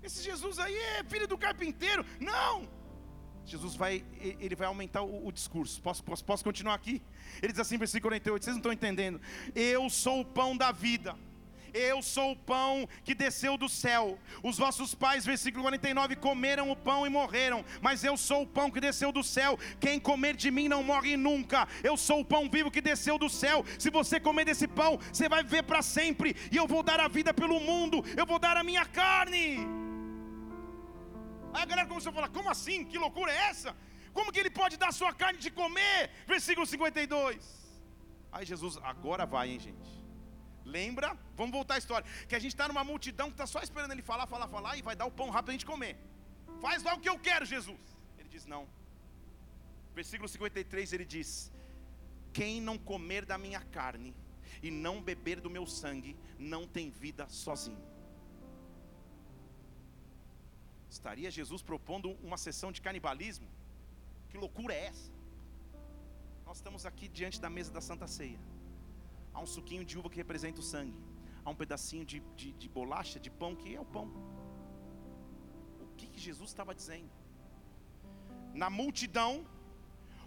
Esse 0.00 0.22
Jesus 0.22 0.60
aí 0.60 0.76
é 0.76 1.04
filho 1.04 1.26
do 1.26 1.36
carpinteiro. 1.36 2.06
Não! 2.20 2.68
Jesus 3.44 3.74
vai, 3.74 4.04
ele 4.20 4.54
vai 4.54 4.68
aumentar 4.68 5.02
o, 5.02 5.26
o 5.26 5.32
discurso. 5.32 5.82
Posso, 5.82 6.04
posso, 6.04 6.24
posso 6.24 6.44
continuar 6.44 6.74
aqui? 6.74 7.02
Ele 7.42 7.52
diz 7.52 7.60
assim, 7.60 7.76
versículo 7.76 8.10
48, 8.10 8.44
vocês 8.44 8.54
não 8.54 8.60
estão 8.60 8.72
entendendo. 8.72 9.20
Eu 9.52 9.90
sou 9.90 10.20
o 10.20 10.24
pão 10.24 10.56
da 10.56 10.70
vida. 10.70 11.18
Eu 11.74 12.02
sou 12.02 12.32
o 12.32 12.36
pão 12.36 12.88
que 13.04 13.14
desceu 13.14 13.56
do 13.56 13.68
céu. 13.68 14.18
Os 14.42 14.58
vossos 14.58 14.94
pais, 14.94 15.24
versículo 15.24 15.62
49, 15.64 16.16
comeram 16.16 16.70
o 16.70 16.76
pão 16.76 17.06
e 17.06 17.10
morreram, 17.10 17.64
mas 17.80 18.04
eu 18.04 18.16
sou 18.16 18.42
o 18.42 18.46
pão 18.46 18.70
que 18.70 18.80
desceu 18.80 19.12
do 19.12 19.22
céu. 19.22 19.58
Quem 19.78 19.98
comer 19.98 20.34
de 20.36 20.50
mim 20.50 20.68
não 20.68 20.82
morre 20.82 21.16
nunca. 21.16 21.66
Eu 21.82 21.96
sou 21.96 22.20
o 22.20 22.24
pão 22.24 22.48
vivo 22.48 22.70
que 22.70 22.80
desceu 22.80 23.18
do 23.18 23.28
céu. 23.28 23.64
Se 23.78 23.90
você 23.90 24.18
comer 24.18 24.44
desse 24.44 24.66
pão, 24.66 24.98
você 25.12 25.28
vai 25.28 25.42
viver 25.42 25.62
para 25.62 25.82
sempre. 25.82 26.36
E 26.50 26.56
eu 26.56 26.66
vou 26.66 26.82
dar 26.82 27.00
a 27.00 27.08
vida 27.08 27.32
pelo 27.32 27.60
mundo. 27.60 28.04
Eu 28.16 28.26
vou 28.26 28.38
dar 28.38 28.56
a 28.56 28.64
minha 28.64 28.84
carne. 28.86 29.44
Aí 31.52 31.62
a 31.62 31.66
galera 31.66 31.88
começou 31.88 32.10
a 32.10 32.14
falar: 32.14 32.28
como 32.28 32.50
assim? 32.50 32.84
Que 32.84 32.98
loucura 32.98 33.32
é 33.32 33.36
essa? 33.50 33.76
Como 34.12 34.32
que 34.32 34.40
ele 34.40 34.50
pode 34.50 34.76
dar 34.76 34.92
sua 34.92 35.12
carne 35.12 35.38
de 35.38 35.50
comer? 35.50 36.10
Versículo 36.26 36.66
52. 36.66 37.60
Aí 38.32 38.44
Jesus, 38.44 38.78
agora 38.82 39.26
vai, 39.26 39.50
hein, 39.50 39.60
gente. 39.60 39.90
Lembra? 40.76 41.08
Vamos 41.40 41.52
voltar 41.58 41.74
à 41.76 41.78
história. 41.82 42.06
Que 42.28 42.36
a 42.38 42.42
gente 42.44 42.54
está 42.56 42.66
numa 42.70 42.84
multidão 42.90 43.28
que 43.30 43.36
está 43.38 43.46
só 43.54 43.60
esperando 43.66 43.92
ele 43.96 44.02
falar, 44.10 44.26
falar, 44.34 44.48
falar 44.56 44.76
e 44.78 44.82
vai 44.88 44.96
dar 45.00 45.06
o 45.10 45.16
pão 45.20 45.28
rápido 45.30 45.46
para 45.46 45.54
a 45.54 45.58
gente 45.58 45.70
comer. 45.74 45.94
Faz 46.64 46.82
lá 46.86 46.94
o 46.94 47.00
que 47.00 47.08
eu 47.12 47.18
quero, 47.28 47.44
Jesus. 47.54 47.84
Ele 48.18 48.28
diz: 48.28 48.46
Não. 48.54 48.64
Versículo 50.00 50.28
53 50.28 50.92
ele 50.92 51.06
diz: 51.16 51.30
Quem 52.32 52.60
não 52.68 52.76
comer 52.78 53.24
da 53.24 53.38
minha 53.46 53.62
carne 53.78 54.14
e 54.62 54.70
não 54.70 54.96
beber 55.10 55.40
do 55.40 55.50
meu 55.56 55.66
sangue 55.66 56.16
não 56.38 56.66
tem 56.66 56.90
vida 56.90 57.26
sozinho. 57.28 57.82
Estaria 60.96 61.30
Jesus 61.30 61.62
propondo 61.62 62.10
uma 62.28 62.36
sessão 62.36 62.70
de 62.72 62.80
canibalismo? 62.86 63.48
Que 64.28 64.36
loucura 64.36 64.74
é 64.74 64.86
essa? 64.86 65.10
Nós 66.44 66.56
estamos 66.56 66.84
aqui 66.84 67.06
diante 67.08 67.40
da 67.40 67.48
mesa 67.48 67.72
da 67.72 67.80
Santa 67.80 68.06
Ceia. 68.08 68.38
Há 69.32 69.40
um 69.40 69.46
suquinho 69.46 69.84
de 69.84 69.98
uva 69.98 70.10
que 70.10 70.16
representa 70.16 70.60
o 70.60 70.62
sangue. 70.62 70.98
Há 71.44 71.50
um 71.50 71.54
pedacinho 71.54 72.04
de, 72.04 72.20
de, 72.36 72.52
de 72.52 72.68
bolacha, 72.68 73.18
de 73.18 73.30
pão, 73.30 73.54
que 73.54 73.74
é 73.74 73.80
o 73.80 73.84
pão. 73.84 74.06
O 75.80 75.88
que, 75.96 76.06
que 76.06 76.20
Jesus 76.20 76.50
estava 76.50 76.74
dizendo? 76.74 77.10
Na 78.54 78.68
multidão, 78.68 79.46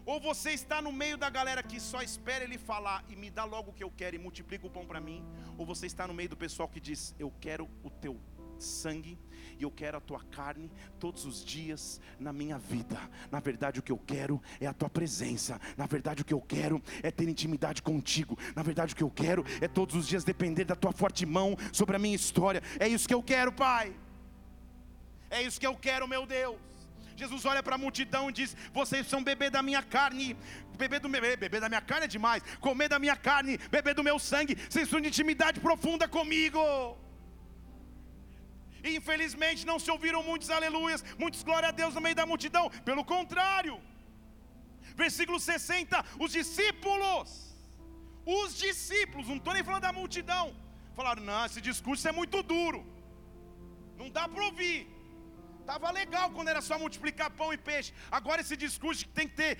ou 0.05 0.19
você 0.19 0.51
está 0.51 0.81
no 0.81 0.91
meio 0.91 1.17
da 1.17 1.29
galera 1.29 1.63
que 1.63 1.79
só 1.79 2.01
espera 2.01 2.43
ele 2.43 2.57
falar 2.57 3.05
e 3.09 3.15
me 3.15 3.29
dá 3.29 3.45
logo 3.45 3.71
o 3.71 3.73
que 3.73 3.83
eu 3.83 3.91
quero 3.91 4.15
e 4.15 4.19
multiplica 4.19 4.67
o 4.67 4.69
pão 4.69 4.85
para 4.85 4.99
mim, 4.99 5.25
ou 5.57 5.65
você 5.65 5.85
está 5.85 6.05
no 6.07 6.13
meio 6.13 6.29
do 6.29 6.37
pessoal 6.37 6.67
que 6.67 6.79
diz: 6.79 7.15
Eu 7.17 7.31
quero 7.39 7.69
o 7.83 7.89
teu 7.89 8.19
sangue 8.59 9.17
e 9.59 9.63
eu 9.63 9.71
quero 9.71 9.97
a 9.97 10.01
tua 10.01 10.21
carne 10.31 10.71
todos 10.99 11.25
os 11.25 11.43
dias 11.43 12.01
na 12.19 12.33
minha 12.33 12.57
vida. 12.57 12.99
Na 13.31 13.39
verdade, 13.39 13.79
o 13.79 13.83
que 13.83 13.91
eu 13.91 13.97
quero 13.97 14.41
é 14.59 14.67
a 14.67 14.73
tua 14.73 14.89
presença. 14.89 15.59
Na 15.77 15.85
verdade, 15.85 16.21
o 16.21 16.25
que 16.25 16.33
eu 16.33 16.41
quero 16.41 16.81
é 17.01 17.11
ter 17.11 17.27
intimidade 17.27 17.81
contigo. 17.81 18.37
Na 18.55 18.63
verdade, 18.63 18.93
o 18.93 18.95
que 18.95 19.03
eu 19.03 19.09
quero 19.09 19.45
é 19.61 19.67
todos 19.67 19.95
os 19.95 20.07
dias 20.07 20.23
depender 20.23 20.65
da 20.65 20.75
tua 20.75 20.91
forte 20.91 21.25
mão 21.25 21.55
sobre 21.71 21.95
a 21.95 21.99
minha 21.99 22.15
história. 22.15 22.61
É 22.79 22.87
isso 22.87 23.07
que 23.07 23.13
eu 23.13 23.23
quero, 23.23 23.51
Pai. 23.51 23.93
É 25.29 25.41
isso 25.41 25.59
que 25.59 25.67
eu 25.67 25.75
quero, 25.75 26.07
meu 26.07 26.25
Deus. 26.25 26.57
Jesus 27.15 27.45
olha 27.45 27.61
para 27.61 27.75
a 27.75 27.77
multidão 27.77 28.29
e 28.29 28.33
diz: 28.33 28.55
Vocês 28.73 29.07
são 29.07 29.23
beber 29.23 29.51
da 29.51 29.61
minha 29.61 29.83
carne, 29.83 30.35
beber 30.77 30.99
do 30.99 31.07
meu, 31.07 31.21
beber 31.21 31.61
da 31.61 31.69
minha 31.69 31.81
carne 31.81 32.05
é 32.05 32.07
demais, 32.07 32.43
comer 32.59 32.89
da 32.89 32.97
minha 32.97 33.15
carne, 33.15 33.57
beber 33.69 33.93
do 33.93 34.03
meu 34.03 34.17
sangue, 34.17 34.57
vocês 34.69 34.89
são 34.89 34.99
de 34.99 35.07
intimidade 35.09 35.59
profunda 35.59 36.07
comigo. 36.07 36.59
E 38.87 38.95
infelizmente 38.99 39.67
não 39.69 39.77
se 39.83 39.89
ouviram 39.95 40.21
muitos 40.29 40.49
aleluias, 40.57 41.03
muitos 41.23 41.41
glória 41.49 41.69
a 41.69 41.75
Deus 41.81 41.95
no 41.95 42.01
meio 42.05 42.17
da 42.21 42.25
multidão. 42.31 42.65
Pelo 42.89 43.03
contrário, 43.13 43.75
versículo 45.03 45.39
60, 45.39 46.03
os 46.23 46.31
discípulos, 46.39 47.29
os 48.39 48.49
discípulos, 48.65 49.27
não 49.31 49.37
estou 49.37 49.53
nem 49.53 49.63
falando 49.69 49.87
da 49.89 49.93
multidão, 50.01 50.45
falaram: 50.99 51.23
não, 51.29 51.45
esse 51.45 51.61
discurso 51.69 52.07
é 52.11 52.13
muito 52.21 52.43
duro, 52.55 52.81
não 54.01 54.09
dá 54.17 54.27
para 54.33 54.45
ouvir. 54.49 54.81
Estava 55.61 55.89
legal 56.01 56.29
quando 56.35 56.49
era 56.53 56.61
só 56.69 56.77
multiplicar 56.77 57.29
pão 57.39 57.49
e 57.53 57.59
peixe. 57.69 57.93
Agora 58.17 58.41
esse 58.41 58.55
discurso 58.65 59.05
que 59.05 59.13
tem 59.19 59.27
que 59.29 59.37
ter 59.41 59.51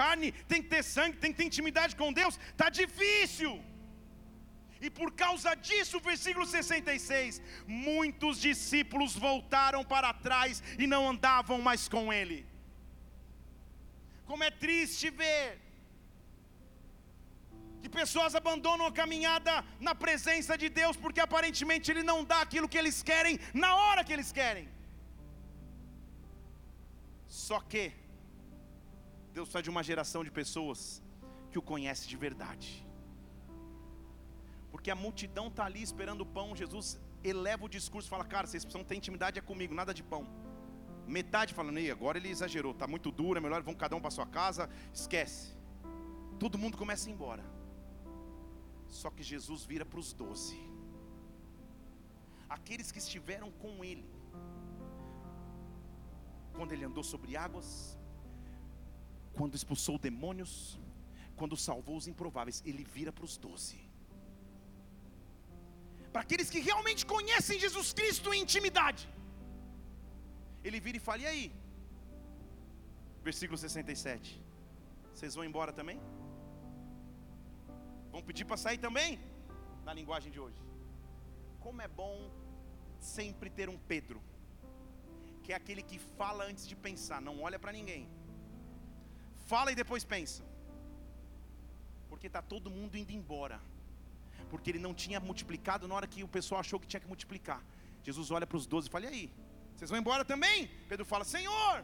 carne, 0.00 0.32
tem 0.52 0.62
que 0.62 0.70
ter 0.74 0.82
sangue, 0.82 1.18
tem 1.22 1.30
que 1.32 1.38
ter 1.40 1.48
intimidade 1.50 1.94
com 2.00 2.10
Deus, 2.20 2.40
está 2.52 2.68
difícil. 2.70 3.52
E 4.86 4.88
por 4.98 5.10
causa 5.22 5.50
disso, 5.66 6.00
versículo 6.10 6.44
66, 6.44 7.40
muitos 7.88 8.40
discípulos 8.48 9.12
voltaram 9.26 9.82
para 9.92 10.12
trás 10.26 10.62
e 10.82 10.86
não 10.92 11.02
andavam 11.10 11.58
mais 11.68 11.82
com 11.94 12.04
ele. 12.20 12.38
Como 14.30 14.42
é 14.48 14.50
triste 14.64 15.08
ver 15.22 15.44
que 17.80 17.88
pessoas 18.00 18.34
abandonam 18.40 18.86
a 18.88 18.98
caminhada 19.00 19.54
na 19.86 19.94
presença 20.04 20.56
de 20.62 20.68
Deus 20.80 20.96
porque 21.04 21.22
aparentemente 21.28 21.90
Ele 21.92 22.04
não 22.10 22.18
dá 22.32 22.40
aquilo 22.46 22.70
que 22.72 22.80
eles 22.82 22.98
querem 23.10 23.38
na 23.64 23.72
hora 23.82 24.04
que 24.04 24.14
eles 24.16 24.30
querem. 24.40 24.68
Só 27.46 27.60
que 27.72 27.84
Deus 29.36 29.48
faz 29.52 29.62
de 29.64 29.70
uma 29.74 29.84
geração 29.90 30.22
de 30.24 30.32
pessoas 30.42 30.80
que 31.50 31.58
o 31.60 31.68
conhece 31.72 32.06
de 32.12 32.16
verdade 32.16 32.70
porque 34.82 34.90
a 34.90 34.96
multidão 34.96 35.46
está 35.46 35.64
ali 35.64 35.80
esperando 35.80 36.22
o 36.22 36.26
pão. 36.26 36.56
Jesus 36.56 36.86
eleva 37.22 37.66
o 37.66 37.68
discurso, 37.68 38.08
fala: 38.08 38.24
Cara, 38.24 38.48
vocês 38.48 38.64
precisam 38.64 38.84
ter 38.84 38.96
intimidade 38.96 39.38
é 39.38 39.42
comigo, 39.50 39.72
nada 39.72 39.94
de 39.94 40.02
pão. 40.02 40.22
Metade 41.06 41.54
falando, 41.54 41.78
ei, 41.78 41.88
agora 41.88 42.18
ele 42.18 42.28
exagerou, 42.28 42.72
está 42.72 42.88
muito 42.88 43.12
duro, 43.12 43.38
é 43.38 43.40
melhor 43.40 43.62
vão 43.62 43.76
cada 43.76 43.94
um 43.94 44.00
para 44.00 44.10
sua 44.10 44.26
casa, 44.26 44.68
esquece. 44.92 45.54
Todo 46.40 46.58
mundo 46.58 46.76
começa 46.76 47.06
a 47.06 47.10
ir 47.10 47.14
embora. 47.14 47.44
Só 48.88 49.08
que 49.08 49.22
Jesus 49.22 49.64
vira 49.64 49.84
para 49.84 50.00
os 50.00 50.12
doze, 50.12 50.58
aqueles 52.48 52.90
que 52.90 52.98
estiveram 52.98 53.52
com 53.52 53.84
ele, 53.84 54.08
quando 56.56 56.72
ele 56.72 56.84
andou 56.84 57.04
sobre 57.04 57.36
águas, 57.36 57.96
quando 59.32 59.54
expulsou 59.54 59.96
demônios, 59.96 60.76
quando 61.36 61.56
salvou 61.56 61.96
os 61.96 62.08
improváveis, 62.08 62.60
ele 62.66 62.84
vira 62.96 63.12
para 63.12 63.24
os 63.24 63.36
doze 63.36 63.91
para 66.12 66.22
aqueles 66.24 66.48
que 66.52 66.60
realmente 66.68 67.02
conhecem 67.14 67.62
Jesus 67.64 67.88
Cristo 67.98 68.32
em 68.34 68.42
intimidade. 68.46 69.02
Ele 70.66 70.80
vira 70.86 70.98
e 70.98 71.06
fala: 71.08 71.22
E 71.22 71.28
aí? 71.32 71.44
Versículo 73.28 73.58
67. 73.66 74.40
Vocês 75.12 75.34
vão 75.36 75.44
embora 75.50 75.72
também? 75.80 75.98
Vão 78.12 78.22
pedir 78.28 78.44
para 78.44 78.62
sair 78.64 78.78
também? 78.86 79.10
Na 79.86 79.92
linguagem 79.98 80.30
de 80.34 80.40
hoje. 80.44 80.60
Como 81.64 81.80
é 81.86 81.88
bom 82.02 82.16
sempre 83.16 83.48
ter 83.58 83.68
um 83.74 83.78
Pedro, 83.92 84.20
que 85.42 85.52
é 85.52 85.56
aquele 85.56 85.82
que 85.90 85.98
fala 85.98 86.44
antes 86.50 86.66
de 86.70 86.76
pensar, 86.88 87.20
não 87.28 87.36
olha 87.46 87.58
para 87.58 87.72
ninguém. 87.78 88.02
Fala 89.52 89.72
e 89.72 89.80
depois 89.82 90.04
pensa. 90.04 90.42
Porque 92.08 92.28
está 92.28 92.42
todo 92.42 92.74
mundo 92.76 92.96
indo 92.96 93.12
embora 93.12 93.58
porque 94.52 94.68
ele 94.70 94.82
não 94.86 94.94
tinha 95.02 95.18
multiplicado 95.28 95.88
na 95.88 95.94
hora 95.96 96.06
que 96.12 96.22
o 96.26 96.32
pessoal 96.36 96.60
achou 96.64 96.78
que 96.82 96.90
tinha 96.92 97.02
que 97.04 97.10
multiplicar. 97.12 97.60
Jesus 98.06 98.30
olha 98.36 98.46
para 98.50 98.58
os 98.60 98.66
doze 98.72 98.88
e 98.88 98.92
fala: 98.94 99.06
E 99.06 99.12
aí? 99.14 99.24
Vocês 99.74 99.90
vão 99.92 99.98
embora 100.02 100.24
também? 100.32 100.58
Pedro 100.90 101.06
fala: 101.12 101.24
Senhor, 101.36 101.76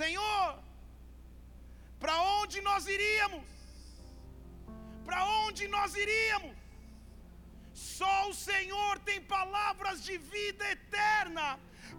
Senhor, 0.00 0.46
para 2.02 2.16
onde 2.38 2.58
nós 2.68 2.88
iríamos? 2.96 3.44
Para 5.06 5.20
onde 5.44 5.68
nós 5.76 5.94
iríamos? 6.04 6.56
Só 7.72 8.16
o 8.30 8.34
Senhor 8.48 8.98
tem 9.10 9.20
palavras 9.36 10.02
de 10.08 10.16
vida 10.18 10.64
eterna. 10.76 11.46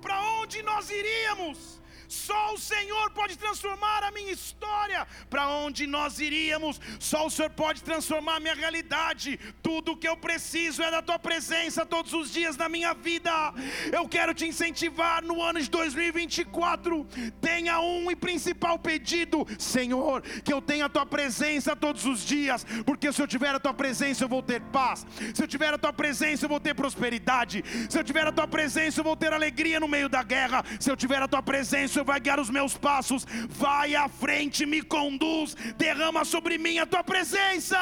Para 0.01 0.17
onde 0.39 0.61
nós 0.71 0.89
iríamos? 1.01 1.79
Só 2.13 2.53
o 2.53 2.59
Senhor 2.59 3.09
pode 3.09 3.35
transformar 3.37 4.03
a 4.03 4.11
minha 4.11 4.31
história. 4.31 5.07
Para 5.31 5.47
onde 5.47 5.87
nós 5.87 6.19
iríamos? 6.19 6.79
Só 6.99 7.25
o 7.25 7.29
Senhor 7.29 7.49
pode 7.49 7.81
transformar 7.81 8.35
a 8.35 8.39
minha 8.39 8.53
realidade. 8.53 9.39
Tudo 9.63 9.97
que 9.97 10.07
eu 10.07 10.15
preciso 10.15 10.83
é 10.83 10.91
da 10.91 11.01
tua 11.01 11.17
presença 11.17 11.83
todos 11.85 12.13
os 12.13 12.31
dias 12.31 12.55
na 12.55 12.69
minha 12.69 12.93
vida. 12.93 13.31
Eu 13.91 14.07
quero 14.07 14.31
te 14.31 14.45
incentivar 14.45 15.23
no 15.23 15.41
ano 15.41 15.59
de 15.59 15.69
2024. 15.71 17.03
Tenha 17.41 17.81
um 17.81 18.11
e 18.11 18.15
principal 18.15 18.77
pedido, 18.77 19.45
Senhor, 19.57 20.21
que 20.43 20.53
eu 20.53 20.61
tenha 20.61 20.85
a 20.85 20.89
tua 20.89 21.07
presença 21.07 21.75
todos 21.75 22.05
os 22.05 22.23
dias, 22.23 22.63
porque 22.85 23.11
se 23.11 23.21
eu 23.21 23.27
tiver 23.27 23.55
a 23.55 23.59
tua 23.59 23.73
presença 23.73 24.23
eu 24.23 24.29
vou 24.29 24.43
ter 24.43 24.61
paz. 24.61 25.05
Se 25.33 25.41
eu 25.43 25.47
tiver 25.47 25.73
a 25.73 25.79
tua 25.79 25.91
presença 25.91 26.45
eu 26.45 26.49
vou 26.49 26.59
ter 26.59 26.75
prosperidade. 26.75 27.63
Se 27.89 27.97
eu 27.97 28.03
tiver 28.03 28.27
a 28.27 28.31
tua 28.31 28.47
presença 28.47 28.99
eu 28.99 29.03
vou 29.03 29.15
ter 29.15 29.33
alegria 29.33 29.79
no 29.79 29.87
meio 29.87 30.07
da 30.07 30.21
guerra. 30.21 30.63
Se 30.79 30.91
eu 30.91 30.95
tiver 30.95 31.19
a 31.19 31.27
tua 31.27 31.41
presença 31.41 32.02
Vai 32.03 32.19
guiar 32.19 32.39
os 32.39 32.49
meus 32.49 32.77
passos, 32.77 33.25
vai 33.49 33.95
à 33.95 34.07
frente, 34.07 34.65
me 34.65 34.81
conduz, 34.81 35.55
derrama 35.77 36.25
sobre 36.25 36.57
mim 36.57 36.77
a 36.79 36.85
tua 36.85 37.03
presença. 37.03 37.77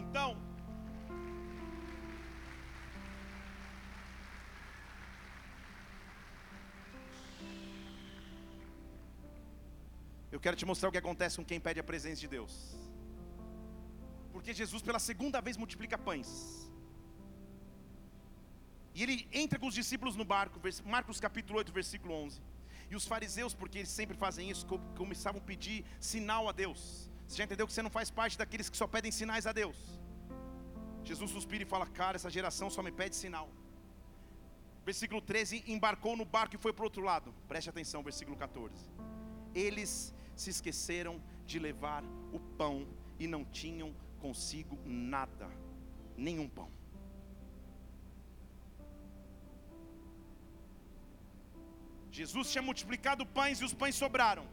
Então, 0.00 0.36
eu 10.32 10.40
quero 10.40 10.56
te 10.56 10.64
mostrar 10.64 10.88
o 10.88 10.92
que 10.92 10.98
acontece 10.98 11.36
com 11.36 11.44
quem 11.44 11.60
pede 11.60 11.80
a 11.80 11.84
presença 11.84 12.20
de 12.20 12.28
Deus. 12.28 12.74
Porque 14.32 14.54
Jesus, 14.54 14.82
pela 14.82 14.98
segunda 14.98 15.40
vez, 15.40 15.56
multiplica 15.56 15.98
pães. 15.98 16.69
E 18.94 19.02
ele 19.02 19.28
entra 19.32 19.58
com 19.58 19.66
os 19.66 19.74
discípulos 19.74 20.16
no 20.16 20.24
barco, 20.24 20.60
Marcos 20.84 21.20
capítulo 21.20 21.58
8, 21.58 21.72
versículo 21.72 22.14
11. 22.14 22.40
E 22.90 22.96
os 22.96 23.06
fariseus, 23.06 23.54
porque 23.54 23.78
eles 23.78 23.90
sempre 23.90 24.16
fazem 24.16 24.50
isso, 24.50 24.66
começavam 24.96 25.40
a 25.40 25.44
pedir 25.44 25.84
sinal 26.00 26.48
a 26.48 26.52
Deus. 26.52 27.08
Você 27.26 27.36
já 27.36 27.44
entendeu 27.44 27.66
que 27.66 27.72
você 27.72 27.82
não 27.82 27.90
faz 27.90 28.10
parte 28.10 28.36
daqueles 28.36 28.68
que 28.68 28.76
só 28.76 28.88
pedem 28.88 29.12
sinais 29.12 29.46
a 29.46 29.52
Deus? 29.52 29.76
Jesus 31.04 31.30
suspira 31.30 31.62
e 31.62 31.66
fala: 31.66 31.86
Cara, 31.86 32.16
essa 32.16 32.28
geração 32.28 32.68
só 32.68 32.82
me 32.82 32.90
pede 32.90 33.14
sinal. 33.14 33.48
Versículo 34.84 35.20
13: 35.20 35.64
Embarcou 35.68 36.16
no 36.16 36.24
barco 36.24 36.56
e 36.56 36.58
foi 36.58 36.72
para 36.72 36.82
o 36.82 36.86
outro 36.86 37.02
lado. 37.02 37.32
Preste 37.46 37.70
atenção, 37.70 38.02
versículo 38.02 38.36
14. 38.36 38.74
Eles 39.54 40.12
se 40.34 40.50
esqueceram 40.50 41.22
de 41.46 41.58
levar 41.58 42.02
o 42.32 42.40
pão 42.58 42.88
e 43.18 43.28
não 43.28 43.44
tinham 43.44 43.94
consigo 44.18 44.78
nada, 44.84 45.48
nenhum 46.16 46.48
pão. 46.48 46.79
Jesus 52.18 52.50
tinha 52.52 52.62
multiplicado 52.68 53.26
pães 53.38 53.60
e 53.60 53.64
os 53.68 53.74
pães 53.82 53.94
sobraram. 54.02 54.46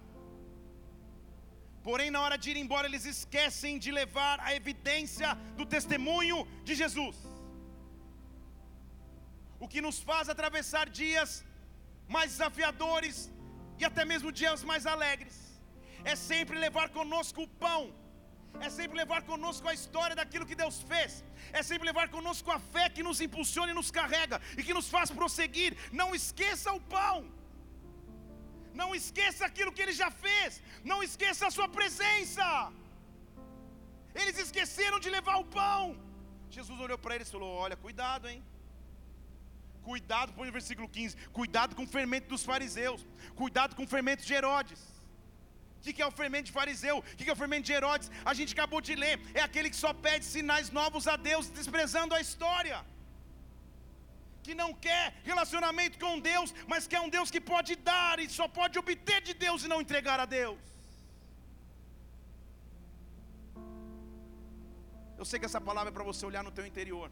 Porém, 1.88 2.10
na 2.12 2.22
hora 2.24 2.38
de 2.42 2.50
ir 2.52 2.58
embora, 2.64 2.88
eles 2.90 3.06
esquecem 3.14 3.74
de 3.84 3.92
levar 3.92 4.38
a 4.48 4.54
evidência 4.60 5.30
do 5.60 5.66
testemunho 5.66 6.40
de 6.68 6.76
Jesus. 6.82 7.18
O 9.64 9.68
que 9.68 9.82
nos 9.86 10.00
faz 10.10 10.28
atravessar 10.30 10.86
dias 11.02 11.30
mais 12.16 12.32
desafiadores 12.32 13.18
e 13.80 13.86
até 13.90 14.04
mesmo 14.12 14.32
dias 14.32 14.64
mais 14.64 14.86
alegres, 14.96 15.38
é 16.04 16.16
sempre 16.16 16.58
levar 16.66 16.90
conosco 16.90 17.44
o 17.44 17.52
pão, 17.64 17.82
é 18.66 18.70
sempre 18.78 18.98
levar 18.98 19.22
conosco 19.32 19.68
a 19.68 19.74
história 19.80 20.16
daquilo 20.16 20.48
que 20.50 20.60
Deus 20.64 20.82
fez, 20.92 21.24
é 21.54 21.62
sempre 21.62 21.86
levar 21.86 22.08
conosco 22.10 22.50
a 22.52 22.60
fé 22.60 22.90
que 22.90 23.04
nos 23.08 23.22
impulsiona 23.22 23.72
e 23.72 23.80
nos 23.80 23.92
carrega 23.92 24.42
e 24.58 24.64
que 24.64 24.74
nos 24.74 24.90
faz 24.90 25.12
prosseguir. 25.12 25.78
Não 25.92 26.16
esqueça 26.16 26.72
o 26.74 26.82
pão, 26.96 27.18
não 28.80 28.90
esqueça 29.00 29.44
aquilo 29.50 29.74
que 29.76 29.84
Ele 29.86 29.96
já 30.02 30.10
fez, 30.26 30.62
não 30.92 31.00
esqueça 31.08 31.44
a 31.48 31.54
Sua 31.58 31.68
presença. 31.78 32.48
Eles 34.22 34.38
esqueceram 34.46 35.00
de 35.06 35.10
levar 35.18 35.38
o 35.44 35.48
pão. 35.60 35.84
Jesus 36.58 36.78
olhou 36.86 37.00
para 37.04 37.16
eles 37.16 37.30
e 37.30 37.36
falou: 37.38 37.52
Olha, 37.66 37.78
cuidado, 37.86 38.28
hein. 38.30 38.42
Cuidado, 39.90 40.34
põe 40.38 40.48
no 40.50 40.56
versículo 40.60 40.88
15: 40.98 41.16
Cuidado 41.40 41.76
com 41.78 41.86
o 41.88 41.94
fermento 41.98 42.28
dos 42.34 42.44
fariseus, 42.52 43.02
cuidado 43.42 43.76
com 43.78 43.84
o 43.86 43.92
fermento 43.96 44.24
de 44.30 44.34
Herodes. 44.40 44.82
O 45.80 45.94
que 45.96 46.02
é 46.06 46.08
o 46.08 46.16
fermento 46.20 46.48
de 46.50 46.56
fariseu? 46.58 46.98
O 47.00 47.04
que 47.18 47.30
é 47.30 47.34
o 47.34 47.42
fermento 47.42 47.66
de 47.70 47.74
Herodes? 47.78 48.08
A 48.32 48.34
gente 48.38 48.54
acabou 48.56 48.82
de 48.88 48.94
ler. 49.04 49.16
É 49.34 49.42
aquele 49.48 49.70
que 49.74 49.80
só 49.86 49.92
pede 49.94 50.26
sinais 50.26 50.70
novos 50.80 51.08
a 51.14 51.16
Deus, 51.30 51.50
desprezando 51.60 52.14
a 52.16 52.22
história. 52.26 52.78
Que 54.48 54.56
não 54.64 54.72
quer 54.88 55.06
relacionamento 55.32 55.96
com 56.04 56.14
Deus, 56.32 56.50
mas 56.72 56.88
quer 56.92 57.02
um 57.06 57.12
Deus 57.16 57.32
que 57.36 57.42
pode 57.54 57.76
dar 57.92 58.16
e 58.24 58.30
só 58.40 58.48
pode 58.60 58.80
obter 58.84 59.20
de 59.28 59.34
Deus 59.46 59.64
e 59.66 59.72
não 59.74 59.80
entregar 59.86 60.20
a 60.26 60.28
Deus. 60.40 60.60
Eu 65.20 65.26
sei 65.30 65.40
que 65.40 65.48
essa 65.50 65.62
palavra 65.70 65.90
é 65.92 65.96
para 65.98 66.10
você 66.12 66.24
olhar 66.26 66.44
no 66.48 66.52
teu 66.58 66.66
interior. 66.72 67.10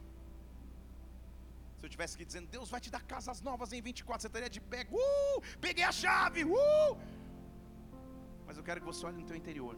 Se 1.77 1.85
eu 1.85 1.89
tivesse 1.89 2.15
aqui 2.15 2.25
dizendo, 2.25 2.47
Deus 2.47 2.69
vai 2.69 2.79
te 2.79 2.89
dar 2.95 3.03
casas 3.13 3.41
novas 3.41 3.73
em 3.73 3.81
24, 3.81 4.21
você 4.21 4.27
estaria 4.27 4.49
de 4.49 4.61
pé, 4.61 4.87
uh, 4.91 5.41
peguei 5.59 5.83
a 5.83 5.91
chave, 5.91 6.43
uh, 6.45 6.97
mas 8.47 8.57
eu 8.57 8.63
quero 8.63 8.79
que 8.79 8.85
você 8.85 9.05
olhe 9.05 9.17
no 9.17 9.25
teu 9.25 9.35
interior 9.35 9.75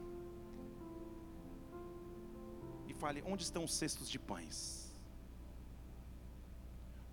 e 2.88 2.94
fale: 2.94 3.24
onde 3.26 3.44
estão 3.44 3.64
os 3.64 3.74
cestos 3.74 4.10
de 4.10 4.20
pães? 4.20 4.87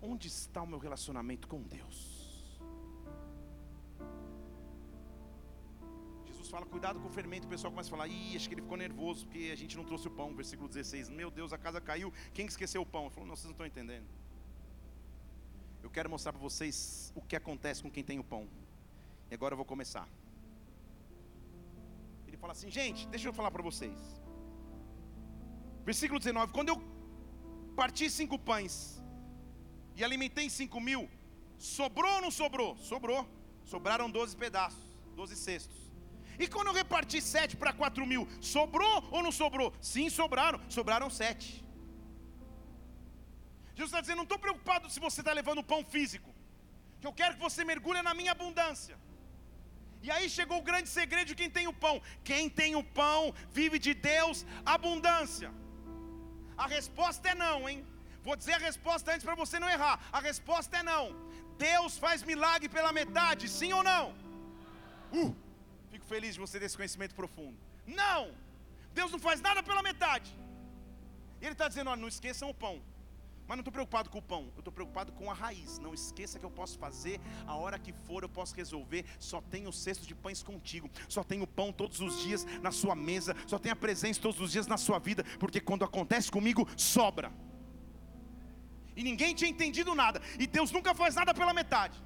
Onde 0.01 0.27
está 0.27 0.61
o 0.61 0.67
meu 0.67 0.77
relacionamento 0.77 1.47
com 1.47 1.61
Deus? 1.61 1.97
Jesus 6.25 6.47
fala: 6.49 6.65
cuidado 6.65 6.99
com 6.99 7.07
o 7.07 7.11
fermento. 7.11 7.47
O 7.47 7.49
pessoal 7.49 7.71
começa 7.71 7.89
a 7.89 7.91
falar: 7.91 8.07
ih, 8.07 8.35
acho 8.35 8.47
que 8.47 8.55
ele 8.55 8.61
ficou 8.61 8.77
nervoso 8.77 9.25
porque 9.25 9.49
a 9.51 9.55
gente 9.55 9.75
não 9.75 9.83
trouxe 9.83 10.07
o 10.07 10.11
pão. 10.11 10.35
Versículo 10.35 10.67
16: 10.67 11.09
Meu 11.09 11.31
Deus, 11.31 11.53
a 11.53 11.57
casa 11.57 11.81
caiu. 11.81 12.13
Quem 12.33 12.45
esqueceu 12.45 12.81
o 12.81 12.85
pão? 12.85 13.03
Ele 13.03 13.11
falou: 13.11 13.27
Não, 13.27 13.35
vocês 13.35 13.45
não 13.45 13.51
estão 13.51 13.65
entendendo. 13.65 14.05
Eu 15.81 15.89
quero 15.89 16.09
mostrar 16.09 16.33
para 16.33 16.41
vocês 16.41 17.11
o 17.15 17.21
que 17.21 17.35
acontece 17.35 17.81
com 17.81 17.91
quem 17.91 18.03
tem 18.03 18.19
o 18.19 18.23
pão. 18.23 18.47
E 19.29 19.33
agora 19.33 19.53
eu 19.53 19.57
vou 19.57 19.65
começar 19.65 20.07
fala 22.45 22.53
assim, 22.53 22.69
gente, 22.69 23.07
deixa 23.07 23.27
eu 23.27 23.33
falar 23.33 23.49
para 23.49 23.63
vocês. 23.63 23.97
Versículo 25.83 26.19
19: 26.19 26.53
Quando 26.53 26.69
eu 26.69 26.77
parti 27.75 28.07
cinco 28.07 28.37
pães 28.37 29.01
e 29.95 30.03
alimentei 30.03 30.49
cinco 30.49 30.79
mil, 30.79 31.09
sobrou 31.57 32.13
ou 32.15 32.21
não 32.21 32.31
sobrou? 32.31 32.77
Sobrou. 32.77 33.27
Sobraram 33.63 34.09
doze 34.09 34.35
pedaços, 34.35 34.83
doze 35.15 35.35
cestos. 35.35 35.85
E 36.37 36.47
quando 36.47 36.67
eu 36.67 36.73
reparti 36.73 37.21
sete 37.21 37.55
para 37.55 37.73
quatro 37.73 38.05
mil, 38.05 38.27
sobrou 38.41 39.03
ou 39.11 39.23
não 39.23 39.31
sobrou? 39.31 39.73
Sim, 39.81 40.09
sobraram. 40.09 40.59
Sobraram 40.69 41.09
sete. 41.09 41.63
Jesus 43.73 43.89
está 43.91 44.01
dizendo: 44.01 44.17
não 44.17 44.23
estou 44.23 44.39
preocupado 44.39 44.89
se 44.89 44.99
você 44.99 45.21
está 45.21 45.33
levando 45.33 45.63
pão 45.63 45.83
físico, 45.83 46.29
que 46.99 47.07
eu 47.07 47.13
quero 47.13 47.35
que 47.35 47.41
você 47.41 47.63
mergulhe 47.63 48.01
na 48.01 48.13
minha 48.13 48.31
abundância. 48.31 48.97
E 50.03 50.11
aí 50.11 50.29
chegou 50.29 50.59
o 50.59 50.67
grande 50.69 50.89
segredo 50.89 51.27
de 51.29 51.35
quem 51.35 51.49
tem 51.49 51.67
o 51.67 51.73
pão. 51.73 52.01
Quem 52.23 52.49
tem 52.49 52.75
o 52.75 52.83
pão 52.83 53.33
vive 53.51 53.79
de 53.79 53.93
Deus 53.93 54.45
abundância. 54.63 55.51
A 56.55 56.67
resposta 56.67 57.29
é 57.29 57.35
não, 57.35 57.67
hein? 57.67 57.85
Vou 58.27 58.35
dizer 58.35 58.53
a 58.53 58.57
resposta 58.69 59.11
antes 59.13 59.23
para 59.23 59.35
você 59.35 59.59
não 59.59 59.69
errar. 59.69 59.99
A 60.11 60.19
resposta 60.19 60.77
é 60.77 60.83
não. 60.83 61.05
Deus 61.57 61.97
faz 62.05 62.23
milagre 62.23 62.67
pela 62.67 62.91
metade, 62.91 63.47
sim 63.47 63.71
ou 63.71 63.83
não? 63.83 64.05
Uh, 65.13 65.33
fico 65.91 66.05
feliz 66.13 66.33
de 66.33 66.39
você 66.39 66.59
ter 66.59 66.65
esse 66.65 66.75
conhecimento 66.75 67.13
profundo. 67.13 67.57
Não! 67.85 68.33
Deus 68.93 69.11
não 69.11 69.19
faz 69.19 69.39
nada 69.41 69.61
pela 69.61 69.83
metade. 69.83 70.29
Ele 71.39 71.51
está 71.51 71.67
dizendo: 71.67 71.89
olha, 71.91 72.01
não 72.01 72.07
esqueçam 72.07 72.49
o 72.49 72.53
pão. 72.53 72.81
Mas 73.47 73.57
não 73.57 73.61
estou 73.61 73.71
preocupado 73.71 74.09
com 74.09 74.17
o 74.17 74.21
pão, 74.21 74.51
eu 74.55 74.59
estou 74.59 74.73
preocupado 74.73 75.11
com 75.11 75.29
a 75.29 75.33
raiz. 75.33 75.77
Não 75.77 75.93
esqueça 75.93 76.39
que 76.39 76.45
eu 76.45 76.49
posso 76.49 76.79
fazer 76.79 77.21
a 77.45 77.55
hora 77.55 77.77
que 77.77 77.93
for, 77.93 78.23
eu 78.23 78.29
posso 78.29 78.55
resolver. 78.55 79.05
Só 79.19 79.39
tenho 79.39 79.71
cesto 79.71 80.07
de 80.07 80.15
pães 80.15 80.41
contigo, 80.41 80.89
só 81.07 81.23
tenho 81.23 81.45
pão 81.45 81.71
todos 81.71 81.99
os 82.01 82.23
dias 82.23 82.43
na 82.59 82.71
sua 82.71 82.95
mesa, 82.95 83.35
só 83.45 83.59
tenho 83.59 83.73
a 83.73 83.75
presença 83.75 84.19
todos 84.19 84.41
os 84.41 84.51
dias 84.51 84.65
na 84.65 84.77
sua 84.77 84.97
vida, 84.97 85.23
porque 85.39 85.61
quando 85.61 85.85
acontece 85.85 86.31
comigo, 86.31 86.67
sobra. 86.75 87.31
E 88.95 89.03
ninguém 89.03 89.35
tinha 89.35 89.49
entendido 89.49 89.93
nada, 89.93 90.21
e 90.39 90.47
Deus 90.47 90.71
nunca 90.71 90.95
faz 90.95 91.15
nada 91.15 91.33
pela 91.33 91.53
metade. 91.53 92.01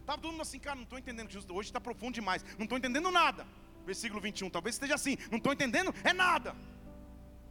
Estava 0.00 0.20
todo 0.20 0.32
mundo 0.32 0.42
assim, 0.42 0.58
cara, 0.58 0.76
não 0.76 0.84
estou 0.84 0.98
entendendo, 0.98 1.28
hoje 1.54 1.68
está 1.68 1.80
profundo 1.80 2.14
demais, 2.14 2.44
não 2.58 2.64
estou 2.64 2.78
entendendo 2.78 3.10
nada. 3.10 3.46
Versículo 3.84 4.20
21, 4.20 4.50
talvez 4.50 4.74
esteja 4.76 4.94
assim, 4.94 5.16
não 5.30 5.38
estou 5.38 5.52
entendendo, 5.52 5.94
é 6.04 6.12
nada. 6.12 6.54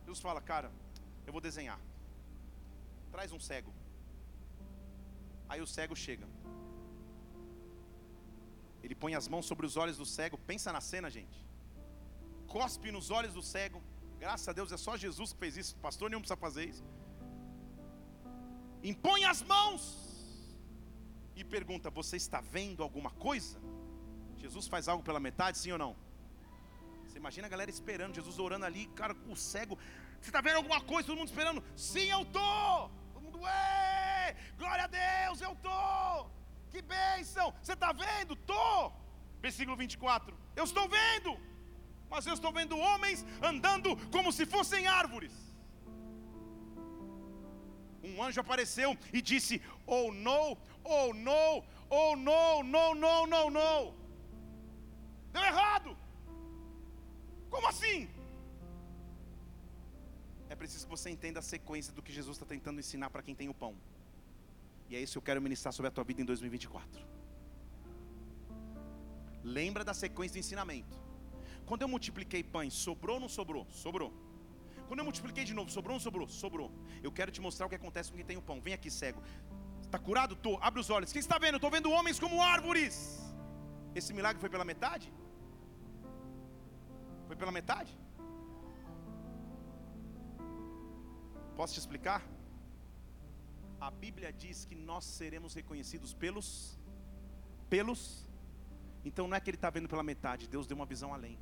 Deus 0.05 0.19
fala, 0.19 0.41
cara, 0.41 0.71
eu 1.25 1.31
vou 1.31 1.41
desenhar 1.41 1.79
traz 3.09 3.31
um 3.31 3.39
cego. 3.39 3.71
Aí 5.47 5.61
o 5.61 5.67
cego 5.67 5.95
chega. 5.95 6.27
Ele 8.83 8.95
põe 8.95 9.13
as 9.15 9.27
mãos 9.27 9.45
sobre 9.45 9.65
os 9.65 9.75
olhos 9.75 9.97
do 9.97 10.05
cego. 10.05 10.37
Pensa 10.37 10.71
na 10.71 10.81
cena, 10.81 11.09
gente. 11.09 11.37
Cospe 12.47 12.91
nos 12.91 13.09
olhos 13.11 13.33
do 13.33 13.41
cego. 13.41 13.81
Graças 14.19 14.47
a 14.47 14.53
Deus 14.53 14.71
é 14.71 14.77
só 14.77 14.95
Jesus 14.95 15.33
que 15.33 15.39
fez 15.39 15.57
isso. 15.57 15.75
Pastor 15.77 16.09
nenhum 16.09 16.21
precisa 16.21 16.37
fazer 16.37 16.65
isso. 16.69 16.83
Impõe 18.83 19.25
as 19.25 19.41
mãos 19.43 19.81
e 21.35 21.43
pergunta: 21.43 21.89
Você 21.89 22.17
está 22.17 22.41
vendo 22.41 22.83
alguma 22.83 23.11
coisa? 23.11 23.59
Jesus 24.37 24.67
faz 24.67 24.87
algo 24.87 25.03
pela 25.03 25.19
metade, 25.19 25.57
sim 25.57 25.71
ou 25.71 25.77
não? 25.77 25.95
Você 27.05 27.17
imagina 27.17 27.47
a 27.47 27.49
galera 27.49 27.69
esperando, 27.69 28.15
Jesus 28.15 28.39
orando 28.39 28.65
ali, 28.65 28.87
cara, 28.87 29.15
o 29.27 29.35
cego. 29.35 29.77
Você 30.21 30.29
está 30.29 30.41
vendo 30.41 30.57
alguma 30.57 30.81
coisa? 30.81 31.07
Todo 31.07 31.17
mundo 31.17 31.29
esperando? 31.29 31.63
Sim, 31.75 32.09
eu 32.09 32.21
estou 32.21 32.91
ué, 33.39 34.35
glória 34.57 34.85
a 34.85 34.87
Deus, 34.87 35.41
eu 35.41 35.53
estou. 35.53 36.31
Que 36.69 36.81
bênção, 36.81 37.53
você 37.61 37.73
está 37.73 37.91
vendo? 37.91 38.33
Estou. 38.33 38.93
Versículo 39.41 39.75
24: 39.77 40.37
Eu 40.55 40.63
estou 40.63 40.87
vendo, 40.87 41.37
mas 42.09 42.25
eu 42.27 42.33
estou 42.33 42.51
vendo 42.51 42.77
homens 42.77 43.25
andando 43.41 43.95
como 44.09 44.31
se 44.31 44.45
fossem 44.45 44.87
árvores. 44.87 45.48
Um 48.03 48.23
anjo 48.23 48.41
apareceu 48.41 48.97
e 49.13 49.21
disse: 49.21 49.61
Oh 49.85 50.11
no, 50.11 50.57
oh 50.83 51.13
no, 51.13 51.63
oh 51.89 52.15
no, 52.15 52.63
no, 52.63 52.95
no, 52.95 53.27
no, 53.27 53.49
no. 53.49 53.93
Deu 55.31 55.43
errado. 55.43 55.97
Como 57.49 57.67
assim? 57.67 58.07
é 60.49 60.55
preciso 60.55 60.85
que 60.85 60.89
você 60.89 61.09
entenda 61.11 61.39
a 61.39 61.43
sequência 61.43 61.93
do 61.93 62.01
que 62.01 62.11
Jesus 62.11 62.35
está 62.35 62.45
tentando 62.45 62.79
ensinar 62.79 63.09
para 63.11 63.21
quem 63.21 63.35
tem 63.35 63.47
o 63.47 63.53
pão. 63.53 63.75
E 64.89 64.95
é 64.95 64.99
isso 64.99 65.13
que 65.13 65.17
eu 65.19 65.21
quero 65.21 65.41
ministrar 65.41 65.71
sobre 65.71 65.89
a 65.89 65.91
tua 65.91 66.03
vida 66.03 66.21
em 66.23 66.25
2024. 66.25 67.07
Lembra 69.43 69.83
da 69.85 69.93
sequência 69.93 70.33
de 70.33 70.39
ensinamento. 70.39 70.99
Quando 71.67 71.83
eu 71.83 71.87
multipliquei 71.87 72.43
pães, 72.43 72.73
sobrou 72.73 73.17
ou 73.17 73.21
não 73.21 73.29
sobrou? 73.29 73.67
Sobrou. 73.69 74.11
Quando 74.89 75.01
eu 75.01 75.07
multipliquei 75.09 75.43
de 75.49 75.53
novo, 75.57 75.69
sobrou 75.77 75.93
ou 75.93 75.99
não 75.99 76.03
sobrou? 76.07 76.27
Sobrou. 76.43 76.69
Eu 77.07 77.11
quero 77.17 77.31
te 77.35 77.41
mostrar 77.47 77.65
o 77.67 77.69
que 77.71 77.79
acontece 77.81 78.09
com 78.09 78.17
quem 78.19 78.25
tem 78.29 78.37
o 78.41 78.45
pão. 78.49 78.59
Vem 78.67 78.73
aqui, 78.77 78.89
cego. 78.99 79.21
Está 79.85 79.99
curado? 80.07 80.35
Tô. 80.45 80.53
Abre 80.67 80.79
os 80.83 80.89
olhos. 80.95 81.11
Quem 81.15 81.19
está 81.25 81.37
vendo? 81.43 81.57
Estou 81.57 81.71
vendo 81.75 81.91
homens 81.97 82.19
como 82.23 82.41
árvores. 82.41 82.95
Esse 83.99 84.13
milagre 84.17 84.41
foi 84.43 84.49
pela 84.55 84.65
metade? 84.71 85.07
Foi 87.27 87.35
pela 87.35 87.51
metade? 87.59 87.91
Posso 91.59 91.73
te 91.75 91.79
explicar? 91.83 92.21
A 93.79 93.91
Bíblia 93.91 94.33
diz 94.33 94.65
que 94.65 94.75
nós 94.89 95.05
seremos 95.05 95.53
reconhecidos 95.53 96.13
pelos 96.13 96.79
pelos. 97.69 98.27
Então 99.05 99.27
não 99.27 99.37
é 99.37 99.39
que 99.39 99.49
ele 99.51 99.57
está 99.57 99.69
vendo 99.69 99.87
pela 99.87 100.03
metade, 100.03 100.49
Deus 100.55 100.65
deu 100.65 100.75
uma 100.75 100.85
visão 100.93 101.13
além. 101.13 101.37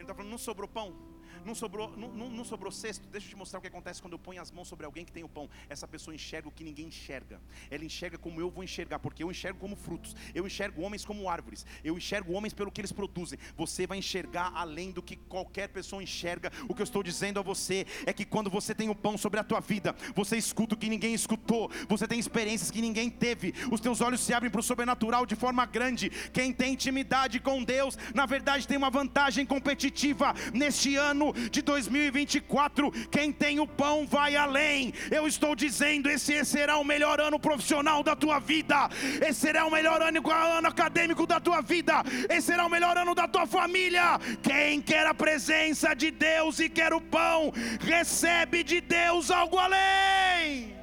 Ele 0.00 0.04
está 0.04 0.14
falando, 0.14 0.30
não 0.30 0.38
sobrou 0.38 0.66
pão. 0.66 1.09
Não 1.44 1.54
sobrou, 1.54 1.96
não, 1.96 2.08
não, 2.08 2.28
não 2.30 2.44
sobrou 2.44 2.70
cesto? 2.70 3.08
Deixa 3.08 3.26
eu 3.26 3.30
te 3.30 3.36
mostrar 3.36 3.58
o 3.58 3.62
que 3.62 3.68
acontece 3.68 4.00
quando 4.00 4.14
eu 4.14 4.18
ponho 4.18 4.40
as 4.40 4.50
mãos 4.50 4.68
sobre 4.68 4.86
alguém 4.86 5.04
que 5.04 5.12
tem 5.12 5.24
o 5.24 5.28
pão. 5.28 5.48
Essa 5.68 5.86
pessoa 5.88 6.14
enxerga 6.14 6.48
o 6.48 6.50
que 6.50 6.62
ninguém 6.62 6.86
enxerga. 6.86 7.40
Ela 7.70 7.84
enxerga 7.84 8.18
como 8.18 8.40
eu 8.40 8.50
vou 8.50 8.62
enxergar, 8.62 8.98
porque 8.98 9.22
eu 9.22 9.30
enxergo 9.30 9.58
como 9.58 9.76
frutos. 9.76 10.14
Eu 10.34 10.46
enxergo 10.46 10.82
homens 10.82 11.04
como 11.04 11.28
árvores. 11.28 11.64
Eu 11.82 11.96
enxergo 11.96 12.32
homens 12.32 12.52
pelo 12.52 12.70
que 12.70 12.80
eles 12.80 12.92
produzem. 12.92 13.38
Você 13.56 13.86
vai 13.86 13.98
enxergar 13.98 14.52
além 14.54 14.90
do 14.90 15.02
que 15.02 15.16
qualquer 15.16 15.68
pessoa 15.68 16.02
enxerga. 16.02 16.52
O 16.68 16.74
que 16.74 16.82
eu 16.82 16.84
estou 16.84 17.02
dizendo 17.02 17.40
a 17.40 17.42
você 17.42 17.86
é 18.06 18.12
que 18.12 18.24
quando 18.24 18.50
você 18.50 18.74
tem 18.74 18.88
o 18.88 18.94
pão 18.94 19.16
sobre 19.16 19.40
a 19.40 19.44
tua 19.44 19.60
vida, 19.60 19.94
você 20.14 20.36
escuta 20.36 20.74
o 20.74 20.78
que 20.78 20.88
ninguém 20.88 21.14
escutou. 21.14 21.70
Você 21.88 22.06
tem 22.06 22.18
experiências 22.18 22.70
que 22.70 22.80
ninguém 22.80 23.08
teve. 23.08 23.54
Os 23.70 23.80
teus 23.80 24.00
olhos 24.00 24.20
se 24.20 24.34
abrem 24.34 24.50
para 24.50 24.60
o 24.60 24.64
sobrenatural 24.64 25.24
de 25.26 25.34
forma 25.34 25.64
grande. 25.64 26.10
Quem 26.32 26.52
tem 26.52 26.74
intimidade 26.74 27.40
com 27.40 27.62
Deus, 27.62 27.96
na 28.14 28.26
verdade 28.26 28.66
tem 28.66 28.76
uma 28.76 28.90
vantagem 28.90 29.46
competitiva 29.46 30.34
neste 30.52 30.96
ano 30.96 31.19
de 31.50 31.62
2024. 31.62 32.90
Quem 33.10 33.32
tem 33.32 33.60
o 33.60 33.66
pão 33.66 34.06
vai 34.06 34.36
além. 34.36 34.92
Eu 35.10 35.26
estou 35.26 35.54
dizendo: 35.54 36.08
esse 36.08 36.44
será 36.44 36.78
o 36.78 36.84
melhor 36.84 37.20
ano 37.20 37.38
profissional 37.38 38.02
da 38.02 38.16
tua 38.16 38.38
vida, 38.38 38.88
esse 39.26 39.40
será 39.40 39.66
o 39.66 39.70
melhor 39.70 40.00
ano, 40.02 40.20
ano 40.58 40.68
acadêmico 40.68 41.26
da 41.26 41.38
tua 41.38 41.60
vida, 41.60 42.02
esse 42.28 42.48
será 42.48 42.66
o 42.66 42.70
melhor 42.70 42.96
ano 42.96 43.14
da 43.14 43.28
tua 43.28 43.46
família. 43.46 44.18
Quem 44.42 44.80
quer 44.80 45.06
a 45.06 45.14
presença 45.14 45.94
de 45.94 46.10
Deus 46.10 46.58
e 46.58 46.68
quer 46.68 46.92
o 46.92 47.00
pão, 47.00 47.52
recebe 47.80 48.62
de 48.62 48.80
Deus 48.80 49.30
algo 49.30 49.58
além. 49.58 50.74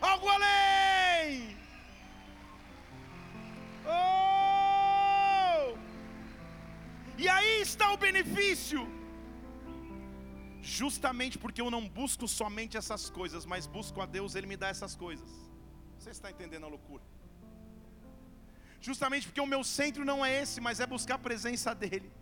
Algo 0.00 0.28
além. 0.28 1.56
Oh! 3.86 5.74
E 7.16 7.28
aí 7.28 7.62
está 7.62 7.92
o 7.92 7.96
benefício 7.96 8.97
justamente 10.68 11.38
porque 11.38 11.60
eu 11.60 11.70
não 11.70 11.88
busco 11.88 12.28
somente 12.28 12.76
essas 12.76 13.08
coisas, 13.08 13.44
mas 13.46 13.66
busco 13.66 14.00
a 14.00 14.06
Deus, 14.06 14.34
Ele 14.34 14.46
me 14.46 14.56
dá 14.56 14.68
essas 14.68 14.94
coisas. 14.94 15.30
Você 15.98 16.10
está 16.10 16.30
entendendo 16.30 16.64
a 16.64 16.68
loucura? 16.68 17.02
Justamente 18.80 19.26
porque 19.26 19.40
o 19.40 19.46
meu 19.46 19.64
centro 19.64 20.04
não 20.04 20.24
é 20.24 20.42
esse, 20.42 20.60
mas 20.60 20.78
é 20.78 20.86
buscar 20.86 21.16
a 21.16 21.18
presença 21.18 21.74
dEle, 21.74 22.12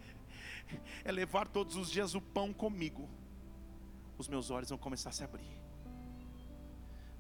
é 1.05 1.13
levar 1.13 1.47
todos 1.49 1.77
os 1.77 1.91
dias 1.91 2.15
o 2.15 2.21
pão 2.21 2.53
comigo. 2.53 3.11
Os 4.17 4.29
meus 4.29 4.51
olhos 4.51 4.71
vão 4.71 4.79
começar 4.79 5.11
a 5.11 5.13
se 5.13 5.25
abrir. 5.25 5.61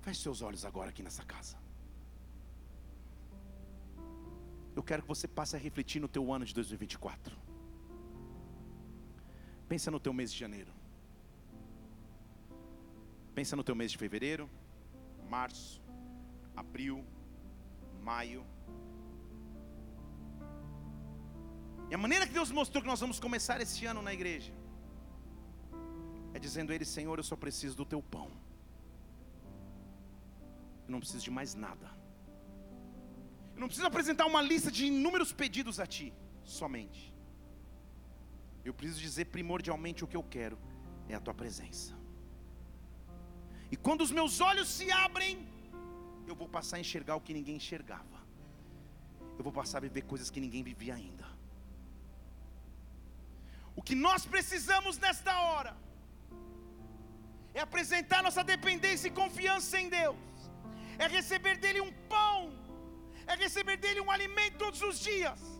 Feche 0.00 0.22
seus 0.22 0.40
olhos 0.40 0.64
agora 0.64 0.90
aqui 0.90 1.02
nessa 1.02 1.24
casa. 1.24 1.58
Eu 4.74 4.82
quero 4.82 5.02
que 5.02 5.08
você 5.08 5.26
passe 5.26 5.56
a 5.56 5.58
refletir 5.58 6.00
no 6.00 6.08
teu 6.08 6.32
ano 6.32 6.44
de 6.44 6.54
2024. 6.54 7.36
Pensa 9.68 9.90
no 9.90 9.98
teu 9.98 10.12
mês 10.12 10.32
de 10.32 10.38
janeiro. 10.38 10.75
Pensa 13.36 13.54
no 13.54 13.62
teu 13.62 13.74
mês 13.80 13.90
de 13.92 13.98
fevereiro, 13.98 14.44
março, 15.28 15.82
abril, 16.62 17.04
maio. 18.02 18.42
E 21.90 21.94
a 21.94 21.98
maneira 21.98 22.26
que 22.26 22.32
Deus 22.32 22.50
mostrou 22.50 22.80
que 22.80 22.88
nós 22.88 22.98
vamos 22.98 23.20
começar 23.20 23.60
esse 23.60 23.84
ano 23.84 24.00
na 24.00 24.14
igreja 24.18 24.54
é 26.32 26.38
dizendo 26.38 26.72
a 26.72 26.74
Ele: 26.74 26.86
Senhor, 26.86 27.18
eu 27.18 27.26
só 27.30 27.36
preciso 27.36 27.76
do 27.76 27.84
teu 27.84 28.02
pão. 28.02 28.30
Eu 30.86 30.92
não 30.92 31.00
preciso 31.00 31.22
de 31.24 31.30
mais 31.30 31.54
nada. 31.66 31.90
Eu 33.54 33.60
não 33.60 33.68
preciso 33.68 33.86
apresentar 33.86 34.24
uma 34.24 34.40
lista 34.40 34.70
de 34.70 34.86
inúmeros 34.86 35.30
pedidos 35.42 35.78
a 35.78 35.86
Ti, 35.86 36.10
somente. 36.42 37.14
Eu 38.64 38.72
preciso 38.72 38.98
dizer 38.98 39.26
primordialmente 39.26 40.02
o 40.04 40.08
que 40.08 40.16
eu 40.16 40.22
quero 40.22 40.58
é 41.06 41.14
a 41.14 41.20
Tua 41.20 41.34
presença. 41.34 42.05
E 43.70 43.76
quando 43.76 44.02
os 44.02 44.10
meus 44.10 44.40
olhos 44.40 44.68
se 44.68 44.90
abrem, 44.90 45.46
eu 46.26 46.34
vou 46.34 46.48
passar 46.48 46.76
a 46.76 46.80
enxergar 46.80 47.16
o 47.16 47.20
que 47.20 47.34
ninguém 47.34 47.56
enxergava. 47.56 48.18
Eu 49.38 49.44
vou 49.44 49.52
passar 49.52 49.78
a 49.78 49.80
viver 49.80 50.02
coisas 50.02 50.30
que 50.30 50.40
ninguém 50.40 50.62
vivia 50.62 50.94
ainda. 50.94 51.26
O 53.74 53.82
que 53.82 53.94
nós 53.94 54.24
precisamos 54.24 54.98
nesta 54.98 55.38
hora 55.40 55.76
é 57.52 57.60
apresentar 57.60 58.22
nossa 58.22 58.42
dependência 58.42 59.08
e 59.08 59.10
confiança 59.10 59.80
em 59.80 59.88
Deus, 59.88 60.16
é 60.98 61.06
receber 61.06 61.56
dele 61.58 61.80
um 61.80 61.92
pão, 62.08 62.52
é 63.26 63.34
receber 63.34 63.76
dele 63.76 64.00
um 64.00 64.10
alimento 64.10 64.58
todos 64.58 64.80
os 64.82 64.98
dias 64.98 65.55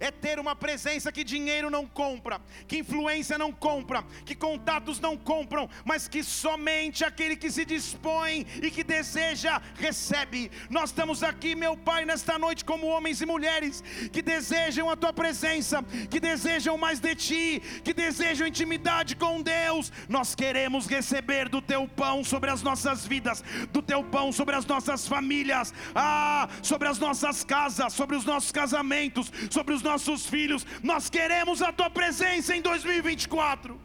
é 0.00 0.10
ter 0.10 0.38
uma 0.38 0.54
presença 0.54 1.12
que 1.12 1.24
dinheiro 1.24 1.70
não 1.70 1.86
compra, 1.86 2.40
que 2.66 2.78
influência 2.78 3.38
não 3.38 3.52
compra, 3.52 4.04
que 4.24 4.34
contatos 4.34 5.00
não 5.00 5.16
compram, 5.16 5.68
mas 5.84 6.08
que 6.08 6.22
somente 6.22 7.04
aquele 7.04 7.36
que 7.36 7.50
se 7.50 7.64
dispõe 7.64 8.46
e 8.62 8.70
que 8.70 8.84
deseja 8.84 9.60
recebe. 9.74 10.50
Nós 10.70 10.90
estamos 10.90 11.22
aqui, 11.22 11.54
meu 11.54 11.76
Pai, 11.76 12.04
nesta 12.04 12.38
noite, 12.38 12.64
como 12.64 12.86
homens 12.86 13.20
e 13.20 13.26
mulheres 13.26 13.82
que 14.12 14.22
desejam 14.22 14.90
a 14.90 14.96
tua 14.96 15.12
presença, 15.12 15.82
que 16.10 16.20
desejam 16.20 16.76
mais 16.76 17.00
de 17.00 17.14
ti, 17.14 17.62
que 17.84 17.92
desejam 17.92 18.46
intimidade 18.46 19.16
com 19.16 19.42
Deus. 19.42 19.92
Nós 20.08 20.34
queremos 20.34 20.86
receber 20.86 21.48
do 21.48 21.60
teu 21.60 21.88
pão 21.88 22.22
sobre 22.24 22.50
as 22.50 22.62
nossas 22.62 23.06
vidas, 23.06 23.42
do 23.72 23.82
teu 23.82 24.02
pão 24.04 24.32
sobre 24.32 24.54
as 24.54 24.66
nossas 24.66 25.06
famílias, 25.06 25.72
ah, 25.94 26.48
sobre 26.62 26.88
as 26.88 26.98
nossas 26.98 27.44
casas, 27.44 27.92
sobre 27.92 28.16
os 28.16 28.24
nossos 28.24 28.52
casamentos, 28.52 29.32
sobre 29.50 29.74
os 29.74 29.82
nossos 29.88 30.26
filhos. 30.34 30.66
Nós 30.90 31.04
queremos 31.16 31.62
a 31.68 31.70
tua 31.78 31.90
presença 31.98 32.54
em 32.56 32.62
2024. 32.62 33.80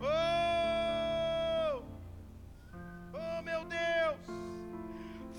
Oh, 0.00 1.82
oh 3.14 3.42
meu 3.48 3.62
Deus. 3.64 4.20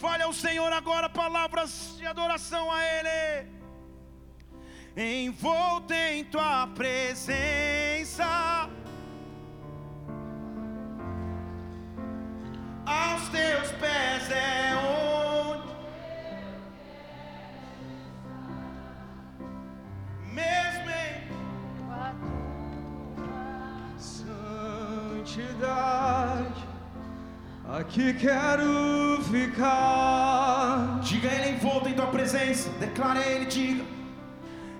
Fale 0.03 0.23
ao 0.23 0.33
Senhor 0.33 0.71
agora 0.73 1.07
palavras 1.23 1.95
de 1.97 2.05
adoração 2.13 2.65
a 2.71 2.79
Ele. 2.95 3.19
Envolto 4.95 5.93
em 5.93 6.23
tua 6.25 6.67
presença. 6.81 8.27
Aos 12.85 13.23
teus 13.29 13.69
pés 13.83 14.31
é 14.31 14.73
onde 14.75 15.66
mesmo 20.39 20.89
em 21.03 21.13
santidade, 25.25 25.65
aqui 27.77 28.13
quero 28.13 28.71
ficar. 29.31 30.99
Diga 31.01 31.29
a 31.29 31.33
Ele 31.33 31.49
envolto 31.55 31.89
em 31.89 31.93
tua 31.93 32.07
presença. 32.07 32.69
Declara 32.79 33.19
a 33.19 33.27
Ele, 33.27 33.45
diga. 33.45 33.83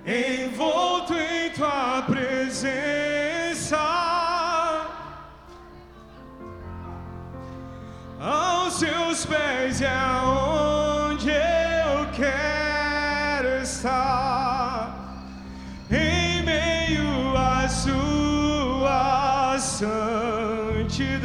Envolto 0.06 1.14
em 1.14 1.50
tua 1.50 2.02
presença, 2.04 3.78
aos 8.18 8.80
seus 8.80 9.26
pés 9.26 9.82
é 9.82 9.92
onde 10.24 11.30
eu 11.30 12.08
quero 12.16 13.62
estar, 13.62 14.27
santidade, 19.78 21.20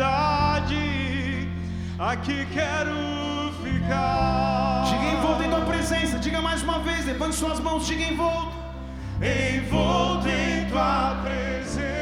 aqui 1.98 2.46
quero 2.52 3.50
ficar. 3.64 4.84
Diga 4.90 5.06
envolto 5.14 5.42
em 5.42 5.48
tua 5.48 5.62
presença. 5.62 6.18
Diga 6.18 6.42
mais 6.42 6.62
uma 6.62 6.78
vez. 6.80 7.06
Levante 7.06 7.34
suas 7.34 7.58
mãos. 7.60 7.86
Diga 7.86 8.02
envolto. 8.02 8.52
envolto 9.22 10.28
em 10.28 10.68
tua 10.68 11.18
presença. 11.22 12.01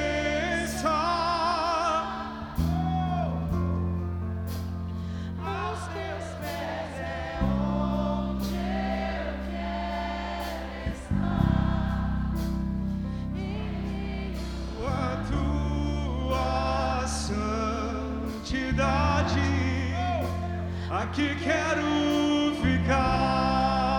Aqui 21.02 21.34
quero 21.42 22.54
ficar. 22.62 23.90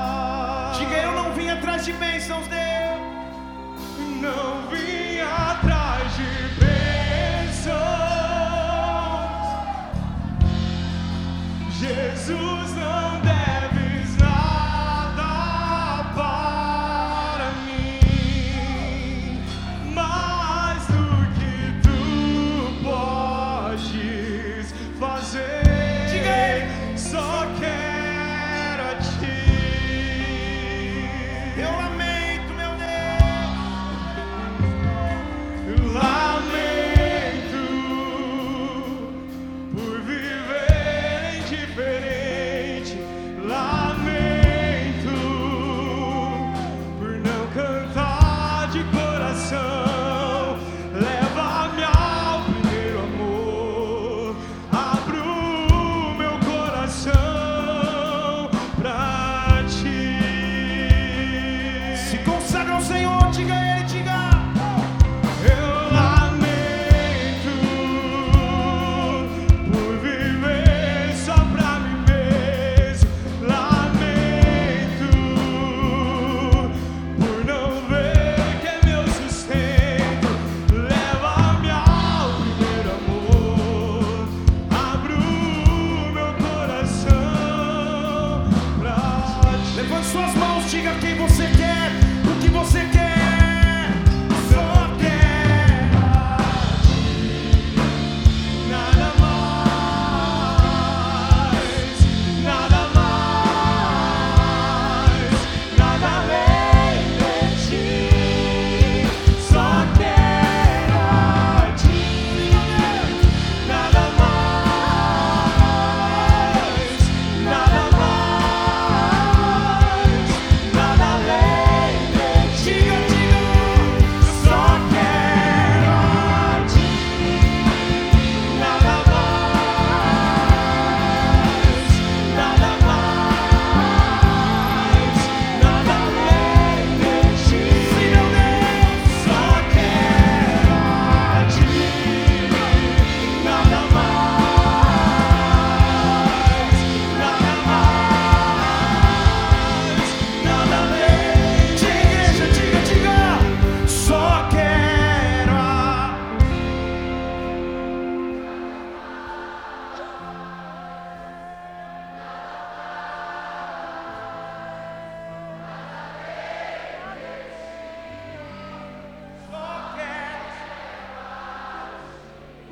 Diga 0.77 0.97
eu 0.97 1.11
não 1.13 1.33
vim 1.33 1.49
atrás 1.49 1.83
de 1.85 1.93
bênçãos, 1.93 2.47
Deus. 2.47 2.70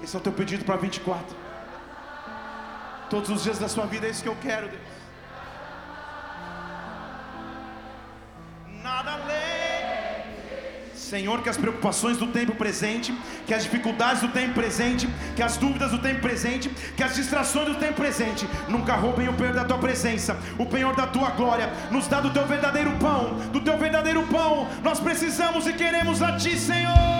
Esse 0.10 0.16
é 0.16 0.20
o 0.20 0.24
teu 0.24 0.34
pedido 0.34 0.66
para 0.66 0.76
24. 0.76 1.38
Todos 3.12 3.30
os 3.30 3.43
dias 3.43 3.60
da 3.60 3.68
sua 3.70 3.86
vida 3.86 4.07
é 4.07 4.10
isso 4.10 4.24
que 4.24 4.28
eu 4.28 4.36
quero, 4.41 4.68
Deus. 4.68 4.82
Nada 8.82 9.12
além. 9.12 10.26
Senhor, 10.95 11.43
que 11.43 11.49
as 11.49 11.57
preocupações 11.57 12.18
do 12.18 12.26
tempo 12.26 12.55
presente, 12.55 13.16
que 13.45 13.53
as 13.53 13.62
dificuldades 13.62 14.24
do 14.24 14.30
tempo 14.30 14.55
presente, 14.55 15.07
que 15.36 15.43
as 15.43 15.57
dúvidas 15.57 15.91
do 15.91 15.99
tempo 15.99 16.22
presente, 16.22 16.70
que 16.97 17.03
as 17.03 17.14
distrações 17.14 17.68
do 17.68 17.76
tempo 17.76 17.93
presente 17.93 18.49
nunca 18.68 18.95
roubem 18.95 19.30
o 19.30 19.34
penhor 19.34 19.53
da 19.53 19.64
tua 19.64 19.78
presença, 19.78 20.36
o 20.57 20.66
penhor 20.66 20.95
da 20.95 21.05
tua 21.05 21.30
glória. 21.30 21.72
Nos 21.91 22.07
dá 22.07 22.20
do 22.20 22.32
teu 22.32 22.47
verdadeiro 22.47 22.97
pão, 22.97 23.36
do 23.51 23.62
teu 23.62 23.78
verdadeiro 23.78 24.26
pão. 24.26 24.68
Nós 24.82 24.99
precisamos 24.99 25.68
e 25.68 25.74
queremos 25.74 26.24
a 26.24 26.36
ti, 26.36 26.57
Senhor. 26.57 27.18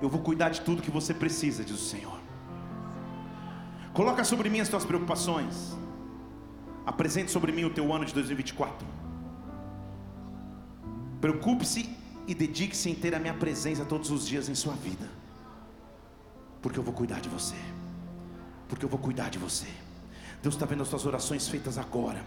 Eu 0.00 0.08
vou 0.08 0.20
cuidar 0.20 0.48
de 0.48 0.60
tudo 0.62 0.82
que 0.82 0.90
você 0.90 1.12
precisa, 1.12 1.64
diz 1.64 1.76
o 1.76 1.84
Senhor. 1.84 2.18
Coloca 3.92 4.24
sobre 4.24 4.48
mim 4.48 4.60
as 4.60 4.68
tuas 4.68 4.84
preocupações. 4.84 5.76
Apresente 6.86 7.30
sobre 7.30 7.52
mim 7.52 7.64
o 7.64 7.70
teu 7.70 7.92
ano 7.92 8.04
de 8.04 8.14
2024. 8.14 8.86
Preocupe-se 11.20 11.94
e 12.26 12.34
dedique-se 12.34 12.88
em 12.88 12.94
ter 12.94 13.14
a 13.14 13.18
minha 13.18 13.34
presença 13.34 13.84
todos 13.84 14.10
os 14.10 14.26
dias 14.26 14.48
em 14.48 14.54
sua 14.54 14.74
vida. 14.74 15.08
Porque 16.62 16.78
eu 16.78 16.82
vou 16.82 16.94
cuidar 16.94 17.20
de 17.20 17.28
você. 17.28 17.56
Porque 18.68 18.84
eu 18.84 18.88
vou 18.88 18.98
cuidar 18.98 19.28
de 19.28 19.38
você. 19.38 19.66
Deus 20.42 20.54
está 20.54 20.64
vendo 20.64 20.82
as 20.82 20.88
suas 20.88 21.04
orações 21.04 21.48
feitas 21.48 21.76
agora. 21.76 22.24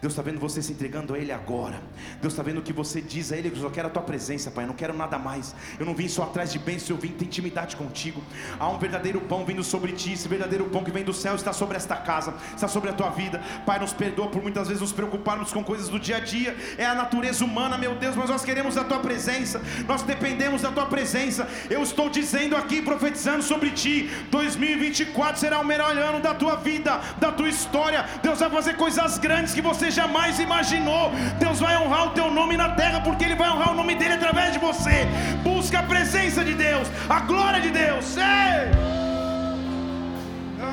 Deus 0.00 0.14
está 0.14 0.22
vendo 0.22 0.40
você 0.40 0.62
se 0.62 0.72
entregando 0.72 1.14
a 1.14 1.18
Ele 1.18 1.30
agora. 1.30 1.78
Deus 2.22 2.32
está 2.32 2.42
vendo 2.42 2.58
o 2.58 2.62
que 2.62 2.72
você 2.72 3.02
diz 3.02 3.30
a 3.32 3.36
Ele. 3.36 3.50
Eu 3.50 3.56
só 3.56 3.68
quero 3.68 3.88
a 3.88 3.90
tua 3.90 4.02
presença, 4.02 4.50
Pai. 4.50 4.64
Eu 4.64 4.68
não 4.68 4.74
quero 4.74 4.94
nada 4.94 5.18
mais. 5.18 5.54
Eu 5.78 5.84
não 5.84 5.94
vim 5.94 6.08
só 6.08 6.22
atrás 6.22 6.50
de 6.50 6.58
bênçãos, 6.58 6.90
eu 6.90 6.96
vim 6.96 7.08
ter 7.08 7.26
intimidade 7.26 7.76
contigo. 7.76 8.22
Há 8.58 8.66
um 8.68 8.78
verdadeiro 8.78 9.20
pão 9.20 9.44
vindo 9.44 9.62
sobre 9.62 9.92
ti. 9.92 10.12
Esse 10.12 10.26
verdadeiro 10.26 10.64
pão 10.66 10.82
que 10.82 10.90
vem 10.90 11.04
do 11.04 11.12
céu 11.12 11.34
está 11.34 11.52
sobre 11.52 11.76
esta 11.76 11.96
casa, 11.96 12.34
está 12.54 12.66
sobre 12.66 12.88
a 12.88 12.94
tua 12.94 13.10
vida. 13.10 13.42
Pai, 13.66 13.78
nos 13.78 13.92
perdoa 13.92 14.28
por 14.28 14.42
muitas 14.42 14.68
vezes 14.68 14.80
nos 14.80 14.92
preocuparmos 14.92 15.52
com 15.52 15.62
coisas 15.62 15.90
do 15.90 16.00
dia 16.00 16.16
a 16.16 16.20
dia. 16.20 16.56
É 16.78 16.86
a 16.86 16.94
natureza 16.94 17.44
humana, 17.44 17.76
meu 17.76 17.94
Deus, 17.96 18.16
mas 18.16 18.30
nós 18.30 18.42
queremos 18.42 18.78
a 18.78 18.84
tua 18.84 19.00
presença. 19.00 19.60
Nós 19.86 20.02
dependemos 20.02 20.62
da 20.62 20.72
tua 20.72 20.86
presença. 20.86 21.46
Eu 21.68 21.82
estou 21.82 22.08
dizendo 22.08 22.56
aqui, 22.56 22.80
profetizando 22.80 23.42
sobre 23.42 23.70
ti. 23.70 24.10
2024 24.30 25.38
será 25.38 25.58
o 25.60 25.64
melhor 25.64 25.94
ano 25.98 26.20
da 26.20 26.34
tua 26.34 26.56
vida, 26.56 26.98
da 27.18 27.30
tua 27.30 27.50
história. 27.50 28.08
Deus 28.22 28.38
vai 28.38 28.48
fazer 28.48 28.76
coisas 28.76 29.18
grandes 29.18 29.52
que 29.52 29.60
você 29.60 29.89
jamais 29.90 30.38
imaginou. 30.38 31.10
Deus 31.38 31.60
vai 31.60 31.76
honrar 31.76 32.06
o 32.08 32.10
teu 32.10 32.30
nome 32.30 32.56
na 32.56 32.70
terra, 32.70 33.00
porque 33.00 33.24
Ele 33.24 33.34
vai 33.34 33.50
honrar 33.50 33.72
o 33.72 33.74
nome 33.74 33.94
dele 33.94 34.14
através 34.14 34.52
de 34.52 34.58
você. 34.58 35.06
Busca 35.42 35.80
a 35.80 35.82
presença 35.82 36.44
de 36.44 36.54
Deus, 36.54 36.88
a 37.08 37.20
glória 37.20 37.60
de 37.60 37.70
Deus. 37.70 38.16
Ei! 38.16 38.70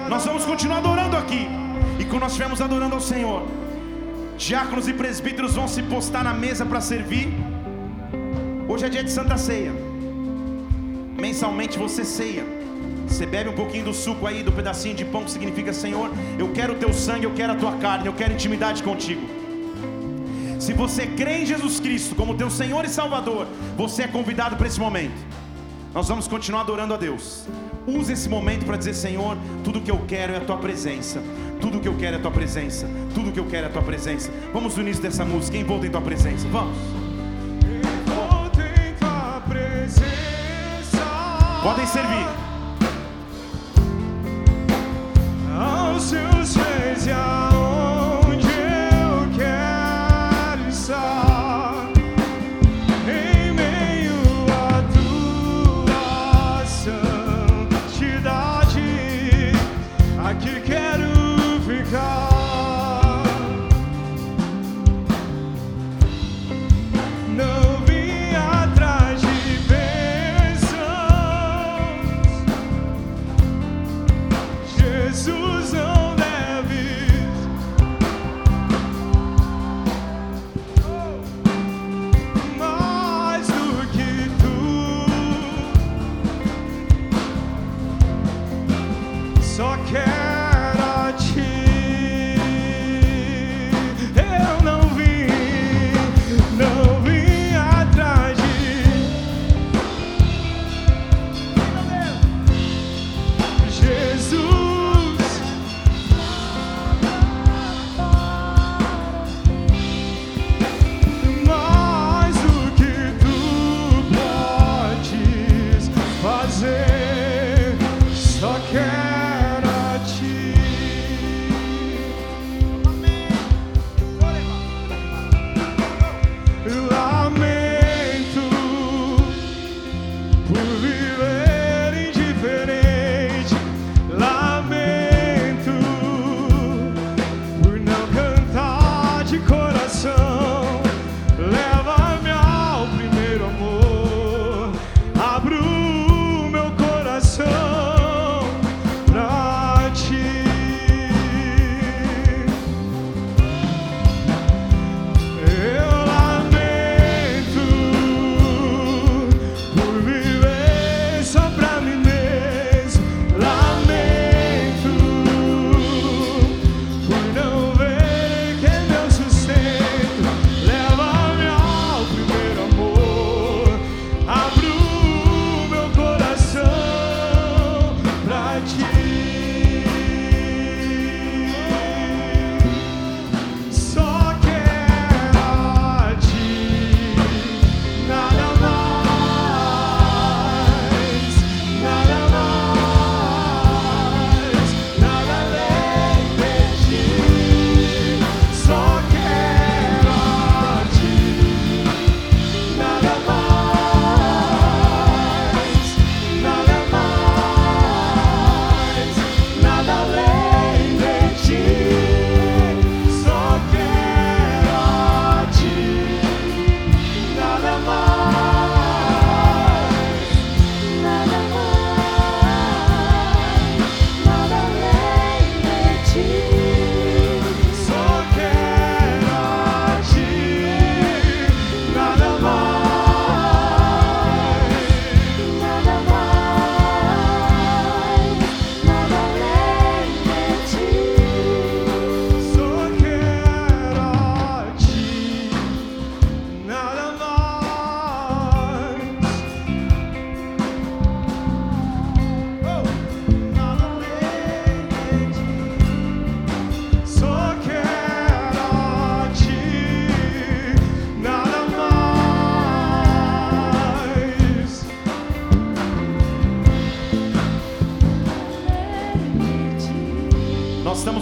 Nós 0.09 0.25
vamos 0.25 0.45
continuar 0.45 0.77
adorando 0.77 1.17
aqui. 1.17 1.47
E 1.99 2.05
quando 2.05 2.21
nós 2.21 2.31
estivermos 2.31 2.61
adorando 2.61 2.95
ao 2.95 3.01
Senhor, 3.01 3.45
diáconos 4.37 4.87
e 4.87 4.93
presbíteros 4.93 5.55
vão 5.55 5.67
se 5.67 5.83
postar 5.83 6.23
na 6.23 6.33
mesa 6.33 6.65
para 6.65 6.79
servir. 6.79 7.33
Hoje 8.67 8.85
é 8.85 8.89
dia 8.89 9.03
de 9.03 9.11
Santa 9.11 9.37
Ceia. 9.37 9.73
Mensalmente 11.17 11.77
você 11.77 12.03
ceia. 12.05 12.56
Você 13.07 13.25
bebe 13.25 13.49
um 13.49 13.53
pouquinho 13.53 13.85
do 13.85 13.93
suco 13.93 14.27
aí, 14.27 14.43
do 14.43 14.51
pedacinho 14.51 14.93
de 14.93 15.05
pão 15.05 15.23
que 15.23 15.31
significa 15.31 15.73
Senhor, 15.73 16.11
eu 16.37 16.51
quero 16.51 16.73
o 16.73 16.75
teu 16.75 16.93
sangue, 16.93 17.25
eu 17.25 17.33
quero 17.33 17.53
a 17.53 17.55
tua 17.55 17.77
carne, 17.77 18.07
eu 18.07 18.13
quero 18.13 18.33
intimidade 18.33 18.83
contigo. 18.83 19.21
Se 20.59 20.73
você 20.73 21.07
crê 21.07 21.43
em 21.43 21.45
Jesus 21.45 21.79
Cristo 21.79 22.15
como 22.15 22.35
teu 22.35 22.49
Senhor 22.49 22.83
e 22.83 22.89
Salvador, 22.89 23.47
você 23.77 24.03
é 24.03 24.07
convidado 24.07 24.55
para 24.55 24.67
esse 24.67 24.79
momento. 24.79 25.15
Nós 25.93 26.07
vamos 26.07 26.27
continuar 26.27 26.61
adorando 26.61 26.93
a 26.93 26.97
Deus. 26.97 27.45
Use 27.87 28.11
esse 28.11 28.27
momento 28.27 28.65
para 28.65 28.75
dizer, 28.75 28.93
Senhor, 28.93 29.37
tudo 29.63 29.79
que 29.79 29.89
eu 29.89 30.03
quero 30.07 30.33
é 30.33 30.37
a 30.37 30.41
tua 30.41 30.57
presença. 30.57 31.23
Tudo 31.61 31.79
que 31.79 31.87
eu 31.87 31.95
quero 31.95 32.17
é 32.17 32.19
a 32.19 32.21
tua 32.21 32.31
presença. 32.31 32.87
Tudo 33.15 33.31
que 33.31 33.39
eu 33.39 33.45
quero 33.45 33.67
é 33.67 33.69
a 33.69 33.71
tua 33.71 33.81
presença. 33.81 34.29
Vamos 34.53 34.75
no 34.75 34.83
início 34.83 35.01
dessa 35.01 35.23
música, 35.23 35.57
envolta 35.57 35.87
em 35.87 35.89
tua 35.89 36.01
presença. 36.01 36.47
Vamos. 36.49 36.77
Envolto 38.05 38.59
em 38.59 38.93
tua 38.99 39.41
presença. 39.47 41.03
Podem 41.63 41.87
servir. 41.87 42.46
Aos 46.13 46.36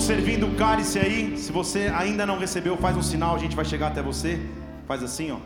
servindo 0.06 0.46
o 0.46 0.56
cálice 0.56 1.00
aí. 1.00 1.36
Se 1.36 1.52
você 1.52 1.88
ainda 1.88 2.28
não 2.28 2.38
recebeu, 2.38 2.78
faz 2.78 2.96
um 2.96 3.02
sinal, 3.02 3.36
a 3.36 3.40
gente 3.40 3.56
vai 3.56 3.66
chegar 3.66 3.88
até 3.88 4.04
você. 4.04 4.40
Faz 4.86 5.02
assim, 5.02 5.32
ó. 5.32 5.40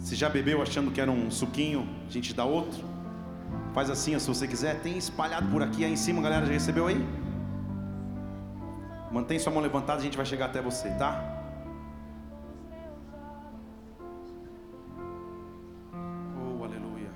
Se 0.00 0.16
já 0.16 0.28
bebeu 0.28 0.60
achando 0.60 0.90
que 0.90 1.00
era 1.00 1.08
um 1.08 1.30
suquinho, 1.30 1.88
a 2.08 2.10
gente 2.10 2.34
dá 2.34 2.44
outro. 2.44 2.84
Faz 3.72 3.88
assim, 3.88 4.16
ó, 4.16 4.18
se 4.18 4.26
você 4.26 4.48
quiser. 4.48 4.80
Tem 4.80 4.98
espalhado 4.98 5.46
por 5.46 5.62
aqui 5.62 5.84
aí 5.84 5.92
em 5.92 5.96
cima, 5.96 6.20
galera. 6.20 6.44
Já 6.44 6.52
recebeu 6.54 6.88
aí? 6.88 7.06
Mantém 9.12 9.38
sua 9.38 9.52
mão 9.52 9.62
levantada, 9.62 10.00
a 10.00 10.02
gente 10.02 10.16
vai 10.16 10.26
chegar 10.26 10.46
até 10.46 10.60
você, 10.60 10.90
tá? 10.90 11.22
Oh, 16.36 16.64
aleluia. 16.64 17.10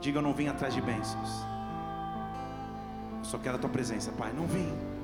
Diga, 0.00 0.18
eu 0.18 0.22
não 0.22 0.32
vim 0.32 0.46
atrás 0.46 0.72
de 0.72 0.80
bênçãos. 0.80 1.30
Eu 3.18 3.24
só 3.24 3.38
quero 3.38 3.56
a 3.56 3.58
tua 3.58 3.70
presença, 3.70 4.12
Pai. 4.12 4.32
Não 4.32 4.46
vim. 4.46 4.99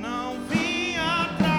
Não 0.00 0.40
vim 0.48 0.96
atrás 0.96 1.49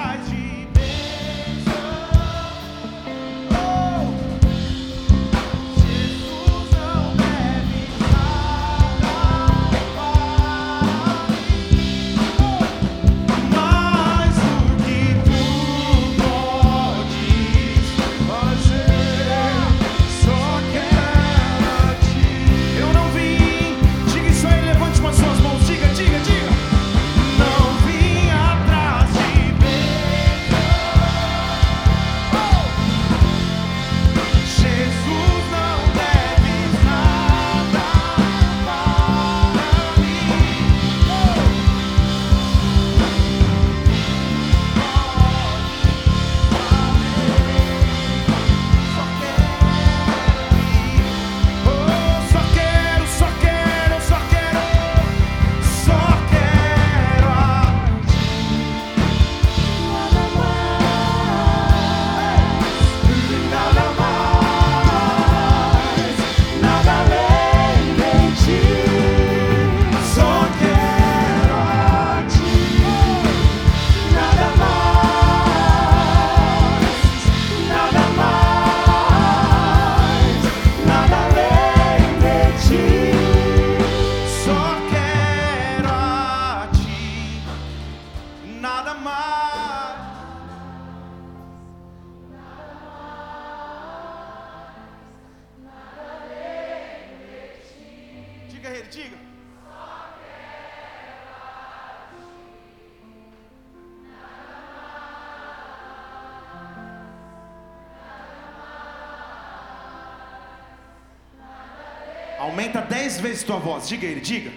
Aumenta 112.41 112.81
dez 112.81 113.19
vezes 113.19 113.43
tua 113.43 113.57
voz. 113.57 113.87
Diga 113.87 114.07
ele, 114.07 114.19
diga. 114.19 114.51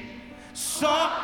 Só. 0.55 1.24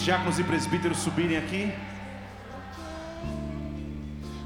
Os 0.00 0.04
diáconos 0.06 0.38
e 0.38 0.44
presbíteros 0.44 0.96
subirem 0.98 1.36
aqui. 1.36 1.74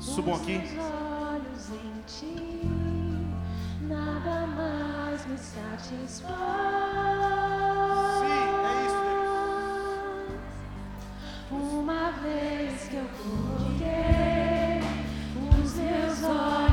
Subam 0.01 0.35
aqui. 0.35 0.57
Os 0.57 0.79
olhos 0.79 1.71
em 1.71 1.93
ti, 2.09 2.61
nada 3.83 4.49
mais 4.49 5.25
me 5.27 5.39
satisfaz. 5.39 6.35
Sim, 8.19 8.51
é 8.67 8.75
isso, 8.87 9.05
Uma 11.53 12.11
vez 12.11 12.89
que 12.89 12.97
eu 12.97 13.09
coloquei 13.23 14.81
os 15.63 15.75
meus 15.75 16.25
olhos 16.25 16.64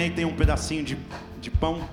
aí 0.00 0.10
tem 0.10 0.24
um 0.24 0.34
pedacinho 0.34 0.84
de, 0.84 0.96
de 1.40 1.50
pão, 1.50 1.88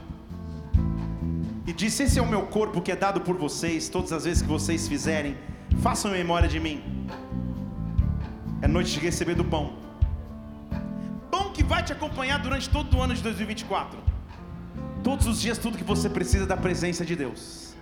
e 1.67 1.73
disse: 1.73 2.03
Esse 2.03 2.17
é 2.17 2.21
o 2.21 2.25
meu 2.25 2.43
corpo 2.43 2.81
que 2.81 2.91
é 2.93 2.95
dado 2.95 3.19
por 3.19 3.35
vocês, 3.37 3.89
todas 3.89 4.13
as 4.13 4.23
vezes 4.23 4.41
que 4.41 4.47
vocês 4.47 4.87
fizerem, 4.87 5.37
façam 5.81 6.15
em 6.15 6.19
memória 6.19 6.47
de 6.47 6.61
mim. 6.61 6.81
É 8.61 8.67
noite 8.67 8.93
de 8.93 8.99
receber 9.01 9.35
do 9.35 9.43
pão. 9.43 9.73
Pão 11.29 11.51
que 11.51 11.63
vai 11.63 11.83
te 11.83 11.91
acompanhar 11.91 12.39
durante 12.39 12.69
todo 12.69 12.95
o 12.95 13.01
ano 13.01 13.13
de 13.13 13.21
2024. 13.21 13.99
Todos 15.03 15.27
os 15.27 15.41
dias, 15.41 15.57
tudo 15.57 15.77
que 15.77 15.83
você 15.83 16.09
precisa 16.09 16.45
é 16.45 16.47
da 16.47 16.57
presença 16.57 17.05
de 17.05 17.15
Deus. 17.15 17.75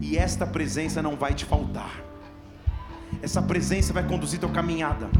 E 0.00 0.16
esta 0.16 0.46
presença 0.46 1.02
não 1.02 1.14
vai 1.14 1.34
te 1.34 1.44
faltar. 1.44 2.02
Essa 3.22 3.42
presença 3.42 3.92
vai 3.92 4.06
conduzir 4.06 4.40
tua 4.40 4.50
caminhada. 4.50 5.10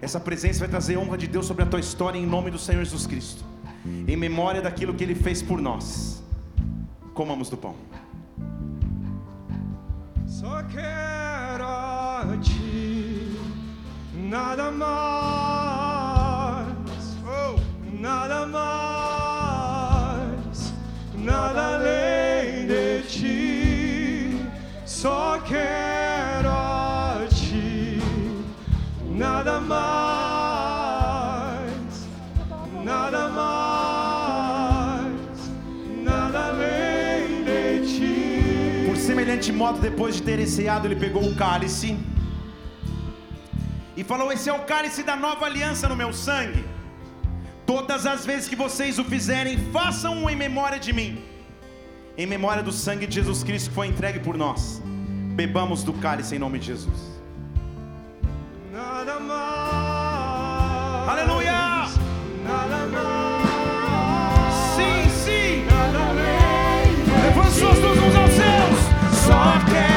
Essa 0.00 0.20
presença 0.20 0.60
vai 0.60 0.68
trazer 0.68 0.98
honra 0.98 1.16
de 1.16 1.26
Deus 1.26 1.46
sobre 1.46 1.64
a 1.64 1.66
tua 1.66 1.80
história 1.80 2.18
em 2.18 2.26
nome 2.26 2.50
do 2.50 2.58
Senhor 2.58 2.84
Jesus 2.84 3.06
Cristo. 3.06 3.53
Em 3.84 4.16
memória 4.16 4.62
daquilo 4.62 4.94
que 4.94 5.04
Ele 5.04 5.14
fez 5.14 5.42
por 5.42 5.60
nós. 5.60 6.22
Comamos 7.12 7.50
do 7.50 7.56
pão. 7.56 7.74
Só 10.26 10.62
quero 10.64 11.64
a 11.64 12.36
ti, 12.42 13.38
nada 14.14 14.70
mais, 14.70 14.86
oh, 17.24 17.58
nada 17.98 18.46
mais, 18.46 19.54
nada 21.14 21.76
além 21.76 22.66
de 22.66 23.02
ti. 23.08 24.44
Só 24.84 25.38
quero 25.46 26.50
a 26.50 27.26
ti, 27.30 28.00
nada 29.08 29.60
mais, 29.60 30.13
semelhante 39.34 39.52
modo, 39.52 39.78
depois 39.80 40.16
de 40.16 40.22
ter 40.22 40.46
ceado, 40.46 40.86
ele 40.86 40.96
pegou 40.96 41.24
o 41.24 41.34
cálice 41.34 41.96
e 43.96 44.04
falou: 44.04 44.30
Esse 44.32 44.48
é 44.48 44.52
o 44.52 44.60
cálice 44.60 45.02
da 45.02 45.16
nova 45.16 45.44
aliança 45.46 45.88
no 45.88 45.96
meu 45.96 46.12
sangue. 46.12 46.64
Todas 47.66 48.06
as 48.06 48.24
vezes 48.24 48.48
que 48.48 48.54
vocês 48.54 48.98
o 48.98 49.04
fizerem, 49.04 49.56
façam-o 49.72 50.28
em 50.30 50.36
memória 50.36 50.78
de 50.78 50.92
mim, 50.92 51.22
em 52.16 52.26
memória 52.26 52.62
do 52.62 52.70
sangue 52.70 53.06
de 53.06 53.14
Jesus 53.14 53.42
Cristo 53.42 53.70
que 53.70 53.74
foi 53.74 53.86
entregue 53.88 54.20
por 54.20 54.36
nós. 54.36 54.82
Bebamos 55.34 55.82
do 55.82 55.92
cálice 55.94 56.36
em 56.36 56.38
nome 56.38 56.58
de 56.58 56.66
Jesus. 56.66 57.00
Nada 58.72 59.18
mais. 59.18 61.08
Aleluia! 61.08 61.88
Nada 62.44 62.80
mais. 62.94 64.54
Sim, 64.76 65.10
sim! 65.24 65.64
Nada. 65.64 66.04
Levante 67.24 67.52
suas 67.52 67.78
mãos. 67.80 67.93
Só 69.34 69.93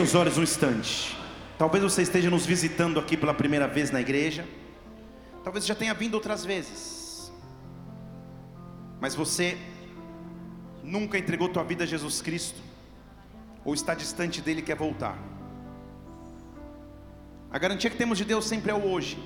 seus 0.00 0.14
olhos 0.14 0.38
um 0.38 0.42
instante. 0.42 1.14
Talvez 1.58 1.84
você 1.84 2.00
esteja 2.00 2.30
nos 2.30 2.46
visitando 2.46 2.98
aqui 2.98 3.18
pela 3.18 3.34
primeira 3.34 3.68
vez 3.68 3.90
na 3.90 4.00
igreja. 4.00 4.48
Talvez 5.44 5.66
já 5.66 5.74
tenha 5.74 5.92
vindo 5.92 6.14
outras 6.14 6.42
vezes. 6.42 7.30
Mas 8.98 9.14
você 9.14 9.58
nunca 10.82 11.18
entregou 11.18 11.50
tua 11.50 11.62
vida 11.62 11.84
a 11.84 11.86
Jesus 11.86 12.22
Cristo 12.22 12.58
ou 13.62 13.74
está 13.74 13.94
distante 13.94 14.40
dele 14.40 14.60
e 14.60 14.62
quer 14.62 14.74
voltar. 14.74 15.18
A 17.50 17.58
garantia 17.58 17.90
que 17.90 17.96
temos 17.98 18.16
de 18.16 18.24
Deus 18.24 18.46
sempre 18.46 18.70
é 18.70 18.74
o 18.74 18.90
hoje, 18.90 19.18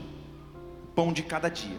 o 0.82 0.88
pão 0.88 1.12
de 1.12 1.22
cada 1.22 1.48
dia. 1.48 1.78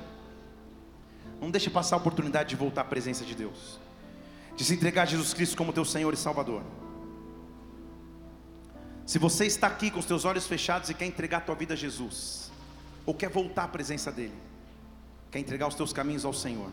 Não 1.41 1.51
deixe 1.51 1.69
passar 1.69 1.97
a 1.97 1.99
oportunidade 1.99 2.47
de 2.47 2.55
voltar 2.55 2.80
à 2.80 2.85
presença 2.85 3.26
de 3.26 3.35
Deus, 3.35 3.77
de 4.55 4.63
se 4.63 4.73
entregar 4.73 5.01
a 5.01 5.05
Jesus 5.05 5.34
Cristo 5.34 5.57
como 5.57 5.73
teu 5.73 5.84
Senhor 5.84 6.13
e 6.13 6.17
Salvador. 6.17 6.63
Se 9.06 9.19
você 9.19 9.45
está 9.45 9.68
aqui 9.68 9.91
com 9.91 9.99
os 9.99 10.06
teus 10.06 10.26
olhos 10.26 10.48
fechados 10.48 10.90
e 10.90 10.94
quer 10.94 11.06
entregar 11.06 11.38
a 11.38 11.41
tua 11.41 11.56
vida 11.56 11.73
a 11.73 11.77
Jesus, 11.77 12.52
ou 13.06 13.14
quer 13.14 13.30
voltar 13.30 13.65
à 13.65 13.68
presença 13.68 14.11
dele, 14.11 14.34
quer 15.30 15.40
entregar 15.40 15.68
os 15.68 15.76
teus 15.76 15.94
caminhos 15.94 16.26
ao 16.26 16.34
Senhor, 16.34 16.72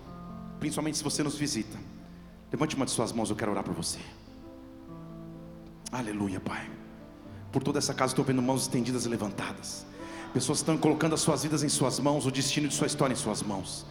principalmente 0.58 0.96
se 0.96 1.04
você 1.04 1.22
nos 1.22 1.36
visita, 1.36 1.78
levante 2.50 2.74
uma 2.74 2.86
de 2.86 2.90
suas 2.90 3.12
mãos, 3.12 3.28
eu 3.28 3.36
quero 3.36 3.50
orar 3.50 3.62
por 3.62 3.74
você. 3.74 3.98
Aleluia, 5.90 6.40
Pai. 6.40 6.70
Por 7.52 7.62
toda 7.62 7.78
essa 7.78 7.92
casa 7.92 8.12
estou 8.12 8.24
vendo 8.24 8.40
mãos 8.40 8.62
estendidas 8.62 9.04
e 9.04 9.08
levantadas. 9.10 9.84
Pessoas 10.32 10.58
estão 10.58 10.78
colocando 10.78 11.14
as 11.14 11.20
suas 11.20 11.42
vidas 11.42 11.62
em 11.62 11.68
suas 11.68 11.98
mãos, 12.00 12.24
o 12.24 12.30
destino 12.30 12.66
de 12.66 12.74
sua 12.74 12.86
história 12.86 13.12
em 13.12 13.16
suas 13.16 13.42
mãos. 13.42 13.84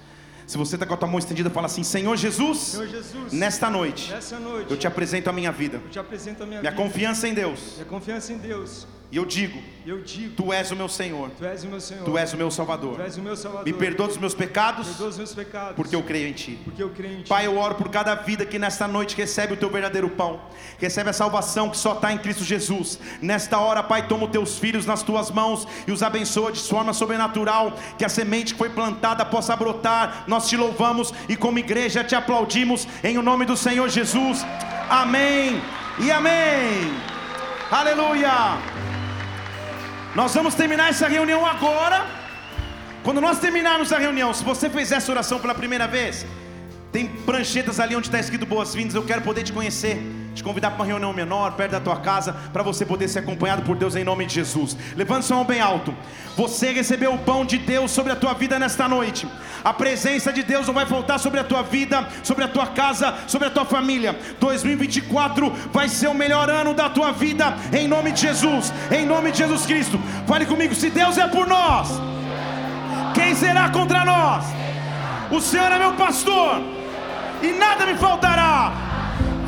Se 0.51 0.57
você 0.57 0.75
está 0.75 0.85
com 0.85 0.93
a 0.93 0.97
tua 0.97 1.07
mão 1.07 1.17
estendida, 1.17 1.49
fala 1.49 1.67
assim: 1.67 1.81
Senhor 1.81 2.17
Jesus, 2.17 2.57
Senhor 2.57 2.85
Jesus, 2.85 3.31
nesta 3.31 3.69
noite, 3.69 4.13
noite 4.37 4.69
eu 4.69 4.75
te 4.75 4.85
apresento 4.85 5.29
a 5.29 5.31
minha 5.31 5.49
vida, 5.49 5.79
eu 5.81 5.89
te 5.89 5.97
apresento 5.97 6.43
a 6.43 6.45
minha, 6.45 6.59
minha 6.59 6.71
vida, 6.71 6.83
confiança 6.83 7.25
em 7.25 7.33
Deus, 7.33 7.75
minha 7.75 7.85
confiança 7.85 8.33
em 8.33 8.37
Deus. 8.37 8.85
E 9.11 9.17
eu 9.17 9.25
digo: 9.25 9.61
eu 9.85 9.99
digo, 10.01 10.35
Tu 10.35 10.53
és 10.53 10.69
o 10.71 10.75
meu 10.75 10.87
Senhor, 10.87 11.31
Tu 11.31 11.43
és 11.43 11.63
o 11.63 11.67
meu 11.67 11.81
Senhor. 11.81 12.05
Tu 12.05 12.17
és 12.17 12.33
o 12.33 12.37
meu 12.37 12.51
Salvador. 12.51 12.95
Tu 12.95 13.01
és 13.01 13.17
o 13.17 13.21
meu 13.21 13.35
Salvador. 13.35 13.65
Me 13.65 13.73
perdoa 13.73 14.07
dos 14.07 14.17
meus 14.17 14.33
pecados, 14.35 14.87
Perdoa 14.87 15.07
os 15.09 15.17
meus 15.17 15.33
pecados. 15.33 15.75
porque 15.75 15.95
eu 15.95 16.03
creio 16.03 16.27
em 16.27 16.33
Ti. 16.33 16.59
porque 16.63 16.81
eu 16.83 16.89
creio 16.91 17.15
em 17.19 17.23
Ti. 17.23 17.29
Pai, 17.29 17.47
eu 17.47 17.57
oro 17.57 17.75
por 17.75 17.89
cada 17.89 18.13
vida 18.15 18.45
que 18.45 18.59
nesta 18.59 18.87
noite 18.87 19.17
recebe 19.17 19.53
o 19.53 19.57
teu 19.57 19.69
verdadeiro 19.69 20.09
pão, 20.11 20.39
recebe 20.77 21.09
a 21.09 21.13
salvação 21.13 21.69
que 21.69 21.77
só 21.77 21.93
está 21.93 22.13
em 22.13 22.17
Cristo 22.19 22.43
Jesus. 22.43 22.99
Nesta 23.21 23.57
hora, 23.59 23.81
Pai, 23.81 24.07
toma 24.07 24.25
os 24.25 24.31
teus 24.31 24.59
filhos 24.59 24.85
nas 24.85 25.01
tuas 25.01 25.31
mãos 25.31 25.67
e 25.87 25.91
os 25.91 26.03
abençoa 26.03 26.51
de 26.51 26.61
forma 26.61 26.93
sobrenatural, 26.93 27.73
que 27.97 28.05
a 28.05 28.09
semente 28.09 28.53
que 28.53 28.59
foi 28.59 28.69
plantada 28.69 29.25
possa 29.25 29.55
brotar. 29.55 30.25
Nós 30.27 30.47
te 30.47 30.55
louvamos 30.55 31.11
e, 31.27 31.35
como 31.35 31.57
igreja, 31.59 32.03
te 32.03 32.13
aplaudimos 32.15 32.87
em 33.03 33.17
o 33.17 33.21
nome 33.23 33.45
do 33.45 33.57
Senhor 33.57 33.89
Jesus. 33.89 34.45
Amém 34.89 35.59
e 35.99 36.11
amém. 36.11 36.93
Aleluia. 37.71 38.90
Nós 40.13 40.33
vamos 40.33 40.55
terminar 40.55 40.89
essa 40.89 41.07
reunião 41.07 41.45
agora. 41.45 42.05
Quando 43.01 43.21
nós 43.21 43.39
terminarmos 43.39 43.93
a 43.93 43.97
reunião, 43.97 44.33
se 44.33 44.43
você 44.43 44.69
fez 44.69 44.91
essa 44.91 45.09
oração 45.09 45.39
pela 45.39 45.55
primeira 45.55 45.87
vez, 45.87 46.25
tem 46.91 47.07
pranchetas 47.07 47.79
ali 47.79 47.95
onde 47.95 48.07
está 48.07 48.19
escrito 48.19 48.45
boas-vindas. 48.45 48.93
Eu 48.93 49.05
quero 49.05 49.21
poder 49.21 49.43
te 49.43 49.53
conhecer, 49.53 49.97
te 50.33 50.43
convidar 50.43 50.71
para 50.71 50.79
uma 50.79 50.85
reunião 50.85 51.11
menor, 51.11 51.53
perto 51.53 51.71
da 51.71 51.79
tua 51.79 51.97
casa, 51.97 52.33
para 52.53 52.63
você 52.63 52.85
poder 52.85 53.07
ser 53.07 53.19
acompanhado 53.19 53.63
por 53.63 53.75
Deus 53.75 53.95
em 53.95 54.03
nome 54.03 54.25
de 54.25 54.35
Jesus. 54.35 54.77
Levante 54.95 55.25
sua 55.25 55.37
mão 55.37 55.45
bem 55.45 55.59
alto. 55.59 55.93
Você 56.37 56.71
recebeu 56.71 57.13
o 57.13 57.19
pão 57.19 57.45
de 57.45 57.57
Deus 57.57 57.91
sobre 57.91 58.11
a 58.11 58.15
tua 58.15 58.33
vida 58.33 58.57
nesta 58.57 58.87
noite. 58.87 59.27
A 59.63 59.73
presença 59.73 60.31
de 60.31 60.43
Deus 60.43 60.67
não 60.67 60.73
vai 60.73 60.85
faltar 60.85 61.19
sobre 61.19 61.39
a 61.39 61.43
tua 61.43 61.61
vida, 61.61 62.07
sobre 62.23 62.43
a 62.43 62.47
tua 62.47 62.67
casa, 62.67 63.13
sobre 63.27 63.47
a 63.47 63.51
tua 63.51 63.65
família. 63.65 64.17
2024 64.39 65.51
vai 65.71 65.89
ser 65.89 66.07
o 66.07 66.13
melhor 66.13 66.49
ano 66.49 66.73
da 66.73 66.89
tua 66.89 67.11
vida, 67.11 67.53
em 67.73 67.87
nome 67.87 68.11
de 68.11 68.21
Jesus, 68.21 68.73
em 68.89 69.05
nome 69.05 69.31
de 69.31 69.39
Jesus 69.39 69.65
Cristo. 69.65 69.99
Fale 70.25 70.45
comigo: 70.45 70.73
se 70.73 70.89
Deus 70.89 71.17
é 71.17 71.27
por 71.27 71.47
nós, 71.47 71.89
quem 73.13 73.35
será 73.35 73.69
contra 73.69 74.05
nós? 74.05 74.45
O 75.29 75.39
Senhor 75.39 75.71
é 75.71 75.77
meu 75.77 75.93
pastor 75.93 76.61
e 77.41 77.51
nada 77.51 77.85
me 77.85 77.95
faltará. 77.95 78.90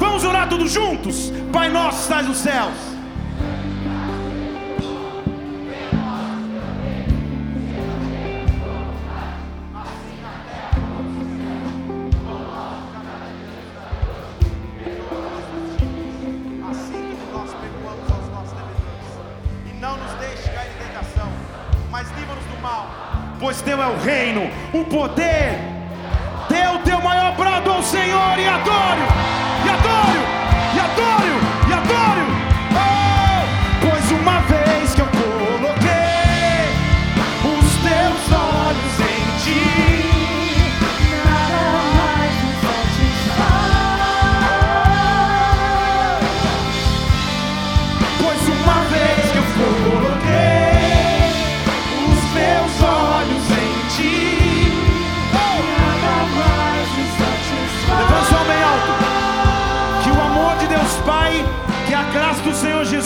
Vamos 0.03 0.25
orar 0.25 0.49
todos 0.49 0.69
juntos? 0.69 1.31
Pai 1.53 1.69
nosso, 1.69 2.01
estás 2.01 2.27
nos 2.27 2.37
céus. 2.37 2.73
Assim 16.69 17.15
como 17.15 17.31
nós 17.31 17.49
perdoamos 17.53 18.11
aos 18.11 18.29
nossos 18.29 18.51
devedores. 18.51 19.07
E 19.65 19.73
não 19.79 19.95
nos 19.95 20.11
deixe 20.19 20.49
cair 20.49 20.69
em 20.69 20.85
tentação, 20.85 21.31
mas 21.89 22.09
livra-nos 22.11 22.43
do 22.43 22.61
mal. 22.61 22.89
Pois 23.39 23.61
teu 23.61 23.81
é 23.81 23.87
o 23.87 23.97
reino, 23.97 24.51
o 24.73 24.83
poder. 24.83 25.72
Dê 26.53 26.67
o 26.67 26.77
teu 26.83 27.01
maior 27.01 27.35
brado 27.35 27.71
ao 27.71 27.81
Senhor 27.81 28.37
e 28.37 28.47
adore, 28.47 29.01
e 29.65 29.69
adore, 29.69 30.52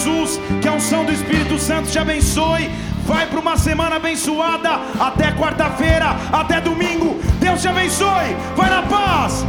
Jesus, 0.07 0.39
que 0.61 0.67
a 0.67 0.71
unção 0.71 1.03
do 1.03 1.11
Espírito 1.11 1.59
Santo 1.59 1.89
te 1.89 1.99
abençoe. 1.99 2.69
Vai 3.05 3.25
para 3.27 3.39
uma 3.39 3.57
semana 3.57 3.97
abençoada 3.97 4.79
até 4.99 5.31
quarta-feira, 5.31 6.15
até 6.31 6.59
domingo. 6.61 7.19
Deus 7.39 7.61
te 7.61 7.67
abençoe. 7.67 8.35
Vai 8.55 8.69
na 8.69 8.83
paz. 8.83 9.45